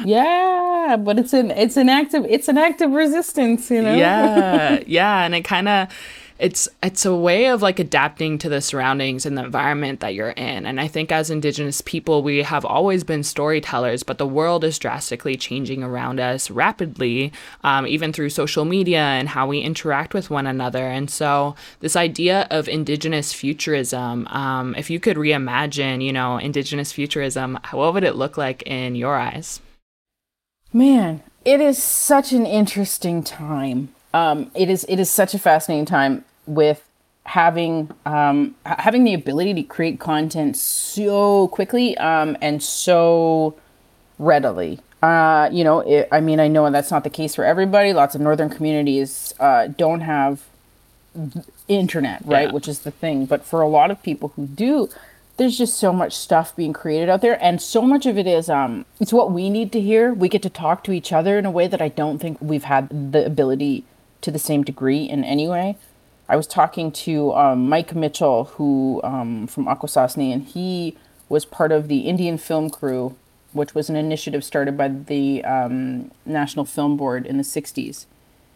yeah, 0.04 0.96
but 0.98 1.20
it's 1.20 1.32
an 1.32 1.52
it's 1.52 1.76
an 1.76 1.88
active 1.88 2.26
it's 2.28 2.48
an 2.48 2.58
active 2.58 2.90
resistance, 2.90 3.70
you 3.70 3.80
know. 3.80 3.94
yeah, 3.94 4.82
yeah, 4.86 5.24
and 5.24 5.36
it 5.36 5.42
kind 5.42 5.68
of 5.68 5.88
it's 6.38 6.68
it's 6.82 7.04
a 7.04 7.14
way 7.14 7.46
of 7.46 7.62
like 7.62 7.78
adapting 7.78 8.38
to 8.38 8.48
the 8.48 8.60
surroundings 8.60 9.24
and 9.24 9.38
the 9.38 9.44
environment 9.44 10.00
that 10.00 10.14
you're 10.14 10.30
in. 10.30 10.66
And 10.66 10.80
i 10.80 10.88
think 10.88 11.12
as 11.12 11.30
indigenous 11.30 11.80
people 11.80 12.22
we 12.22 12.42
have 12.42 12.64
always 12.64 13.04
been 13.04 13.22
storytellers 13.22 14.02
but 14.02 14.18
the 14.18 14.26
world 14.26 14.64
is 14.64 14.78
drastically 14.78 15.36
changing 15.36 15.82
around 15.82 16.18
us 16.18 16.50
rapidly 16.50 17.32
um, 17.62 17.86
even 17.86 18.12
through 18.12 18.30
social 18.30 18.64
media 18.64 19.00
and 19.00 19.28
how 19.28 19.46
we 19.46 19.60
interact 19.60 20.14
with 20.14 20.30
one 20.30 20.46
another. 20.46 20.86
And 20.86 21.10
so 21.10 21.54
this 21.80 21.96
idea 21.96 22.46
of 22.50 22.68
indigenous 22.68 23.32
futurism 23.32 24.26
um, 24.28 24.74
if 24.76 24.90
you 24.90 24.98
could 24.98 25.16
reimagine 25.16 26.02
you 26.02 26.12
know 26.12 26.38
indigenous 26.38 26.92
futurism 26.92 27.58
what 27.70 27.94
would 27.94 28.04
it 28.04 28.16
look 28.16 28.36
like 28.36 28.62
in 28.62 28.94
your 28.94 29.16
eyes? 29.16 29.60
Man 30.72 31.22
it 31.44 31.60
is 31.60 31.82
such 31.82 32.32
an 32.32 32.46
interesting 32.46 33.22
time 33.22 33.94
um, 34.14 34.50
it 34.54 34.70
is 34.70 34.86
it 34.88 34.98
is 34.98 35.10
such 35.10 35.34
a 35.34 35.38
fascinating 35.38 35.84
time 35.84 36.24
with 36.46 36.88
having 37.24 37.90
um, 38.06 38.54
having 38.64 39.04
the 39.04 39.12
ability 39.12 39.52
to 39.54 39.62
create 39.64 39.98
content 39.98 40.56
so 40.56 41.48
quickly 41.48 41.98
um, 41.98 42.36
and 42.40 42.62
so 42.62 43.54
readily. 44.18 44.78
Uh, 45.02 45.50
you 45.52 45.64
know, 45.64 45.80
it, 45.80 46.08
I 46.10 46.20
mean, 46.20 46.40
I 46.40 46.48
know 46.48 46.70
that's 46.70 46.90
not 46.90 47.04
the 47.04 47.10
case 47.10 47.34
for 47.34 47.44
everybody. 47.44 47.92
Lots 47.92 48.14
of 48.14 48.22
northern 48.22 48.48
communities 48.48 49.34
uh, 49.38 49.66
don't 49.66 50.00
have 50.00 50.44
internet, 51.68 52.22
right? 52.24 52.48
Yeah. 52.48 52.52
Which 52.52 52.68
is 52.68 52.80
the 52.80 52.90
thing. 52.90 53.26
But 53.26 53.44
for 53.44 53.60
a 53.60 53.68
lot 53.68 53.90
of 53.90 54.02
people 54.02 54.32
who 54.36 54.46
do, 54.46 54.88
there's 55.36 55.58
just 55.58 55.76
so 55.76 55.92
much 55.92 56.14
stuff 56.14 56.56
being 56.56 56.72
created 56.72 57.10
out 57.10 57.20
there, 57.20 57.42
and 57.42 57.60
so 57.60 57.82
much 57.82 58.06
of 58.06 58.16
it 58.16 58.26
is 58.26 58.48
um, 58.48 58.86
it's 59.00 59.12
what 59.12 59.32
we 59.32 59.50
need 59.50 59.72
to 59.72 59.80
hear. 59.80 60.14
We 60.14 60.28
get 60.28 60.42
to 60.42 60.50
talk 60.50 60.84
to 60.84 60.92
each 60.92 61.12
other 61.12 61.36
in 61.36 61.44
a 61.44 61.50
way 61.50 61.66
that 61.66 61.82
I 61.82 61.88
don't 61.88 62.18
think 62.18 62.38
we've 62.40 62.64
had 62.64 63.12
the 63.12 63.26
ability 63.26 63.84
to 64.24 64.30
the 64.30 64.38
same 64.38 64.64
degree 64.64 65.04
in 65.04 65.22
any 65.22 65.46
way. 65.46 65.76
I 66.28 66.36
was 66.36 66.46
talking 66.46 66.90
to 66.92 67.34
um, 67.34 67.68
Mike 67.68 67.94
Mitchell, 67.94 68.44
who 68.56 69.00
um, 69.04 69.46
from 69.46 69.66
Akwesasne, 69.66 70.32
and 70.32 70.42
he 70.42 70.96
was 71.28 71.44
part 71.44 71.70
of 71.70 71.88
the 71.88 72.00
Indian 72.00 72.38
Film 72.38 72.70
Crew, 72.70 73.14
which 73.52 73.74
was 73.74 73.90
an 73.90 73.96
initiative 73.96 74.42
started 74.42 74.76
by 74.76 74.88
the 74.88 75.44
um, 75.44 76.10
National 76.24 76.64
Film 76.64 76.96
Board 76.96 77.26
in 77.26 77.36
the 77.36 77.42
'60s. 77.42 78.06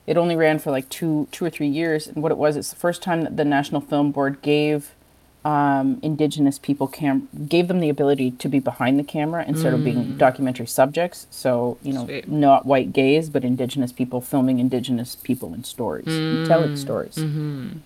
It 0.06 0.16
only 0.16 0.36
ran 0.36 0.58
for 0.58 0.70
like 0.70 0.88
two, 0.88 1.28
two 1.30 1.44
or 1.44 1.50
three 1.50 1.68
years, 1.68 2.06
and 2.06 2.22
what 2.22 2.32
it 2.32 2.38
was, 2.38 2.56
it's 2.56 2.70
the 2.70 2.76
first 2.76 3.02
time 3.02 3.20
that 3.22 3.36
the 3.36 3.44
National 3.44 3.82
Film 3.82 4.10
Board 4.10 4.40
gave 4.40 4.94
um, 5.44 6.00
indigenous 6.02 6.58
people 6.58 6.88
cam- 6.88 7.28
gave 7.48 7.68
them 7.68 7.80
the 7.80 7.88
ability 7.88 8.32
to 8.32 8.48
be 8.48 8.58
behind 8.58 8.98
the 8.98 9.04
camera 9.04 9.44
instead 9.46 9.72
mm. 9.72 9.76
of 9.76 9.84
being 9.84 10.04
mm. 10.04 10.18
documentary 10.18 10.66
subjects. 10.66 11.26
So 11.30 11.78
you 11.82 11.92
know, 11.92 12.06
Sweet. 12.06 12.28
not 12.28 12.66
white 12.66 12.92
gays, 12.92 13.30
but 13.30 13.44
indigenous 13.44 13.92
people 13.92 14.20
filming 14.20 14.58
indigenous 14.58 15.16
people 15.16 15.54
in 15.54 15.64
stories, 15.64 16.06
mm. 16.06 16.46
telling 16.46 16.76
stories. 16.76 17.16
Mm-hmm. 17.16 17.78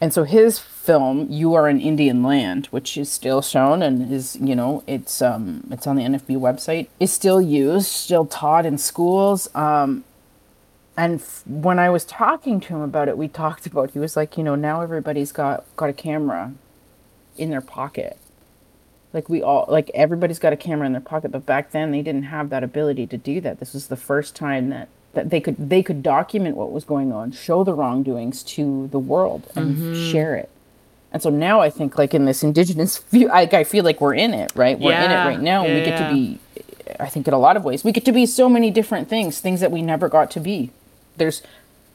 And 0.00 0.12
so 0.12 0.24
his 0.24 0.58
film, 0.58 1.26
"You 1.30 1.54
Are 1.54 1.68
in 1.68 1.80
Indian 1.80 2.22
Land," 2.22 2.66
which 2.66 2.96
is 2.96 3.10
still 3.10 3.42
shown 3.42 3.82
and 3.82 4.12
is 4.12 4.36
you 4.40 4.54
know 4.54 4.84
it's 4.86 5.20
um 5.20 5.66
it's 5.70 5.86
on 5.86 5.96
the 5.96 6.02
NFB 6.02 6.36
website, 6.36 6.88
is 7.00 7.12
still 7.12 7.42
used, 7.42 7.88
still 7.88 8.26
taught 8.26 8.64
in 8.64 8.78
schools. 8.78 9.48
Um, 9.54 10.04
and 10.96 11.20
f- 11.20 11.42
when 11.46 11.78
I 11.78 11.88
was 11.90 12.04
talking 12.04 12.60
to 12.60 12.74
him 12.74 12.80
about 12.80 13.08
it, 13.08 13.16
we 13.16 13.26
talked 13.26 13.66
about 13.66 13.90
he 13.90 13.98
was 13.98 14.16
like, 14.16 14.36
you 14.36 14.44
know, 14.44 14.54
now 14.54 14.82
everybody's 14.82 15.32
got 15.32 15.64
got 15.76 15.90
a 15.90 15.92
camera 15.92 16.52
in 17.36 17.50
their 17.50 17.60
pocket. 17.60 18.18
Like 19.12 19.28
we 19.28 19.42
all 19.42 19.66
like 19.68 19.90
everybody's 19.94 20.38
got 20.38 20.52
a 20.52 20.56
camera 20.56 20.86
in 20.86 20.92
their 20.92 21.00
pocket, 21.00 21.32
but 21.32 21.44
back 21.44 21.72
then 21.72 21.90
they 21.90 22.02
didn't 22.02 22.24
have 22.24 22.50
that 22.50 22.64
ability 22.64 23.06
to 23.08 23.18
do 23.18 23.40
that. 23.42 23.60
This 23.60 23.74
was 23.74 23.88
the 23.88 23.96
first 23.96 24.34
time 24.34 24.70
that 24.70 24.88
that 25.12 25.30
they 25.30 25.40
could 25.40 25.56
they 25.58 25.82
could 25.82 26.02
document 26.02 26.56
what 26.56 26.72
was 26.72 26.84
going 26.84 27.12
on, 27.12 27.32
show 27.32 27.62
the 27.64 27.74
wrongdoings 27.74 28.42
to 28.42 28.88
the 28.88 28.98
world 28.98 29.50
and 29.54 29.76
mm-hmm. 29.76 30.10
share 30.10 30.34
it. 30.34 30.48
And 31.12 31.22
so 31.22 31.28
now 31.28 31.60
I 31.60 31.68
think 31.68 31.98
like 31.98 32.14
in 32.14 32.24
this 32.24 32.42
indigenous 32.42 32.98
view, 33.10 33.28
I, 33.30 33.42
I 33.42 33.64
feel 33.64 33.84
like 33.84 34.00
we're 34.00 34.14
in 34.14 34.32
it, 34.32 34.50
right? 34.54 34.78
We're 34.78 34.92
yeah. 34.92 35.04
in 35.04 35.10
it 35.10 35.36
right 35.36 35.40
now. 35.40 35.66
Yeah, 35.66 35.74
we 35.74 35.84
get 35.84 35.98
to 35.98 36.14
be, 36.14 36.38
I 36.98 37.08
think 37.08 37.28
in 37.28 37.34
a 37.34 37.38
lot 37.38 37.56
of 37.56 37.64
ways, 37.64 37.84
we 37.84 37.92
get 37.92 38.04
to 38.06 38.12
be 38.12 38.24
so 38.24 38.48
many 38.48 38.70
different 38.70 39.08
things, 39.08 39.38
things 39.38 39.60
that 39.60 39.70
we 39.70 39.82
never 39.82 40.08
got 40.08 40.30
to 40.32 40.40
be. 40.40 40.70
There's 41.18 41.42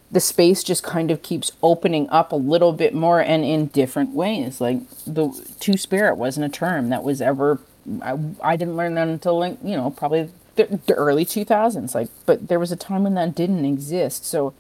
the 0.10 0.20
space 0.20 0.64
just 0.64 0.84
kind 0.84 1.12
of 1.12 1.22
keeps 1.22 1.52
opening 1.62 2.10
up 2.10 2.32
a 2.32 2.36
little 2.36 2.72
bit 2.72 2.94
more 2.94 3.20
and 3.20 3.44
in 3.44 3.68
different 3.68 4.12
ways. 4.12 4.62
Like 4.62 4.90
the 5.06 5.30
two 5.60 5.78
spirit 5.78 6.16
wasn't 6.16 6.46
a 6.46 6.50
term 6.50 6.90
that 6.90 7.04
was 7.04 7.22
ever, 7.22 7.60
I, 8.02 8.18
I 8.42 8.56
didn't 8.56 8.78
learn 8.78 8.96
that 8.96 9.08
until 9.08 9.38
like, 9.38 9.58
you 9.64 9.76
know, 9.76 9.90
probably 9.90 10.30
the, 10.56 10.80
the 10.86 10.94
early 10.94 11.26
2000s. 11.26 11.94
Like, 11.94 12.10
but 12.26 12.48
there 12.48 12.60
was 12.60 12.72
a 12.72 12.78
time 12.78 13.04
when 13.04 13.16
that 13.16 13.36
didn't 13.36 13.66
exist. 13.66 14.26
So 14.26 14.54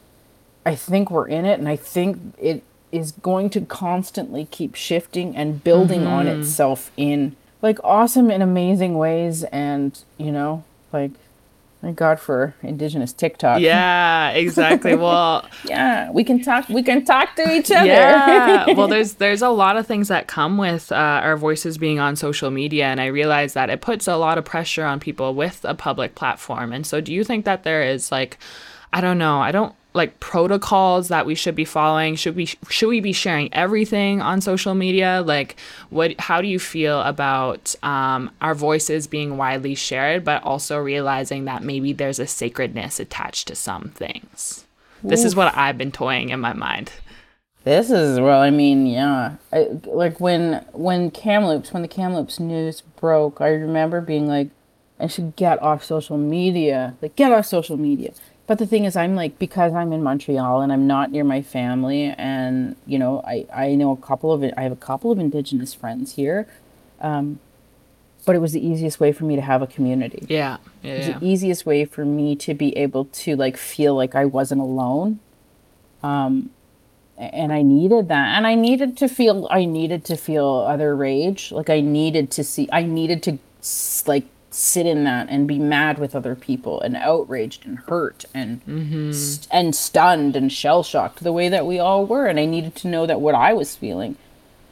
I 0.65 0.75
think 0.75 1.09
we're 1.09 1.27
in 1.27 1.45
it 1.45 1.59
and 1.59 1.69
I 1.69 1.77
think 1.77 2.33
it 2.37 2.63
is 2.91 3.13
going 3.13 3.49
to 3.51 3.61
constantly 3.61 4.45
keep 4.51 4.75
shifting 4.75 5.35
and 5.35 5.63
building 5.63 6.01
mm-hmm. 6.01 6.13
on 6.13 6.27
itself 6.27 6.91
in 6.97 7.35
like 7.61 7.79
awesome 7.83 8.29
and 8.29 8.43
amazing 8.43 8.97
ways. 8.97 9.45
And, 9.45 9.97
you 10.17 10.31
know, 10.31 10.65
like, 10.91 11.11
Thank 11.87 11.99
God 11.99 12.19
for 12.19 12.53
Indigenous 12.63 13.13
TikTok. 13.13 13.61
Yeah, 13.61 14.31
exactly. 14.31 14.93
Well, 14.97 15.47
yeah, 15.63 16.11
we 16.11 16.25
can 16.25 16.43
talk. 16.43 16.67
We 16.67 16.83
can 16.83 17.05
talk 17.05 17.37
to 17.37 17.49
each 17.49 17.71
other. 17.71 17.85
Yeah. 17.85 18.65
well, 18.75 18.89
there's 18.89 19.13
there's 19.13 19.41
a 19.41 19.47
lot 19.47 19.77
of 19.77 19.87
things 19.87 20.09
that 20.09 20.27
come 20.27 20.57
with 20.57 20.91
uh, 20.91 20.95
our 20.95 21.37
voices 21.37 21.77
being 21.77 21.97
on 21.97 22.17
social 22.17 22.51
media, 22.51 22.87
and 22.87 22.99
I 22.99 23.05
realize 23.05 23.53
that 23.53 23.69
it 23.69 23.79
puts 23.79 24.05
a 24.05 24.17
lot 24.17 24.37
of 24.37 24.43
pressure 24.43 24.83
on 24.83 24.99
people 24.99 25.33
with 25.33 25.63
a 25.63 25.75
public 25.75 26.15
platform. 26.15 26.73
And 26.73 26.85
so, 26.85 26.99
do 26.99 27.13
you 27.13 27.23
think 27.23 27.45
that 27.45 27.63
there 27.63 27.83
is 27.83 28.11
like, 28.11 28.37
I 28.91 28.99
don't 28.99 29.17
know, 29.17 29.39
I 29.39 29.53
don't 29.53 29.73
like 29.97 30.19
protocols 30.21 31.09
that 31.09 31.25
we 31.25 31.35
should 31.35 31.55
be 31.55 31.65
following? 31.65 32.15
Should 32.15 32.35
we 32.35 32.45
should 32.69 32.87
we 32.87 33.01
be 33.01 33.11
sharing 33.11 33.53
everything 33.53 34.21
on 34.21 34.39
social 34.39 34.75
media? 34.75 35.21
Like 35.25 35.57
what 35.89 36.17
how 36.19 36.41
do 36.41 36.47
you 36.47 36.59
feel 36.59 37.01
about 37.01 37.75
um, 37.83 38.31
our 38.39 38.55
voices 38.55 39.07
being 39.07 39.35
widely 39.35 39.75
shared 39.75 40.23
but 40.23 40.41
also 40.43 40.77
realizing 40.77 41.45
that 41.45 41.63
maybe 41.63 41.91
there's 41.91 42.19
a 42.19 42.27
sacredness 42.27 42.99
attached 42.99 43.47
to 43.49 43.55
some 43.55 43.89
things? 43.89 44.63
Oof. 45.03 45.11
this 45.11 45.23
is 45.23 45.35
what 45.35 45.55
i've 45.55 45.77
been 45.77 45.91
toying 45.91 46.29
in 46.29 46.39
my 46.39 46.53
mind. 46.53 46.91
This 47.63 47.91
is 47.91 48.19
well 48.19 48.41
i 48.41 48.49
mean 48.49 48.87
yeah. 48.87 49.35
I, 49.51 49.67
like 49.85 50.19
when 50.19 50.65
when 50.71 51.11
kamloops 51.11 51.73
when 51.73 51.81
the 51.81 51.87
kamloops 51.87 52.39
news 52.39 52.81
broke 52.81 53.41
i 53.41 53.49
remember 53.49 53.99
being 53.99 54.27
like 54.27 54.49
i 54.99 55.07
should 55.07 55.35
get 55.35 55.61
off 55.61 55.83
social 55.83 56.17
media. 56.17 56.95
Like 57.01 57.15
get 57.15 57.31
off 57.31 57.45
social 57.45 57.77
media 57.77 58.13
but 58.47 58.57
the 58.57 58.65
thing 58.65 58.85
is 58.85 58.95
i'm 58.95 59.15
like 59.15 59.37
because 59.37 59.73
i'm 59.73 59.93
in 59.93 60.01
montreal 60.01 60.61
and 60.61 60.73
i'm 60.73 60.87
not 60.87 61.11
near 61.11 61.23
my 61.23 61.41
family 61.41 62.13
and 62.17 62.75
you 62.85 62.97
know 62.97 63.21
i 63.25 63.45
i 63.53 63.75
know 63.75 63.91
a 63.91 63.97
couple 63.97 64.31
of 64.31 64.43
i 64.57 64.61
have 64.61 64.71
a 64.71 64.77
couple 64.77 65.11
of 65.11 65.19
indigenous 65.19 65.73
friends 65.73 66.15
here 66.15 66.47
um, 66.99 67.39
but 68.27 68.35
it 68.35 68.39
was 68.39 68.51
the 68.51 68.65
easiest 68.65 68.99
way 68.99 69.13
for 69.13 69.23
me 69.23 69.37
to 69.37 69.41
have 69.41 69.61
a 69.61 69.67
community. 69.67 70.25
Yeah, 70.27 70.57
yeah 70.83 70.93
it 70.93 70.97
was 70.97 71.07
yeah. 71.07 71.19
the 71.19 71.25
easiest 71.25 71.65
way 71.65 71.85
for 71.85 72.03
me 72.03 72.35
to 72.35 72.53
be 72.53 72.75
able 72.77 73.05
to 73.05 73.35
like 73.37 73.55
feel 73.55 73.95
like 73.95 74.15
i 74.15 74.25
wasn't 74.25 74.59
alone 74.59 75.19
um, 76.03 76.49
and 77.17 77.53
i 77.53 77.61
needed 77.61 78.09
that. 78.09 78.35
And 78.35 78.45
i 78.45 78.53
needed 78.53 78.97
to 78.97 79.07
feel 79.07 79.47
i 79.49 79.63
needed 79.65 80.03
to 80.05 80.17
feel 80.17 80.45
other 80.67 80.95
rage. 80.95 81.51
Like 81.51 81.69
i 81.69 81.79
needed 81.79 82.29
to 82.31 82.43
see 82.43 82.67
i 82.71 82.83
needed 82.83 83.23
to 83.23 83.39
like 84.05 84.25
sit 84.57 84.87
in 84.87 85.03
that 85.03 85.29
and 85.29 85.47
be 85.47 85.59
mad 85.59 85.99
with 85.99 86.15
other 86.15 86.35
people 86.35 86.81
and 86.81 86.95
outraged 86.97 87.63
and 87.63 87.77
hurt 87.79 88.25
and 88.33 88.65
mm-hmm. 88.65 89.11
st- 89.11 89.47
and 89.51 89.75
stunned 89.75 90.35
and 90.35 90.51
shell 90.51 90.81
shocked 90.81 91.23
the 91.23 91.31
way 91.31 91.47
that 91.47 91.67
we 91.67 91.77
all 91.77 92.07
were 92.07 92.25
and 92.25 92.39
I 92.39 92.45
needed 92.45 92.73
to 92.77 92.87
know 92.87 93.05
that 93.05 93.21
what 93.21 93.35
I 93.35 93.53
was 93.53 93.75
feeling 93.75 94.17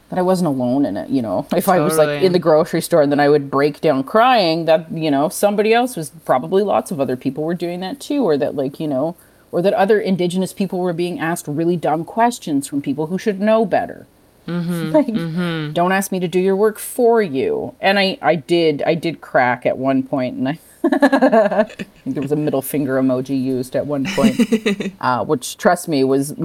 that 0.09 0.19
I 0.19 0.23
wasn't 0.23 0.47
alone 0.47 0.85
in 0.85 0.97
it, 0.97 1.09
you 1.09 1.21
know. 1.21 1.47
If 1.55 1.67
I 1.67 1.79
was 1.79 1.97
like 1.97 2.23
in 2.23 2.31
the 2.31 2.39
grocery 2.39 2.81
store 2.81 3.01
and 3.01 3.11
then 3.11 3.19
I 3.19 3.29
would 3.29 3.49
break 3.49 3.81
down 3.81 4.03
crying, 4.03 4.65
that 4.65 4.91
you 4.91 5.11
know, 5.11 5.29
somebody 5.29 5.73
else 5.73 5.95
was 5.95 6.11
probably 6.25 6.63
lots 6.63 6.91
of 6.91 6.99
other 6.99 7.15
people 7.15 7.43
were 7.43 7.55
doing 7.55 7.79
that 7.81 7.99
too, 7.99 8.23
or 8.23 8.37
that 8.37 8.55
like, 8.55 8.79
you 8.79 8.87
know, 8.87 9.15
or 9.51 9.61
that 9.61 9.73
other 9.73 9.99
indigenous 9.99 10.53
people 10.53 10.79
were 10.79 10.93
being 10.93 11.19
asked 11.19 11.47
really 11.47 11.77
dumb 11.77 12.05
questions 12.05 12.67
from 12.67 12.81
people 12.81 13.07
who 13.07 13.17
should 13.17 13.39
know 13.39 13.65
better. 13.65 14.05
like, 14.93 15.73
don't 15.73 15.91
ask 15.91 16.11
me 16.11 16.19
to 16.19 16.27
do 16.27 16.39
your 16.39 16.55
work 16.55 16.79
for 16.79 17.21
you. 17.21 17.75
And 17.81 17.99
I, 17.99 18.17
I 18.21 18.35
did, 18.35 18.83
I 18.83 18.95
did 18.95 19.21
crack 19.21 19.65
at 19.65 19.77
one 19.77 20.03
point, 20.03 20.35
and 20.35 20.49
I, 20.49 20.59
I 20.83 21.63
think 21.63 21.87
there 22.05 22.21
was 22.21 22.31
a 22.31 22.35
middle 22.35 22.61
finger 22.61 23.01
emoji 23.01 23.41
used 23.41 23.75
at 23.75 23.87
one 23.87 24.05
point, 24.05 24.93
uh, 25.01 25.25
which 25.25 25.57
trust 25.57 25.87
me 25.87 26.03
was 26.03 26.35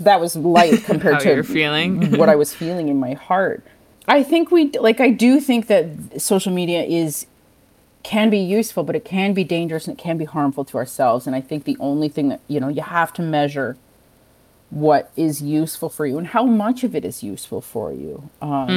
that 0.00 0.20
was 0.20 0.36
light 0.36 0.84
compared 0.84 1.20
to 1.20 1.42
feeling. 1.42 2.16
what 2.16 2.28
I 2.28 2.36
was 2.36 2.54
feeling 2.54 2.88
in 2.88 3.00
my 3.00 3.14
heart. 3.14 3.64
I 4.06 4.22
think 4.22 4.50
we 4.50 4.70
like 4.70 5.00
I 5.00 5.10
do 5.10 5.40
think 5.40 5.66
that 5.66 6.20
social 6.20 6.52
media 6.52 6.82
is 6.82 7.26
can 8.02 8.30
be 8.30 8.38
useful, 8.38 8.82
but 8.84 8.96
it 8.96 9.04
can 9.04 9.32
be 9.32 9.44
dangerous 9.44 9.86
and 9.86 9.98
it 9.98 10.02
can 10.02 10.18
be 10.18 10.24
harmful 10.24 10.64
to 10.66 10.76
ourselves. 10.76 11.26
And 11.26 11.36
I 11.36 11.40
think 11.40 11.64
the 11.64 11.76
only 11.80 12.08
thing 12.08 12.28
that 12.28 12.40
you 12.48 12.60
know 12.60 12.68
you 12.68 12.82
have 12.82 13.12
to 13.14 13.22
measure 13.22 13.76
what 14.72 15.10
is 15.16 15.42
useful 15.42 15.90
for 15.90 16.06
you 16.06 16.16
and 16.16 16.28
how 16.28 16.44
much 16.46 16.82
of 16.82 16.94
it 16.96 17.04
is 17.04 17.22
useful 17.22 17.60
for 17.60 17.92
you. 17.92 18.30
Um, 18.40 18.68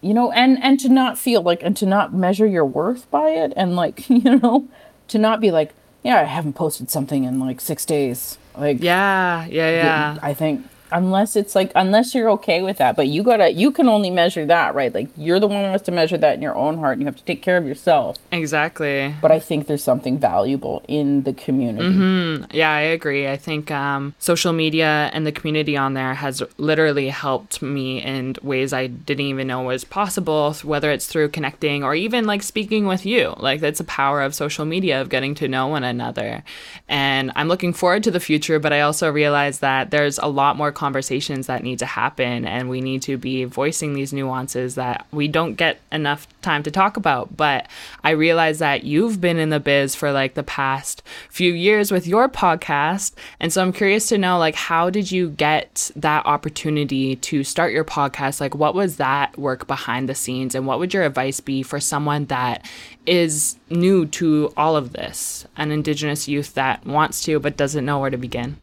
You 0.00 0.14
know, 0.14 0.30
and 0.32 0.62
and 0.62 0.80
to 0.80 0.88
not 0.88 1.18
feel 1.18 1.42
like 1.42 1.62
and 1.62 1.76
to 1.76 1.84
not 1.86 2.14
measure 2.14 2.46
your 2.46 2.64
worth 2.64 3.10
by 3.10 3.30
it, 3.30 3.52
and 3.56 3.76
like 3.76 4.08
you 4.24 4.38
know, 4.38 4.66
to 5.08 5.18
not 5.18 5.40
be 5.40 5.50
like, 5.50 5.74
yeah, 6.02 6.20
I 6.20 6.24
haven't 6.24 6.54
posted 6.54 6.90
something 6.90 7.24
in 7.24 7.38
like 7.38 7.60
six 7.60 7.84
days. 7.84 8.38
Like, 8.56 8.82
Yeah, 8.82 9.44
yeah, 9.46 9.70
yeah. 9.70 10.18
I 10.22 10.34
think 10.34 10.64
unless 10.92 11.36
it's 11.36 11.54
like 11.54 11.72
unless 11.74 12.14
you're 12.14 12.30
okay 12.30 12.62
with 12.62 12.78
that, 12.78 12.96
but 12.96 13.08
you 13.08 13.22
gotta 13.22 13.52
you 13.52 13.70
can 13.70 13.88
only 13.88 14.10
measure 14.10 14.46
that, 14.46 14.74
right? 14.74 14.92
Like 14.92 15.08
you're 15.16 15.40
the 15.40 15.46
one 15.46 15.64
who 15.64 15.70
has 15.70 15.82
to 15.82 15.92
measure 15.92 16.18
that 16.18 16.34
in 16.34 16.42
your 16.42 16.54
own 16.54 16.78
heart, 16.78 16.94
and 16.94 17.02
you 17.02 17.06
have 17.06 17.16
to 17.16 17.24
take 17.24 17.42
care 17.42 17.56
of 17.56 17.66
yourself. 17.66 18.16
Exactly. 18.32 19.14
But 19.20 19.32
I 19.32 19.40
think 19.40 19.66
there's 19.66 19.84
something 19.84 20.18
valuable 20.18 20.82
in 20.88 21.22
the 21.22 21.32
community. 21.32 22.46
Yeah, 22.52 22.70
I 22.70 22.80
agree. 22.80 23.28
I 23.28 23.36
think 23.36 23.70
um, 23.70 24.14
social 24.18 24.52
media 24.52 25.10
and 25.12 25.26
the 25.26 25.32
community 25.32 25.76
on 25.76 25.94
there 25.94 26.14
has 26.14 26.42
literally 26.56 27.08
helped 27.08 27.62
me 27.62 28.02
in 28.02 28.36
ways 28.42 28.72
I 28.72 28.86
didn't 28.86 29.26
even 29.26 29.46
know 29.46 29.62
was 29.62 29.84
possible, 29.84 30.54
whether 30.62 30.90
it's 30.90 31.06
through 31.06 31.28
connecting 31.30 31.84
or 31.84 31.94
even 31.94 32.26
like 32.26 32.42
speaking 32.42 32.86
with 32.86 33.04
you. 33.04 33.34
Like, 33.38 33.60
that's 33.60 33.78
the 33.78 33.84
power 33.84 34.22
of 34.22 34.34
social 34.34 34.64
media 34.64 35.00
of 35.00 35.08
getting 35.08 35.34
to 35.36 35.48
know 35.48 35.66
one 35.66 35.84
another. 35.84 36.42
And 36.88 37.32
I'm 37.36 37.48
looking 37.48 37.72
forward 37.72 38.04
to 38.04 38.10
the 38.10 38.20
future, 38.20 38.58
but 38.58 38.72
I 38.72 38.80
also 38.80 39.10
realize 39.10 39.60
that 39.60 39.90
there's 39.90 40.18
a 40.18 40.26
lot 40.26 40.56
more 40.56 40.72
conversations 40.78 41.48
that 41.48 41.64
need 41.64 41.80
to 41.80 41.86
happen, 41.86 42.46
and 42.46 42.70
we 42.70 42.80
need 42.80 43.02
to 43.02 43.18
be 43.18 43.42
voicing 43.42 43.94
these 43.94 44.12
nuances 44.12 44.76
that 44.76 45.06
we 45.10 45.26
don't 45.26 45.54
get 45.54 45.80
enough 45.90 46.28
time 46.40 46.62
to 46.62 46.70
talk 46.70 46.96
about. 46.96 47.36
But 47.36 47.66
I 48.04 48.10
realize 48.10 48.60
that 48.60 48.84
you've 48.84 49.20
been 49.20 49.38
in 49.38 49.50
the 49.50 49.58
biz 49.58 49.96
for 49.96 50.12
like 50.12 50.34
the 50.34 50.44
past 50.44 51.02
few 51.30 51.52
years 51.52 51.90
with 51.90 52.06
your 52.06 52.28
podcast. 52.28 53.14
And 53.40 53.52
so 53.52 53.60
I'm 53.60 53.72
curious 53.72 54.08
to 54.10 54.18
know 54.18 54.38
like 54.38 54.54
how 54.54 54.88
did 54.88 55.10
you 55.10 55.30
get 55.30 55.90
that 55.96 56.24
opportunity 56.26 57.16
to 57.16 57.42
start 57.42 57.72
your 57.72 57.84
podcast? 57.84 58.40
Like 58.40 58.54
what 58.54 58.76
was 58.76 58.98
that 58.98 59.36
work 59.36 59.66
behind 59.66 60.08
the 60.08 60.14
scenes 60.14 60.54
and 60.54 60.64
what 60.64 60.78
would 60.78 60.94
your 60.94 61.02
advice 61.02 61.40
be 61.40 61.64
for 61.64 61.80
someone 61.80 62.26
that 62.26 62.64
is 63.04 63.56
new 63.68 64.06
to 64.06 64.52
all 64.56 64.76
of 64.76 64.92
this, 64.92 65.44
an 65.56 65.72
indigenous 65.72 66.28
youth 66.28 66.54
that 66.54 66.86
wants 66.86 67.24
to 67.24 67.40
but 67.40 67.56
doesn't 67.56 67.84
know 67.84 67.98
where 67.98 68.10
to 68.10 68.16
begin? 68.16 68.58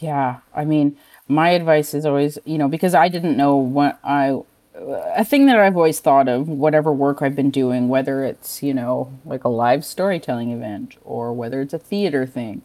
Yeah, 0.00 0.38
I 0.54 0.64
mean, 0.64 0.96
my 1.26 1.50
advice 1.50 1.94
is 1.94 2.06
always, 2.06 2.38
you 2.44 2.58
know, 2.58 2.68
because 2.68 2.94
I 2.94 3.08
didn't 3.08 3.36
know 3.36 3.56
what 3.56 3.98
I 4.04 4.40
a 4.80 5.24
thing 5.24 5.46
that 5.46 5.58
I've 5.58 5.76
always 5.76 6.00
thought 6.00 6.28
of, 6.28 6.48
whatever 6.48 6.92
work 6.92 7.20
I've 7.20 7.34
been 7.34 7.50
doing, 7.50 7.88
whether 7.88 8.24
it's, 8.24 8.62
you 8.62 8.72
know, 8.72 9.12
like 9.24 9.44
a 9.44 9.48
live 9.48 9.84
storytelling 9.84 10.50
event 10.50 10.96
or 11.04 11.32
whether 11.32 11.60
it's 11.60 11.74
a 11.74 11.78
theater 11.78 12.26
thing 12.26 12.62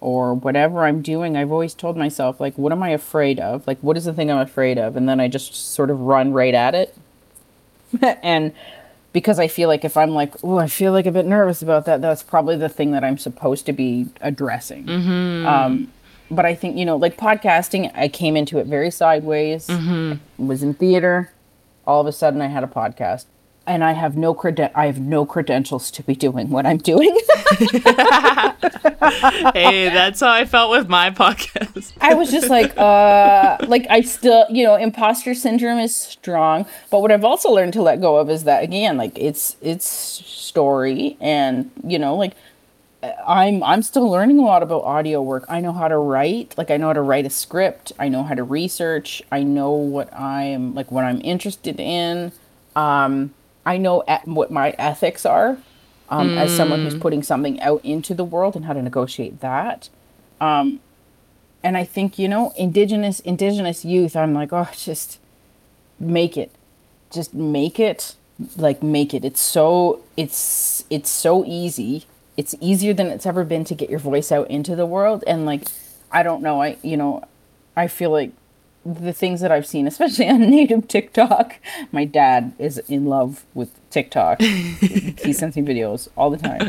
or 0.00 0.34
whatever 0.34 0.84
I'm 0.84 1.02
doing, 1.02 1.36
I've 1.36 1.52
always 1.52 1.74
told 1.74 1.96
myself, 1.96 2.40
like, 2.40 2.56
what 2.56 2.72
am 2.72 2.82
I 2.82 2.90
afraid 2.90 3.38
of? 3.40 3.66
Like, 3.66 3.78
what 3.80 3.96
is 3.96 4.04
the 4.04 4.12
thing 4.12 4.30
I'm 4.30 4.38
afraid 4.38 4.78
of? 4.78 4.96
And 4.96 5.08
then 5.08 5.20
I 5.20 5.28
just 5.28 5.54
sort 5.54 5.90
of 5.90 6.00
run 6.00 6.32
right 6.32 6.54
at 6.54 6.74
it. 6.74 6.96
and 8.22 8.52
because 9.12 9.38
I 9.38 9.48
feel 9.48 9.68
like 9.68 9.84
if 9.84 9.96
I'm 9.96 10.10
like, 10.10 10.34
oh, 10.44 10.58
I 10.58 10.68
feel 10.68 10.92
like 10.92 11.06
a 11.06 11.12
bit 11.12 11.26
nervous 11.26 11.62
about 11.62 11.84
that, 11.86 12.00
that's 12.00 12.22
probably 12.22 12.56
the 12.56 12.68
thing 12.68 12.92
that 12.92 13.02
I'm 13.02 13.18
supposed 13.18 13.66
to 13.66 13.72
be 13.72 14.06
addressing. 14.20 14.88
Um, 15.46 15.92
but 16.30 16.44
I 16.46 16.54
think, 16.54 16.76
you 16.76 16.84
know, 16.84 16.96
like 16.96 17.16
podcasting, 17.16 17.90
I 17.94 18.08
came 18.08 18.36
into 18.36 18.58
it 18.58 18.66
very 18.66 18.90
sideways, 18.90 19.68
was 20.38 20.62
in 20.62 20.74
theater. 20.74 21.32
All 21.86 22.00
of 22.00 22.06
a 22.06 22.12
sudden, 22.12 22.40
I 22.40 22.46
had 22.46 22.62
a 22.64 22.68
podcast. 22.68 23.24
And 23.66 23.84
I 23.84 23.92
have 23.92 24.16
no 24.16 24.34
creden- 24.34 24.70
I 24.74 24.86
have 24.86 24.98
no 24.98 25.24
credentials 25.24 25.90
to 25.92 26.02
be 26.02 26.14
doing 26.16 26.50
what 26.50 26.66
I'm 26.66 26.78
doing. 26.78 27.14
hey, 29.54 29.88
that's 29.90 30.20
how 30.20 30.30
I 30.30 30.44
felt 30.44 30.70
with 30.70 30.88
my 30.88 31.10
podcast. 31.10 31.92
I 32.00 32.14
was 32.14 32.30
just 32.30 32.48
like, 32.48 32.76
uh, 32.76 33.58
like 33.68 33.86
I 33.90 34.00
still, 34.00 34.46
you 34.50 34.64
know, 34.64 34.74
imposter 34.76 35.34
syndrome 35.34 35.78
is 35.78 35.94
strong. 35.94 36.66
But 36.90 37.00
what 37.00 37.12
I've 37.12 37.24
also 37.24 37.50
learned 37.50 37.72
to 37.74 37.82
let 37.82 38.00
go 38.00 38.16
of 38.16 38.30
is 38.30 38.44
that 38.44 38.62
again, 38.64 38.96
like 38.96 39.16
it's 39.18 39.56
it's 39.60 39.86
story, 39.86 41.16
and 41.20 41.70
you 41.84 41.98
know, 41.98 42.16
like 42.16 42.32
I'm 43.02 43.62
I'm 43.62 43.82
still 43.82 44.08
learning 44.10 44.38
a 44.38 44.42
lot 44.42 44.62
about 44.62 44.84
audio 44.84 45.22
work. 45.22 45.44
I 45.48 45.60
know 45.60 45.72
how 45.72 45.88
to 45.88 45.96
write, 45.96 46.54
like 46.58 46.70
I 46.70 46.76
know 46.76 46.88
how 46.88 46.92
to 46.92 47.00
write 47.02 47.24
a 47.26 47.30
script. 47.30 47.92
I 47.98 48.08
know 48.08 48.22
how 48.24 48.34
to 48.34 48.42
research. 48.42 49.22
I 49.32 49.42
know 49.42 49.70
what 49.72 50.12
I'm 50.14 50.74
like 50.74 50.90
what 50.92 51.04
I'm 51.04 51.20
interested 51.24 51.80
in. 51.80 52.32
Um, 52.76 53.34
I 53.64 53.78
know 53.78 54.02
e- 54.08 54.16
what 54.26 54.50
my 54.50 54.70
ethics 54.78 55.24
are. 55.24 55.58
Um, 56.10 56.36
as 56.36 56.52
someone 56.52 56.80
who's 56.80 56.96
putting 56.96 57.22
something 57.22 57.60
out 57.60 57.84
into 57.84 58.14
the 58.14 58.24
world 58.24 58.56
and 58.56 58.64
how 58.64 58.72
to 58.72 58.82
negotiate 58.82 59.40
that 59.42 59.88
Um, 60.40 60.80
and 61.62 61.76
I 61.76 61.84
think 61.84 62.18
you 62.18 62.28
know 62.28 62.52
indigenous 62.56 63.20
indigenous 63.20 63.84
youth 63.84 64.16
I'm 64.16 64.34
like 64.34 64.52
oh 64.52 64.68
just 64.76 65.20
make 66.00 66.36
it 66.36 66.50
just 67.12 67.32
make 67.34 67.78
it 67.78 68.16
like 68.56 68.82
make 68.82 69.14
it 69.14 69.24
it's 69.24 69.40
so 69.40 70.02
it's 70.16 70.84
it's 70.90 71.10
so 71.10 71.44
easy 71.44 72.06
it's 72.40 72.54
easier 72.70 72.94
than 72.98 73.08
it's 73.14 73.26
ever 73.32 73.44
been 73.52 73.64
to 73.70 73.74
get 73.80 73.88
your 73.94 73.98
voice 74.12 74.28
out 74.36 74.48
into 74.56 74.72
the 74.80 74.86
world. 74.96 75.20
And 75.26 75.40
like 75.50 75.64
I 76.18 76.20
don't 76.26 76.42
know 76.46 76.56
I 76.66 76.68
you 76.90 76.96
know 76.96 77.12
I 77.76 77.86
feel 77.98 78.10
like 78.18 78.30
the 79.04 79.12
things 79.12 79.38
that 79.42 79.52
I've 79.52 79.66
seen 79.74 79.86
especially 79.86 80.28
on 80.34 80.40
native 80.58 80.82
TikTok 80.88 81.46
my 81.92 82.04
dad 82.20 82.42
is 82.58 82.78
in 82.88 83.02
love 83.16 83.44
with 83.58 83.70
TikTok. 83.96 84.36
He 85.26 85.32
sends 85.40 85.54
me 85.56 85.62
videos 85.72 86.08
all 86.16 86.30
the 86.36 86.38
time. 86.48 86.64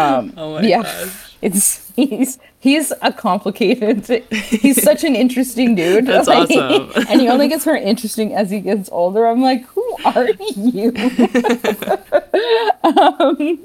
Um 0.00 0.32
Oh 0.42 0.48
my 0.54 0.62
yeah 0.72 0.82
gosh. 0.82 1.34
it's 1.48 1.64
he's 1.98 2.38
he's 2.66 2.92
a 3.08 3.12
complicated 3.26 4.06
he's 4.62 4.78
such 4.90 5.02
an 5.08 5.14
interesting 5.24 5.74
dude. 5.80 6.06
That's 6.06 6.28
Like, 6.28 6.50
awesome. 6.50 7.04
and 7.10 7.16
he 7.20 7.26
only 7.34 7.48
gets 7.52 7.64
more 7.66 7.76
interesting 7.92 8.28
as 8.40 8.50
he 8.54 8.60
gets 8.70 8.88
older. 9.00 9.22
I'm 9.30 9.42
like 9.50 9.62
who 9.74 9.84
are 10.04 10.28
you? 10.72 10.86
Um, 12.84 13.58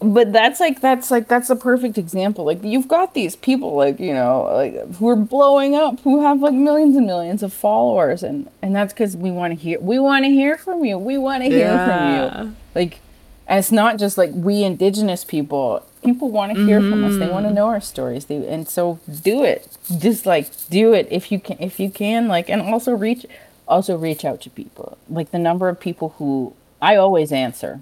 but 0.00 0.32
that's 0.32 0.60
like 0.60 0.80
that's 0.80 1.10
like 1.10 1.26
that's 1.26 1.48
a 1.48 1.56
perfect 1.56 1.96
example. 1.96 2.44
Like 2.44 2.62
you've 2.62 2.88
got 2.88 3.14
these 3.14 3.34
people 3.34 3.74
like 3.74 3.98
you 3.98 4.12
know 4.12 4.42
like 4.42 4.94
who 4.96 5.08
are 5.08 5.16
blowing 5.16 5.74
up 5.74 6.00
who 6.00 6.22
have 6.22 6.40
like 6.40 6.52
millions 6.52 6.96
and 6.96 7.06
millions 7.06 7.42
of 7.42 7.52
followers 7.52 8.22
and 8.22 8.50
and 8.60 8.76
that's 8.76 8.92
because 8.92 9.16
we 9.16 9.30
want 9.30 9.52
to 9.52 9.58
hear 9.58 9.80
we 9.80 9.98
want 9.98 10.24
to 10.24 10.30
hear 10.30 10.58
from 10.58 10.84
you 10.84 10.98
we 10.98 11.16
want 11.16 11.42
to 11.42 11.48
hear 11.48 11.66
Yeah. 11.68 12.28
from 12.30 12.48
you. 12.48 12.56
Like 12.74 13.00
and 13.46 13.58
it's 13.58 13.72
not 13.72 13.98
just 13.98 14.18
like 14.18 14.30
we 14.34 14.64
indigenous 14.64 15.24
people 15.24 15.82
people 16.04 16.30
want 16.30 16.54
to 16.54 16.64
hear 16.64 16.78
from 16.80 17.02
us 17.02 17.16
they 17.16 17.28
want 17.28 17.46
to 17.46 17.50
mm. 17.50 17.54
know 17.54 17.66
our 17.66 17.80
stories 17.80 18.26
they, 18.26 18.46
and 18.46 18.68
so 18.68 19.00
do 19.22 19.44
it. 19.44 19.66
Just 19.98 20.26
like 20.26 20.50
do 20.68 20.92
it 20.92 21.08
if 21.10 21.32
you 21.32 21.40
can 21.40 21.56
if 21.58 21.80
you 21.80 21.90
can 21.90 22.28
like 22.28 22.50
and 22.50 22.60
also 22.60 22.92
reach 22.92 23.24
also 23.66 23.96
reach 23.96 24.26
out 24.26 24.42
to 24.42 24.50
people. 24.50 24.98
Like 25.08 25.30
the 25.30 25.38
number 25.38 25.70
of 25.70 25.80
people 25.80 26.10
who 26.18 26.54
i 26.82 26.96
always 26.96 27.32
answer. 27.32 27.80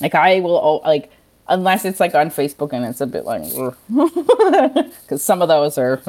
Like 0.00 0.14
i 0.14 0.40
will 0.40 0.80
like 0.86 1.10
unless 1.48 1.84
it's 1.84 2.00
like 2.00 2.14
on 2.14 2.30
facebook 2.30 2.72
and 2.72 2.84
it's 2.86 3.00
a 3.02 3.06
bit 3.06 3.24
like 3.26 3.42
because 5.02 5.22
some 5.22 5.42
of 5.42 5.48
those 5.48 5.76
are 5.76 6.00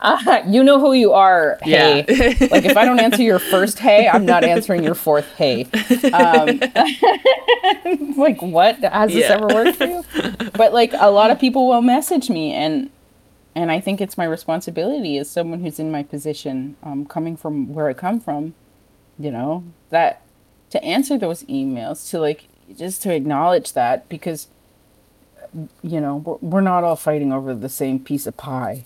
uh, 0.00 0.42
you 0.48 0.64
know 0.64 0.80
who 0.80 0.92
you 0.92 1.12
are 1.12 1.56
hey 1.62 2.04
Yeah. 2.08 2.48
like 2.50 2.64
if 2.64 2.76
i 2.76 2.84
don't 2.84 2.98
answer 2.98 3.22
your 3.22 3.38
first 3.38 3.78
hey 3.78 4.08
i'm 4.08 4.26
not 4.26 4.42
answering 4.44 4.82
your 4.82 4.94
fourth 4.96 5.26
hey 5.36 5.66
um, 6.12 6.58
like 8.16 8.40
what 8.42 8.76
has 8.80 9.12
this 9.12 9.20
Yeah. 9.28 9.34
ever 9.36 9.46
worked 9.46 9.76
for 9.78 9.84
you 9.86 10.04
but 10.54 10.72
like 10.72 10.92
a 10.94 11.10
lot 11.10 11.30
of 11.30 11.38
people 11.38 11.68
will 11.68 11.82
message 11.82 12.28
me 12.28 12.52
and 12.52 12.90
and 13.54 13.70
i 13.70 13.78
think 13.80 14.00
it's 14.00 14.18
my 14.18 14.24
responsibility 14.24 15.16
as 15.18 15.30
someone 15.30 15.60
who's 15.60 15.78
in 15.78 15.90
my 15.90 16.02
position 16.02 16.76
um, 16.82 17.04
coming 17.06 17.36
from 17.36 17.72
where 17.72 17.88
i 17.88 17.92
come 17.92 18.18
from 18.20 18.54
you 19.18 19.30
know 19.30 19.62
that 19.90 20.22
to 20.70 20.82
answer 20.82 21.16
those 21.16 21.44
emails 21.44 22.10
to 22.10 22.18
like 22.18 22.48
just 22.76 23.00
to 23.02 23.14
acknowledge 23.14 23.72
that 23.74 24.08
because 24.08 24.48
you 25.82 26.00
know 26.00 26.38
we're, 26.42 26.60
not 26.60 26.84
all 26.84 26.96
fighting 26.96 27.32
over 27.32 27.54
the 27.54 27.68
same 27.68 27.98
piece 27.98 28.26
of 28.26 28.36
pie 28.36 28.84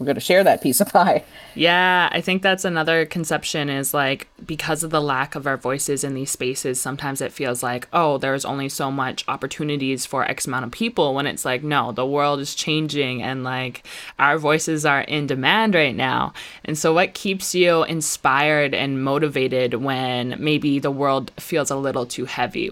we're 0.00 0.06
going 0.06 0.14
to 0.14 0.20
share 0.20 0.42
that 0.42 0.62
piece 0.62 0.80
of 0.80 0.88
pie. 0.88 1.24
Yeah, 1.54 2.08
I 2.10 2.22
think 2.22 2.40
that's 2.40 2.64
another 2.64 3.04
conception 3.04 3.68
is 3.68 3.92
like 3.92 4.28
because 4.46 4.82
of 4.82 4.88
the 4.90 5.00
lack 5.00 5.34
of 5.34 5.46
our 5.46 5.58
voices 5.58 6.02
in 6.02 6.14
these 6.14 6.30
spaces, 6.30 6.80
sometimes 6.80 7.20
it 7.20 7.32
feels 7.32 7.62
like, 7.62 7.86
oh, 7.92 8.16
there's 8.16 8.46
only 8.46 8.70
so 8.70 8.90
much 8.90 9.26
opportunities 9.28 10.06
for 10.06 10.24
X 10.24 10.46
amount 10.46 10.64
of 10.64 10.72
people 10.72 11.12
when 11.12 11.26
it's 11.26 11.44
like, 11.44 11.62
no, 11.62 11.92
the 11.92 12.06
world 12.06 12.40
is 12.40 12.54
changing 12.54 13.22
and 13.22 13.44
like 13.44 13.86
our 14.18 14.38
voices 14.38 14.86
are 14.86 15.02
in 15.02 15.26
demand 15.26 15.74
right 15.74 15.94
now. 15.94 16.32
And 16.64 16.78
so, 16.78 16.94
what 16.94 17.12
keeps 17.12 17.54
you 17.54 17.84
inspired 17.84 18.74
and 18.74 19.04
motivated 19.04 19.74
when 19.74 20.34
maybe 20.38 20.78
the 20.78 20.90
world 20.90 21.30
feels 21.38 21.70
a 21.70 21.76
little 21.76 22.06
too 22.06 22.24
heavy? 22.24 22.70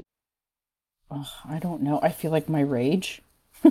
Oh, 1.10 1.32
I 1.48 1.58
don't 1.58 1.82
know. 1.82 2.00
I 2.02 2.10
feel 2.10 2.30
like 2.30 2.48
my 2.48 2.60
rage. 2.60 3.22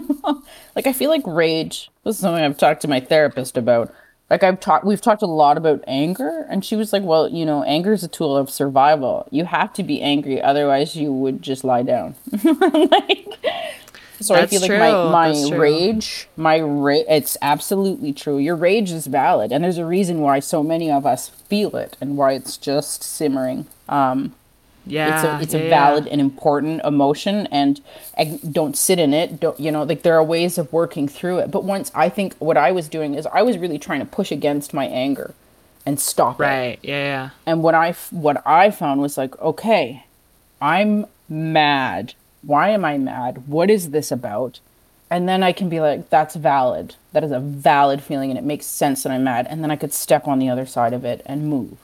like 0.75 0.87
I 0.87 0.93
feel 0.93 1.09
like 1.09 1.25
rage. 1.25 1.89
This 2.03 2.15
is 2.15 2.21
something 2.21 2.43
I've 2.43 2.57
talked 2.57 2.81
to 2.81 2.87
my 2.87 2.99
therapist 2.99 3.57
about. 3.57 3.93
Like 4.29 4.43
I've 4.43 4.59
talked, 4.59 4.83
we've 4.83 4.99
talked 4.99 5.21
a 5.21 5.27
lot 5.27 5.57
about 5.57 5.83
anger, 5.87 6.45
and 6.49 6.65
she 6.65 6.75
was 6.75 6.91
like, 6.91 7.03
"Well, 7.03 7.29
you 7.29 7.45
know, 7.45 7.63
anger 7.63 7.93
is 7.93 8.03
a 8.03 8.09
tool 8.09 8.35
of 8.35 8.49
survival. 8.49 9.25
You 9.31 9.45
have 9.45 9.71
to 9.73 9.83
be 9.83 10.01
angry, 10.01 10.41
otherwise 10.41 10.97
you 10.97 11.13
would 11.13 11.41
just 11.41 11.63
lie 11.63 11.83
down." 11.83 12.15
like, 12.43 13.25
so 14.19 14.33
That's 14.33 14.43
I 14.43 14.47
feel 14.47 14.61
like 14.61 14.69
true. 14.69 14.79
my 14.79 15.31
my 15.31 15.55
rage, 15.55 16.27
my 16.35 16.57
rage, 16.57 17.05
it's 17.07 17.37
absolutely 17.41 18.11
true. 18.11 18.37
Your 18.37 18.55
rage 18.55 18.91
is 18.91 19.07
valid, 19.07 19.53
and 19.53 19.63
there's 19.63 19.77
a 19.77 19.85
reason 19.85 20.19
why 20.19 20.39
so 20.39 20.61
many 20.61 20.91
of 20.91 21.05
us 21.05 21.29
feel 21.29 21.77
it, 21.77 21.95
and 22.01 22.17
why 22.17 22.33
it's 22.33 22.57
just 22.57 23.03
simmering. 23.03 23.67
Um, 23.87 24.35
yeah, 24.89 25.15
it's 25.15 25.23
a 25.23 25.43
it's 25.43 25.53
yeah, 25.53 25.67
a 25.67 25.69
valid 25.69 26.05
yeah. 26.05 26.13
and 26.13 26.21
important 26.21 26.81
emotion, 26.83 27.47
and, 27.47 27.81
and 28.15 28.53
don't 28.53 28.77
sit 28.77 28.99
in 28.99 29.13
it. 29.13 29.39
Don't 29.39 29.59
you 29.59 29.71
know? 29.71 29.83
Like 29.83 30.01
there 30.03 30.15
are 30.15 30.23
ways 30.23 30.57
of 30.57 30.71
working 30.73 31.07
through 31.07 31.39
it. 31.39 31.51
But 31.51 31.63
once 31.63 31.91
I 31.95 32.09
think 32.09 32.35
what 32.39 32.57
I 32.57 32.71
was 32.71 32.87
doing 32.87 33.13
is 33.15 33.25
I 33.27 33.41
was 33.41 33.57
really 33.57 33.79
trying 33.79 33.99
to 33.99 34.05
push 34.05 34.31
against 34.31 34.73
my 34.73 34.85
anger, 34.85 35.33
and 35.85 35.99
stop 35.99 36.39
right. 36.39 36.51
it. 36.51 36.57
Right. 36.57 36.79
Yeah. 36.83 37.03
Yeah. 37.03 37.29
And 37.45 37.63
what 37.63 37.75
I 37.75 37.93
what 38.11 38.41
I 38.45 38.71
found 38.71 39.01
was 39.01 39.17
like, 39.17 39.39
okay, 39.39 40.05
I'm 40.61 41.05
mad. 41.29 42.13
Why 42.41 42.69
am 42.69 42.85
I 42.85 42.97
mad? 42.97 43.47
What 43.47 43.69
is 43.69 43.91
this 43.91 44.11
about? 44.11 44.59
And 45.09 45.27
then 45.27 45.41
I 45.41 45.53
can 45.53 45.69
be 45.69 45.79
like, 45.79 46.09
that's 46.09 46.35
valid. 46.35 46.95
That 47.13 47.23
is 47.23 47.31
a 47.31 47.39
valid 47.39 48.03
feeling, 48.03 48.29
and 48.29 48.37
it 48.37 48.43
makes 48.43 48.65
sense 48.65 49.03
that 49.03 49.11
I'm 49.11 49.23
mad. 49.23 49.47
And 49.49 49.63
then 49.63 49.71
I 49.71 49.77
could 49.77 49.93
step 49.93 50.27
on 50.27 50.39
the 50.39 50.49
other 50.49 50.65
side 50.65 50.91
of 50.91 51.05
it 51.05 51.21
and 51.25 51.47
move 51.49 51.77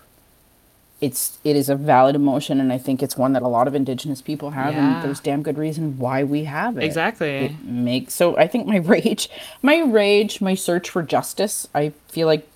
it's 1.04 1.38
it 1.43 1.58
is 1.58 1.68
a 1.68 1.76
valid 1.76 2.16
emotion 2.16 2.62
and 2.62 2.72
i 2.72 2.78
think 2.78 3.04
it's 3.04 3.18
one 3.18 3.34
that 3.34 3.41
a 3.41 3.47
lot 3.47 3.68
of 3.68 3.76
indigenous 3.76 4.22
people 4.22 4.51
have 4.51 4.74
yeah. 4.74 4.95
and 4.95 5.04
there's 5.04 5.20
damn 5.20 5.43
good 5.43 5.58
reason 5.58 5.97
why 5.99 6.24
we 6.24 6.45
have 6.45 6.78
it 6.78 6.84
exactly 6.84 7.30
it 7.30 7.64
makes 7.66 8.14
so 8.14 8.38
i 8.38 8.47
think 8.47 8.66
my 8.66 8.78
rage 8.95 9.30
my 9.62 9.80
rage 9.80 10.39
my 10.39 10.56
search 10.56 10.89
for 10.89 11.04
justice 11.04 11.68
i 11.76 11.89
feel 12.08 12.26
like 12.26 12.47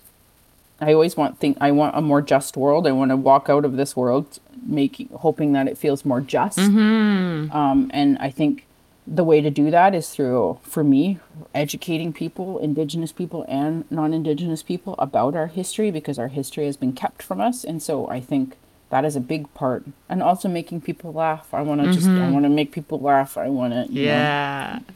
i 0.80 0.94
always 0.94 1.14
want 1.14 1.38
think 1.38 1.58
i 1.60 1.70
want 1.70 1.94
a 1.94 2.00
more 2.00 2.22
just 2.22 2.56
world 2.56 2.86
i 2.86 2.90
want 2.90 3.10
to 3.10 3.16
walk 3.16 3.50
out 3.50 3.66
of 3.66 3.76
this 3.76 3.94
world 3.94 4.38
making 4.64 5.10
hoping 5.16 5.52
that 5.52 5.68
it 5.68 5.76
feels 5.76 6.06
more 6.06 6.22
just 6.22 6.58
mm-hmm. 6.58 7.54
um, 7.54 7.90
and 7.92 8.16
i 8.18 8.30
think 8.30 8.64
the 9.10 9.24
way 9.24 9.40
to 9.40 9.50
do 9.50 9.70
that 9.70 9.94
is 9.94 10.10
through, 10.10 10.58
for 10.62 10.84
me, 10.84 11.18
educating 11.54 12.12
people, 12.12 12.58
Indigenous 12.58 13.12
people 13.12 13.44
and 13.48 13.90
non 13.90 14.12
Indigenous 14.12 14.62
people, 14.62 14.94
about 14.98 15.34
our 15.34 15.46
history 15.46 15.90
because 15.90 16.18
our 16.18 16.28
history 16.28 16.66
has 16.66 16.76
been 16.76 16.92
kept 16.92 17.22
from 17.22 17.40
us. 17.40 17.64
And 17.64 17.82
so 17.82 18.08
I 18.08 18.20
think 18.20 18.56
that 18.90 19.04
is 19.04 19.16
a 19.16 19.20
big 19.20 19.52
part. 19.54 19.84
And 20.08 20.22
also 20.22 20.48
making 20.48 20.82
people 20.82 21.12
laugh. 21.12 21.54
I 21.54 21.62
want 21.62 21.80
to 21.80 21.86
mm-hmm. 21.86 21.94
just, 21.94 22.06
I 22.06 22.10
mm-hmm. 22.10 22.32
want 22.32 22.44
to 22.44 22.50
make 22.50 22.72
people 22.72 23.00
laugh. 23.00 23.38
I 23.38 23.48
want 23.48 23.72
to, 23.72 23.92
yeah. 23.92 24.80
Know, 24.80 24.94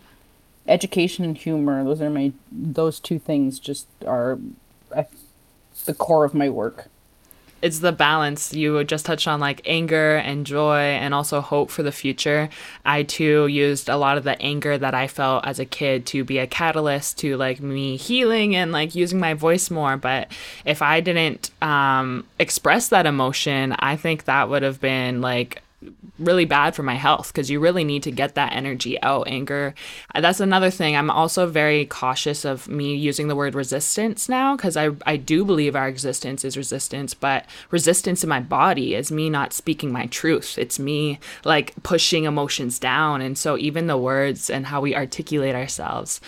education 0.68 1.24
and 1.24 1.36
humor, 1.36 1.82
those 1.82 2.02
are 2.02 2.10
my, 2.10 2.32
those 2.50 3.00
two 3.00 3.18
things 3.18 3.58
just 3.58 3.86
are 4.06 4.38
uh, 4.94 5.04
the 5.86 5.94
core 5.94 6.24
of 6.24 6.34
my 6.34 6.48
work 6.48 6.88
it's 7.62 7.78
the 7.78 7.92
balance. 7.92 8.52
You 8.52 8.82
just 8.84 9.06
touched 9.06 9.28
on 9.28 9.40
like 9.40 9.62
anger 9.64 10.16
and 10.16 10.44
joy 10.44 10.80
and 10.80 11.14
also 11.14 11.40
hope 11.40 11.70
for 11.70 11.82
the 11.82 11.92
future. 11.92 12.48
I 12.84 13.04
too 13.04 13.46
used 13.46 13.88
a 13.88 13.96
lot 13.96 14.18
of 14.18 14.24
the 14.24 14.40
anger 14.42 14.76
that 14.76 14.94
i 14.94 15.06
felt 15.06 15.46
as 15.46 15.58
a 15.58 15.64
kid 15.64 16.04
to 16.06 16.24
be 16.24 16.38
a 16.38 16.46
catalyst 16.46 17.18
to 17.18 17.36
like 17.36 17.60
me 17.60 17.96
healing 17.96 18.56
and 18.56 18.72
like 18.72 18.94
using 18.94 19.20
my 19.20 19.34
voice 19.34 19.70
more. 19.70 19.96
But 19.96 20.30
if 20.64 20.82
i 20.82 21.00
didn't 21.00 21.50
um, 21.62 22.26
express 22.38 22.88
that 22.88 23.06
emotion 23.06 23.72
i 23.78 23.96
think 23.96 24.24
that 24.24 24.48
would 24.48 24.62
have 24.62 24.80
been 24.80 25.20
like 25.20 25.62
really 26.18 26.45
bad 26.45 26.74
for 26.74 26.83
my 26.83 26.95
health 26.95 27.28
because 27.28 27.51
you 27.51 27.59
really 27.61 27.85
need 27.85 28.03
to 28.03 28.11
get 28.11 28.35
that 28.35 28.53
energy 28.53 29.01
out 29.03 29.26
anger 29.26 29.74
that's 30.20 30.41
another 30.41 30.70
thing. 30.70 30.97
I'm 30.97 31.11
also 31.11 31.47
very 31.47 31.87
cautious 31.87 32.45
of 32.45 32.68
me 32.68 32.95
using 32.95 33.28
the 33.28 33.37
word 33.37 33.55
resistance 33.55 34.28
now 34.28 34.57
because 34.57 34.76
I, 34.76 34.91
I 35.07 35.16
do 35.16 35.45
believe 35.45 35.74
our 35.74 35.89
existence 35.89 36.45
is 36.45 36.57
resistance 36.57 37.14
but 37.14 37.47
resistance 37.70 38.22
in 38.22 38.28
my 38.28 38.41
body 38.41 38.95
is 38.95 39.11
me 39.11 39.30
not 39.30 39.53
speaking 39.53 39.93
my 39.93 40.07
truth. 40.07 40.59
It's 40.59 40.78
me 40.78 41.18
like 41.45 41.74
pushing 41.83 42.24
emotions 42.24 42.78
down. 42.78 43.20
And 43.20 43.37
so 43.37 43.57
even 43.59 43.87
the 43.87 43.97
words 43.97 44.51
and 44.51 44.66
how 44.66 44.80
we 44.80 44.95
articulate 44.95 45.55
ourselves 45.55 46.20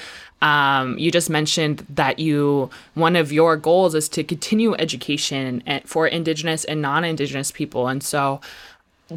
um, 0.43 0.99
you 0.99 1.11
just 1.11 1.31
mentioned 1.31 1.87
that 1.89 2.19
you 2.19 2.69
one 2.93 3.17
of 3.17 3.33
your 3.33 3.57
goals 3.57 3.95
is 3.95 4.11
to 4.11 4.23
continue 4.23 4.75
education 4.75 5.63
eh, 5.67 5.81
for 5.87 6.07
indigenous 6.07 6.65
and 6.65 6.83
non-indigenous 6.83 7.51
people. 7.51 7.89
And 7.89 8.03
so 8.03 8.43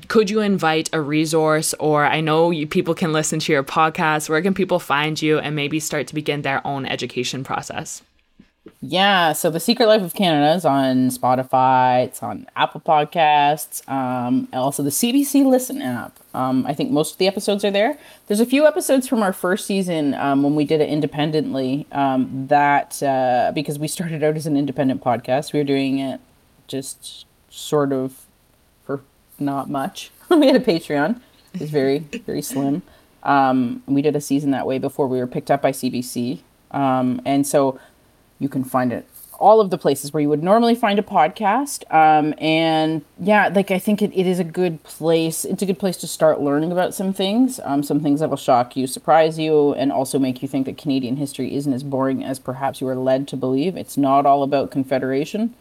could 0.07 0.29
you 0.29 0.41
invite 0.41 0.89
a 0.91 1.01
resource 1.01 1.73
or 1.75 2.05
i 2.05 2.19
know 2.19 2.51
you, 2.51 2.67
people 2.67 2.93
can 2.93 3.13
listen 3.13 3.39
to 3.39 3.51
your 3.51 3.63
podcast. 3.63 4.29
Where 4.29 4.41
can 4.41 4.53
people 4.53 4.79
find 4.79 5.21
you 5.21 5.39
and 5.39 5.55
maybe 5.55 5.79
start 5.79 6.07
to 6.07 6.15
begin 6.15 6.41
their 6.41 6.65
own 6.65 6.85
education 6.85 7.43
process? 7.43 8.01
Yeah 8.81 9.31
so 9.31 9.49
the 9.49 9.61
secret 9.61 9.87
life 9.87 10.01
of 10.01 10.13
canada 10.13 10.53
is 10.53 10.65
on 10.65 11.09
spotify 11.09 12.05
it's 12.05 12.21
on 12.21 12.47
apple 12.55 12.81
podcasts 12.81 13.87
um, 13.89 14.49
also 14.51 14.83
the 14.83 14.89
cbc 14.89 15.45
listen 15.45 15.81
app. 15.81 16.19
Um, 16.33 16.65
i 16.67 16.73
think 16.73 16.91
most 16.91 17.13
of 17.13 17.17
the 17.17 17.27
episodes 17.27 17.63
are 17.63 17.71
there. 17.71 17.97
There's 18.27 18.41
a 18.41 18.45
few 18.45 18.67
episodes 18.67 19.07
from 19.07 19.23
our 19.23 19.31
first 19.31 19.65
season 19.65 20.13
um, 20.15 20.43
when 20.43 20.55
we 20.55 20.65
did 20.65 20.81
it 20.81 20.89
independently 20.89 21.87
um, 21.93 22.47
that 22.47 23.01
uh, 23.01 23.53
because 23.55 23.79
we 23.79 23.87
started 23.87 24.21
out 24.21 24.35
as 24.35 24.45
an 24.45 24.57
independent 24.57 25.01
podcast 25.01 25.53
we 25.53 25.59
were 25.59 25.63
doing 25.63 25.99
it 25.99 26.19
just 26.67 27.25
sort 27.49 27.93
of 27.93 28.26
not 29.39 29.69
much. 29.69 30.11
we 30.29 30.47
had 30.47 30.55
a 30.55 30.59
Patreon. 30.59 31.19
It 31.53 31.61
was 31.61 31.69
very, 31.69 31.99
very 31.99 32.41
slim. 32.41 32.81
Um, 33.23 33.83
we 33.85 34.01
did 34.01 34.15
a 34.15 34.21
season 34.21 34.51
that 34.51 34.65
way 34.65 34.77
before 34.77 35.07
we 35.07 35.19
were 35.19 35.27
picked 35.27 35.51
up 35.51 35.61
by 35.61 35.71
CBC. 35.71 36.39
Um, 36.71 37.21
and 37.25 37.45
so 37.47 37.79
you 38.39 38.49
can 38.49 38.63
find 38.63 38.93
it 38.93 39.07
all 39.39 39.61
of 39.61 39.69
the 39.69 39.77
places 39.77 40.11
where 40.11 40.21
you 40.21 40.29
would 40.29 40.43
normally 40.43 40.75
find 40.75 40.97
a 40.99 41.03
podcast. 41.03 41.83
Um, 41.93 42.33
and 42.39 43.03
yeah, 43.19 43.49
like 43.49 43.71
I 43.71 43.79
think 43.79 44.01
it, 44.01 44.11
it 44.13 44.25
is 44.25 44.39
a 44.39 44.43
good 44.43 44.83
place. 44.83 45.45
It's 45.45 45.61
a 45.61 45.65
good 45.65 45.79
place 45.79 45.97
to 45.97 46.07
start 46.07 46.41
learning 46.41 46.71
about 46.71 46.93
some 46.93 47.13
things, 47.13 47.59
um, 47.63 47.83
some 47.83 47.99
things 47.99 48.19
that 48.19 48.29
will 48.29 48.37
shock 48.37 48.75
you, 48.75 48.87
surprise 48.87 49.37
you, 49.37 49.73
and 49.73 49.91
also 49.91 50.19
make 50.19 50.41
you 50.41 50.47
think 50.47 50.65
that 50.65 50.77
Canadian 50.77 51.17
history 51.17 51.53
isn't 51.55 51.71
as 51.71 51.83
boring 51.83 52.23
as 52.23 52.39
perhaps 52.39 52.81
you 52.81 52.87
are 52.87 52.95
led 52.95 53.27
to 53.29 53.37
believe. 53.37 53.77
It's 53.77 53.97
not 53.97 54.25
all 54.25 54.43
about 54.43 54.71
Confederation. 54.71 55.53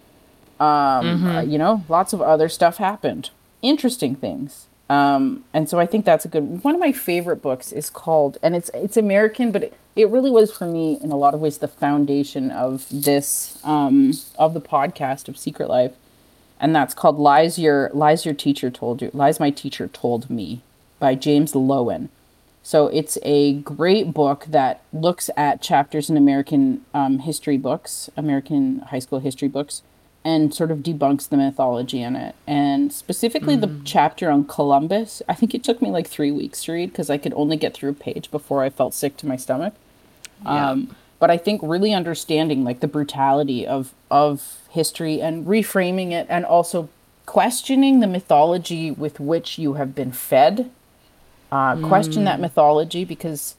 Um, 0.59 0.67
mm-hmm. 0.67 1.27
uh, 1.27 1.41
you 1.43 1.59
know, 1.59 1.85
lots 1.89 2.15
of 2.15 2.23
other 2.23 2.49
stuff 2.49 2.79
happened 2.79 3.31
interesting 3.63 4.15
things. 4.15 4.67
Um, 4.89 5.45
and 5.53 5.69
so 5.69 5.81
I 5.81 5.87
think 5.87 6.05
that's 6.05 6.25
a 6.25 6.29
good 6.29 6.63
one 6.63 6.75
of 6.75 6.81
my 6.81 6.93
favorite 6.93 7.43
books 7.43 7.73
is 7.73 7.91
called 7.91 8.39
and 8.43 8.55
it's 8.55 8.71
it's 8.73 8.97
American, 8.97 9.51
but 9.51 9.65
it, 9.65 9.75
it 9.97 10.09
really 10.09 10.31
was 10.31 10.53
for 10.53 10.67
me 10.67 10.99
in 11.03 11.11
a 11.11 11.17
lot 11.17 11.35
of 11.35 11.41
ways 11.41 11.59
the 11.59 11.69
foundation 11.69 12.51
of 12.51 12.87
this 12.91 13.59
um, 13.65 14.13
of 14.39 14.55
the 14.55 14.61
podcast 14.61 15.29
of 15.29 15.37
Secret 15.37 15.69
Life. 15.69 15.93
And 16.61 16.75
that's 16.75 16.95
called 16.95 17.19
Lies 17.19 17.59
Your 17.59 17.91
Lies 17.93 18.25
Your 18.25 18.35
Teacher 18.35 18.71
Told 18.71 19.03
You. 19.03 19.11
Lies 19.13 19.41
My 19.41 19.51
Teacher 19.51 19.89
Told 19.89 20.31
Me 20.31 20.63
by 20.99 21.15
James 21.15 21.53
Loewen. 21.53 22.09
So 22.63 22.89
it's 22.89 23.17
a 23.23 23.55
great 23.55 24.13
book 24.13 24.47
that 24.49 24.83
looks 24.93 25.31
at 25.37 25.63
chapters 25.63 26.11
in 26.11 26.17
American 26.17 26.85
um, 26.95 27.21
history 27.21 27.57
books, 27.59 28.11
American 28.17 28.81
high 28.81 28.99
school 28.99 29.21
history 29.21 29.49
books, 29.49 29.83
and 30.27 30.53
sort 30.53 30.73
of 30.73 30.79
debunks 30.79 31.29
the 31.29 31.37
mythology 31.37 32.03
in 32.03 32.17
it. 32.17 32.35
And 32.49 32.93
specifically 32.93 33.57
mm. 33.57 33.61
the 33.61 33.81
chapter 33.85 34.29
on 34.29 34.45
Columbus, 34.45 35.23
I 35.29 35.35
think 35.35 35.55
it 35.55 35.63
took 35.63 35.81
me 35.81 35.89
like 35.89 36.09
three 36.09 36.33
weeks 36.33 36.65
to 36.65 36.73
read 36.73 36.91
because 36.91 37.09
I 37.09 37.17
could 37.17 37.33
only 37.35 37.57
get 37.57 37.75
through 37.75 37.91
a 37.91 37.95
page 37.95 38.29
before 38.33 38.65
I 38.65 38.71
felt 38.71 38.93
sick 38.93 39.17
to 39.19 39.27
my 39.29 39.37
stomach. 39.37 39.75
Yeah. 40.43 40.71
Um, 40.71 40.97
but 41.21 41.31
I 41.31 41.37
think 41.37 41.61
really 41.63 41.95
understanding 41.95 42.65
like 42.65 42.81
the 42.81 42.89
brutality 42.89 43.65
of 43.65 43.95
of 44.11 44.59
history 44.71 45.23
and 45.23 45.47
reframing 45.47 46.11
it, 46.11 46.27
and 46.29 46.45
also 46.45 46.89
questioning 47.25 48.01
the 48.01 48.09
mythology 48.09 48.91
with 48.91 49.21
which 49.21 49.61
you 49.61 49.75
have 49.75 49.95
been 49.95 50.11
fed. 50.11 50.71
Uh, 51.53 51.77
mm. 51.77 51.87
Question 51.87 52.25
that 52.25 52.39
mm. 52.39 52.43
mythology 52.43 53.05
because 53.05 53.55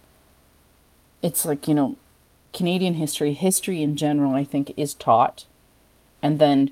it's 1.21 1.45
like 1.45 1.65
you 1.65 1.73
know, 1.73 1.95
Canadian 2.51 2.95
history, 2.95 3.31
history 3.31 3.81
in 3.81 3.95
general, 3.95 4.33
I 4.33 4.43
think 4.43 4.73
is 4.75 4.93
taught 4.93 5.45
and 6.21 6.39
then 6.39 6.71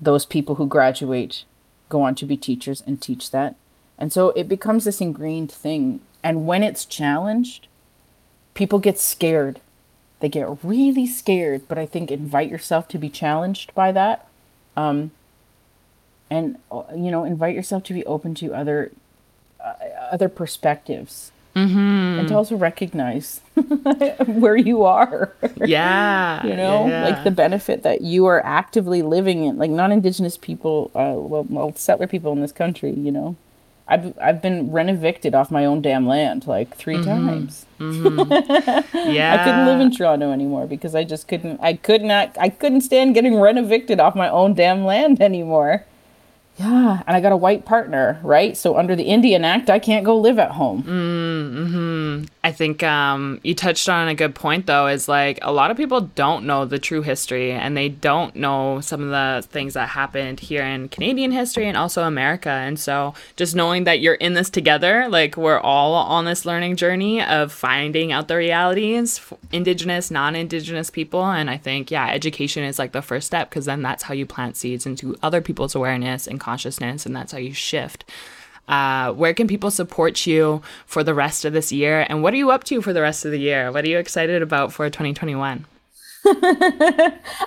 those 0.00 0.26
people 0.26 0.56
who 0.56 0.66
graduate 0.66 1.44
go 1.88 2.02
on 2.02 2.14
to 2.14 2.26
be 2.26 2.36
teachers 2.36 2.82
and 2.86 3.00
teach 3.00 3.30
that. 3.30 3.56
And 3.98 4.12
so 4.12 4.30
it 4.30 4.48
becomes 4.48 4.84
this 4.84 5.00
ingrained 5.00 5.52
thing. 5.52 6.00
And 6.22 6.46
when 6.46 6.62
it's 6.62 6.84
challenged, 6.84 7.66
people 8.54 8.78
get 8.78 8.98
scared 8.98 9.60
they 10.20 10.28
get 10.28 10.62
really 10.62 11.06
scared, 11.06 11.66
but 11.66 11.78
I 11.78 11.86
think 11.86 12.10
invite 12.10 12.50
yourself 12.50 12.88
to 12.88 12.98
be 12.98 13.08
challenged 13.08 13.74
by 13.74 13.90
that. 13.92 14.28
Um, 14.76 15.10
and 16.30 16.58
uh, 16.70 16.84
you 16.94 17.10
know, 17.10 17.24
invite 17.24 17.54
yourself 17.54 17.82
to 17.84 17.94
be 17.94 18.04
open 18.06 18.34
to 18.36 18.54
other 18.54 18.92
uh, 19.58 19.74
other 20.12 20.28
perspectives. 20.28 21.32
Mm-hmm. 21.56 22.18
And 22.20 22.28
to 22.28 22.34
also 22.36 22.56
recognize 22.56 23.40
where 24.26 24.56
you 24.56 24.84
are. 24.84 25.32
Yeah. 25.56 26.46
you 26.46 26.54
know, 26.54 26.86
yeah. 26.86 27.04
like 27.04 27.24
the 27.24 27.30
benefit 27.32 27.82
that 27.82 28.02
you 28.02 28.26
are 28.26 28.44
actively 28.46 29.02
living 29.02 29.44
in, 29.44 29.58
like 29.58 29.70
non-indigenous 29.70 30.36
people, 30.36 30.90
uh, 30.94 31.14
well, 31.16 31.44
well, 31.48 31.74
settler 31.74 32.06
people 32.06 32.32
in 32.32 32.40
this 32.40 32.52
country. 32.52 32.92
You 32.92 33.10
know, 33.10 33.36
I've 33.88 34.16
I've 34.20 34.40
been 34.40 34.70
rent 34.70 34.90
evicted 34.90 35.34
off 35.34 35.50
my 35.50 35.64
own 35.64 35.82
damn 35.82 36.06
land 36.06 36.46
like 36.46 36.74
3 36.76 36.96
Mm-hmm. 36.98 37.04
times. 37.04 37.66
yeah. 37.80 39.34
I 39.40 39.44
couldn't 39.44 39.66
live 39.66 39.80
in 39.80 39.90
Toronto 39.90 40.30
anymore 40.32 40.66
because 40.66 40.94
I 40.94 41.02
just 41.02 41.26
couldn't. 41.26 41.58
I 41.60 41.74
could 41.74 42.02
not. 42.02 42.36
I 42.38 42.48
couldn't 42.48 42.82
stand 42.82 43.14
getting 43.14 43.40
rent 43.40 43.58
evicted 43.58 43.98
off 43.98 44.14
my 44.14 44.28
own 44.28 44.54
damn 44.54 44.84
land 44.84 45.20
anymore. 45.20 45.84
Yeah, 46.60 47.02
and 47.06 47.16
I 47.16 47.22
got 47.22 47.32
a 47.32 47.38
white 47.38 47.64
partner, 47.64 48.20
right? 48.22 48.54
So 48.54 48.76
under 48.76 48.94
the 48.94 49.04
Indian 49.04 49.46
Act, 49.46 49.70
I 49.70 49.78
can't 49.78 50.04
go 50.04 50.18
live 50.18 50.38
at 50.38 50.50
home. 50.50 50.82
Mm-hmm. 50.82 52.24
I 52.44 52.52
think 52.52 52.82
um, 52.82 53.40
you 53.42 53.54
touched 53.54 53.88
on 53.88 54.08
a 54.08 54.14
good 54.14 54.34
point, 54.34 54.66
though, 54.66 54.86
is 54.86 55.08
like 55.08 55.38
a 55.40 55.52
lot 55.52 55.70
of 55.70 55.78
people 55.78 56.02
don't 56.02 56.44
know 56.44 56.66
the 56.66 56.78
true 56.78 57.00
history 57.00 57.52
and 57.52 57.78
they 57.78 57.88
don't 57.88 58.36
know 58.36 58.82
some 58.82 59.02
of 59.02 59.08
the 59.08 59.46
things 59.48 59.72
that 59.72 59.90
happened 59.90 60.40
here 60.40 60.62
in 60.62 60.90
Canadian 60.90 61.32
history 61.32 61.66
and 61.66 61.78
also 61.78 62.02
America. 62.02 62.50
And 62.50 62.78
so 62.78 63.14
just 63.36 63.56
knowing 63.56 63.84
that 63.84 64.00
you're 64.00 64.14
in 64.14 64.34
this 64.34 64.50
together, 64.50 65.06
like 65.08 65.38
we're 65.38 65.60
all 65.60 65.94
on 65.94 66.26
this 66.26 66.44
learning 66.44 66.76
journey 66.76 67.22
of 67.22 67.52
finding 67.52 68.12
out 68.12 68.28
the 68.28 68.36
realities, 68.36 69.18
Indigenous, 69.50 70.10
non 70.10 70.36
Indigenous 70.36 70.90
people. 70.90 71.24
And 71.24 71.48
I 71.48 71.56
think, 71.56 71.90
yeah, 71.90 72.10
education 72.10 72.64
is 72.64 72.78
like 72.78 72.92
the 72.92 73.00
first 73.00 73.26
step 73.26 73.48
because 73.48 73.64
then 73.64 73.80
that's 73.80 74.02
how 74.02 74.12
you 74.12 74.26
plant 74.26 74.56
seeds 74.56 74.84
into 74.84 75.16
other 75.22 75.40
people's 75.40 75.74
awareness 75.74 76.26
and 76.26 76.38
consciousness. 76.50 77.06
And 77.06 77.14
that's 77.14 77.32
how 77.32 77.38
you 77.38 77.54
shift. 77.54 78.04
Uh, 78.66 79.12
where 79.12 79.34
can 79.34 79.48
people 79.48 79.70
support 79.70 80.26
you 80.26 80.62
for 80.86 81.02
the 81.02 81.14
rest 81.14 81.44
of 81.44 81.52
this 81.52 81.72
year? 81.72 82.06
And 82.08 82.22
what 82.22 82.32
are 82.34 82.36
you 82.36 82.50
up 82.50 82.64
to 82.64 82.82
for 82.82 82.92
the 82.92 83.02
rest 83.02 83.24
of 83.24 83.30
the 83.32 83.38
year? 83.38 83.70
What 83.72 83.84
are 83.84 83.88
you 83.88 83.98
excited 83.98 84.42
about 84.42 84.72
for 84.72 84.88
2021? 84.90 85.66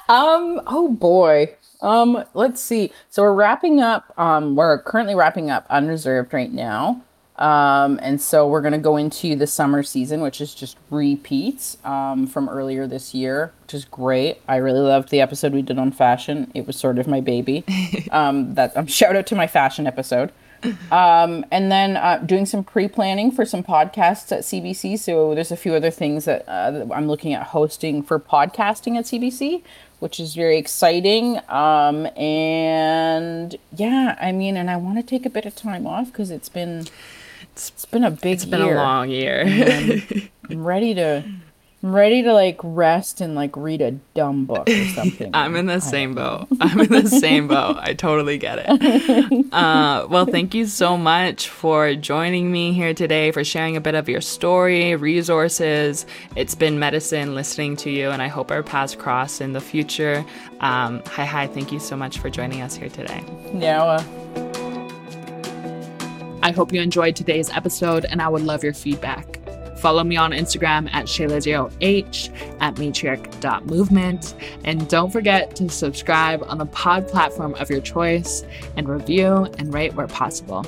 Um. 0.10 0.62
Oh 0.66 0.90
boy. 0.90 1.56
Um. 1.82 2.24
Let's 2.34 2.60
see. 2.62 2.92
So 3.10 3.22
we're 3.22 3.34
wrapping 3.34 3.80
up. 3.82 4.12
Um. 4.18 4.56
We're 4.56 4.82
currently 4.82 5.16
wrapping 5.16 5.50
up 5.52 5.66
unreserved 5.70 6.34
right 6.34 6.52
now. 6.52 7.02
Um. 7.38 8.00
And 8.02 8.22
so 8.22 8.48
we're 8.48 8.62
gonna 8.62 8.78
go 8.78 8.98
into 8.98 9.36
the 9.36 9.48
summer 9.48 9.84
season, 9.84 10.22
which 10.22 10.40
is 10.40 10.54
just 10.54 10.78
repeats. 10.90 11.78
Um. 11.84 12.28
From 12.28 12.48
earlier 12.50 12.88
this 12.88 13.14
year, 13.14 13.54
which 13.64 13.74
is 13.74 13.86
great. 13.86 14.42
I 14.48 14.58
really 14.58 14.80
loved 14.82 15.10
the 15.10 15.22
episode 15.22 15.54
we 15.54 15.62
did 15.62 15.80
on 15.80 15.92
fashion. 15.92 16.52
It 16.54 16.68
was 16.68 16.76
sort 16.76 17.00
of 17.00 17.08
my 17.08 17.22
baby. 17.22 17.64
um. 18.12 18.54
That. 18.56 18.76
Um. 18.78 18.88
Shout 18.88 19.16
out 19.16 19.28
to 19.28 19.36
my 19.36 19.48
fashion 19.48 19.88
episode. 19.88 20.32
Um, 20.92 21.46
and 21.52 21.72
then 21.72 21.98
uh, 21.98 22.18
doing 22.26 22.46
some 22.46 22.64
pre-planning 22.64 23.32
for 23.32 23.46
some 23.46 23.64
podcasts 23.64 24.32
at 24.32 24.42
CBC. 24.42 24.98
So 24.98 25.36
there's 25.36 25.52
a 25.52 25.58
few 25.58 25.74
other 25.74 25.92
things 25.92 26.26
that, 26.26 26.48
uh, 26.48 26.72
that 26.72 26.92
I'm 26.94 27.08
looking 27.08 27.34
at 27.34 27.48
hosting 27.48 28.04
for 28.04 28.20
podcasting 28.20 28.98
at 28.98 29.06
CBC, 29.06 29.62
which 30.00 30.20
is 30.20 30.36
very 30.36 30.58
exciting. 30.58 31.40
Um, 31.50 32.06
and 32.18 33.56
yeah, 33.76 34.18
I 34.22 34.32
mean, 34.32 34.56
and 34.56 34.70
I 34.70 34.78
want 34.78 34.98
to 34.98 35.04
take 35.04 35.26
a 35.26 35.30
bit 35.30 35.46
of 35.46 35.56
time 35.56 35.86
off 35.86 36.08
because 36.08 36.32
it's 36.32 36.50
been 36.50 36.86
it's 37.56 37.86
been 37.86 38.04
a 38.04 38.12
big 38.12 38.34
It's 38.34 38.46
been 38.46 38.62
a 38.62 38.72
long 38.72 39.10
year. 39.10 39.44
I'm 40.50 40.64
ready 40.64 40.94
to 40.96 41.24
I'm 41.84 41.94
ready 41.94 42.24
to 42.24 42.32
like 42.34 42.58
rest 42.64 43.20
and 43.20 43.36
like 43.36 43.58
read 43.58 43.82
a 43.82 43.92
dumb 44.14 44.46
book 44.46 44.70
or 44.70 44.86
something. 44.96 45.30
I'm 45.34 45.58
in 45.58 45.66
the 45.66 45.82
same 45.82 46.16
boat. 46.16 46.48
I'm 46.62 46.80
in 46.80 46.90
the 46.90 47.10
same 47.20 47.50
boat. 47.50 47.76
I 47.78 47.94
totally 47.94 48.38
get 48.38 48.60
it. 48.66 49.54
Uh, 49.54 50.08
well, 50.10 50.26
thank 50.26 50.54
you 50.54 50.66
so 50.66 50.96
much 50.98 51.50
for 51.50 51.94
joining 51.96 52.54
me 52.54 52.72
here 52.72 52.94
today, 52.94 53.32
for 53.32 53.44
sharing 53.44 53.76
a 53.76 53.82
bit 53.82 53.96
of 53.96 54.08
your 54.08 54.22
story, 54.22 54.96
resources. 54.96 56.06
It's 56.38 56.56
been 56.56 56.80
medicine 56.80 57.36
listening 57.36 57.76
to 57.78 57.90
you, 57.90 58.12
and 58.12 58.22
I 58.22 58.30
hope 58.30 58.50
our 58.50 58.64
paths 58.64 58.96
cross 58.96 59.42
in 59.42 59.52
the 59.52 59.62
future. 59.62 60.24
Um, 60.62 61.04
hi, 61.08 61.26
hi. 61.26 61.48
Thank 61.48 61.74
you 61.74 61.80
so 61.82 61.98
much 61.98 62.18
for 62.18 62.30
joining 62.30 62.62
us 62.62 62.76
here 62.76 62.90
today. 62.90 63.22
yeah. 63.54 63.84
Uh, 63.84 64.43
I 66.44 66.52
hope 66.52 66.74
you 66.74 66.82
enjoyed 66.82 67.16
today's 67.16 67.50
episode, 67.50 68.04
and 68.04 68.22
I 68.22 68.28
would 68.28 68.44
love 68.44 68.66
your 68.66 68.74
feedback. 68.74 69.40
Follow 69.78 70.04
me 70.04 70.18
on 70.18 70.32
Instagram 70.32 70.94
at 70.94 71.06
Shayla0H, 71.06 72.58
at 72.60 72.76
matriarch.movement, 72.76 74.36
and 74.66 74.90
don't 74.90 75.10
forget 75.10 75.56
to 75.56 75.70
subscribe 75.70 76.44
on 76.46 76.58
the 76.58 76.66
pod 76.66 77.08
platform 77.08 77.56
of 77.56 77.70
your 77.70 77.80
choice 77.80 78.44
and 78.76 78.90
review 78.90 79.48
and 79.58 79.74
rate 79.74 79.94
where 79.94 80.08
possible. 80.08 80.66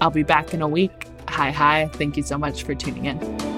I'll 0.00 0.10
be 0.10 0.22
back 0.22 0.54
in 0.54 0.62
a 0.62 0.68
week. 0.68 1.06
Hi, 1.28 1.50
hi. 1.50 1.88
Thank 1.92 2.16
you 2.16 2.22
so 2.22 2.38
much 2.38 2.62
for 2.62 2.74
tuning 2.74 3.04
in. 3.04 3.49